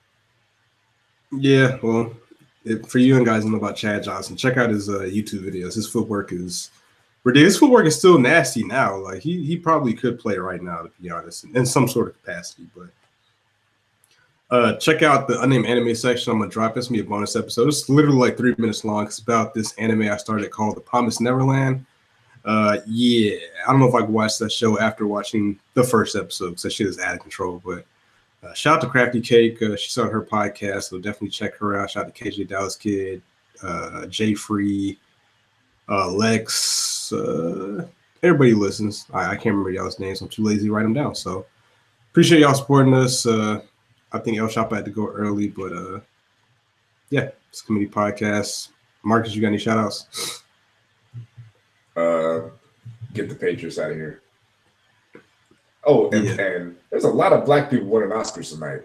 yeah, 1.31 1.77
well, 1.81 2.13
if, 2.63 2.88
for 2.88 2.99
you 2.99 3.17
and 3.17 3.25
guys 3.25 3.43
who 3.43 3.49
know 3.49 3.57
about 3.57 3.75
Chad 3.75 4.03
Johnson, 4.03 4.36
check 4.36 4.57
out 4.57 4.69
his 4.69 4.89
uh, 4.89 4.99
YouTube 4.99 5.41
videos. 5.41 5.73
His 5.73 5.88
footwork 5.88 6.31
is. 6.31 6.69
His 7.34 7.57
footwork 7.57 7.88
is 7.88 7.97
still 7.97 8.19
nasty 8.19 8.63
now. 8.63 8.97
Like 8.97 9.21
he 9.21 9.43
he 9.43 9.57
probably 9.57 9.93
could 9.93 10.19
play 10.19 10.38
right 10.38 10.61
now, 10.61 10.84
to 10.84 10.91
be 11.01 11.09
honest, 11.09 11.43
in, 11.43 11.57
in 11.57 11.65
some 11.65 11.88
sort 11.88 12.09
of 12.09 12.23
capacity. 12.23 12.67
But 12.76 12.89
uh, 14.51 14.73
check 14.78 15.01
out 15.01 15.28
the 15.28 15.41
unnamed 15.41 15.65
anime 15.65 15.95
section. 15.95 16.32
I'm 16.32 16.39
gonna 16.39 16.51
drop 16.51 16.76
this. 16.76 16.88
Gonna 16.88 17.01
be 17.01 17.07
a 17.07 17.09
bonus 17.09 17.36
episode. 17.36 17.67
It's 17.67 17.89
literally 17.89 18.19
like 18.19 18.38
three 18.38 18.53
minutes 18.59 18.86
long. 18.86 19.05
It's 19.05 19.19
about 19.19 19.55
this 19.55 19.73
anime 19.73 20.03
I 20.03 20.17
started 20.17 20.51
called 20.51 20.78
The 20.78 20.82
Promised 20.82 21.19
Neverland. 21.19 21.86
Uh, 22.45 22.78
yeah, 22.86 23.38
I 23.67 23.71
don't 23.71 23.80
know 23.80 23.88
if 23.88 23.95
I 23.95 24.01
can 24.01 24.13
watch 24.13 24.38
that 24.38 24.51
show 24.51 24.80
after 24.80 25.07
watching 25.07 25.59
the 25.73 25.84
first 25.84 26.15
episode 26.15 26.49
because 26.49 26.61
that 26.61 26.73
shit 26.73 26.88
is 26.88 26.99
out 26.99 27.15
of 27.15 27.21
control. 27.21 27.59
But 27.65 27.86
uh, 28.43 28.53
shout 28.53 28.78
out 28.78 28.82
to 28.82 28.88
Crafty 28.88 29.19
Cake. 29.19 29.59
Uh, 29.63 29.76
she's 29.76 29.97
on 29.97 30.11
her 30.11 30.21
podcast, 30.21 30.84
so 30.84 30.99
definitely 30.99 31.30
check 31.30 31.55
her 31.57 31.82
out. 31.82 31.89
Shout 31.89 32.05
out 32.05 32.13
to 32.13 32.23
KJ 32.23 32.47
Dallas 32.47 32.76
Kid, 32.76 33.23
uh, 33.63 34.05
Jay 34.05 34.36
Free, 34.36 34.99
uh, 35.89 36.11
Lex. 36.11 37.11
Uh, 37.11 37.86
everybody 38.23 38.53
listens. 38.53 39.05
I, 39.13 39.31
I 39.31 39.36
can't 39.36 39.47
remember 39.55 39.71
y'all's 39.71 39.99
names. 39.99 40.21
I'm 40.21 40.27
too 40.29 40.43
lazy 40.43 40.67
to 40.67 40.73
write 40.73 40.83
them 40.83 40.93
down. 40.93 41.15
So 41.15 41.45
appreciate 42.11 42.39
y'all 42.41 42.53
supporting 42.53 42.93
us. 42.93 43.25
Uh, 43.25 43.61
I 44.11 44.19
think 44.19 44.38
El 44.38 44.47
Shop 44.47 44.71
had 44.71 44.86
to 44.86 44.91
go 44.91 45.07
early, 45.07 45.47
but 45.47 45.73
uh, 45.73 45.99
yeah, 47.09 47.29
it's 47.49 47.61
a 47.61 47.65
committee 47.65 47.88
podcast. 47.88 48.69
Marcus, 49.03 49.36
you 49.36 49.41
got 49.41 49.49
any 49.49 49.57
shout 49.57 49.77
outs? 49.77 50.41
Uh, 51.95 52.49
get 53.13 53.29
the 53.29 53.36
Patriots 53.36 53.77
out 53.79 53.91
of 53.91 53.97
here. 53.97 54.21
Oh, 55.86 56.09
and, 56.11 56.25
Yeah. 56.25 56.41
and 56.41 56.75
there's 56.89 57.03
a 57.03 57.09
lot 57.09 57.31
of 57.31 57.45
black 57.45 57.69
people 57.69 57.88
winning 57.88 58.09
Oscars 58.09 58.51
tonight. 58.53 58.81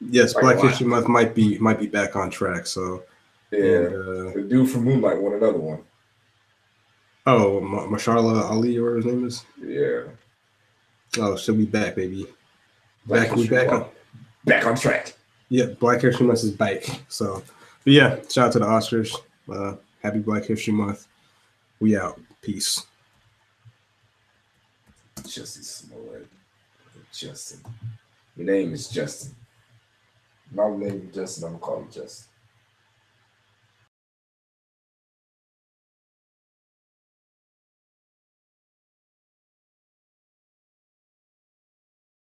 Yes, 0.00 0.34
Like 0.34 0.42
Black. 0.42 0.58
History 0.58 0.86
Month 0.86 1.08
might 1.08 1.34
be 1.34 1.56
might 1.58 1.78
be 1.78 1.86
back 1.86 2.16
on 2.16 2.28
track. 2.28 2.66
So 2.66 3.04
Yeah, 3.52 3.58
and, 3.60 3.86
uh, 3.86 4.32
the 4.34 4.46
dude 4.48 4.70
from 4.70 4.84
Moonlight 4.84 5.20
won 5.20 5.34
another 5.34 5.58
one. 5.58 5.82
oh, 7.26 7.60
Ma- 7.60 7.86
Mahershala 7.86 8.42
Ali, 8.50 8.76
or 8.78 8.96
his 8.96 9.06
name 9.06 9.24
is. 9.26 9.44
Yeah, 9.62 10.02
Oh, 11.18 11.36
she'll 11.36 11.54
be 11.54 11.64
back, 11.64 11.94
baby. 11.96 12.26
Black 13.06 13.28
Back, 13.28 13.36
we 13.36 13.48
back 13.48 13.68
on. 13.72 13.86
Back 14.44 14.66
on 14.66 14.76
track. 14.76 15.14
Yeah, 15.48 15.66
Black 15.78 16.00
History 16.02 16.26
Month 16.26 16.42
is 16.44 16.50
back. 16.50 16.82
So, 17.08 17.42
but 17.84 17.92
yeah, 17.92 18.16
shout 18.28 18.48
out 18.48 18.52
to 18.54 18.58
the 18.58 18.66
Oscars. 18.66 19.14
Uh, 19.50 19.76
happy 20.02 20.18
Black 20.18 20.44
History 20.44 20.72
Month. 20.72 21.06
We 21.80 21.96
out. 21.96 22.20
Peace. 22.42 22.84
Justin 25.26 25.62
Smollett. 25.62 26.26
Justin. 27.12 27.60
Your 28.36 28.46
name 28.46 28.72
is 28.72 28.88
Justin. 28.88 29.34
My 30.52 30.68
name 30.70 31.08
is 31.08 31.14
Justin. 31.14 31.44
I'm 31.44 31.50
gonna 31.52 31.60
call 31.60 31.80
you 31.80 31.86
Justin. 32.02 32.28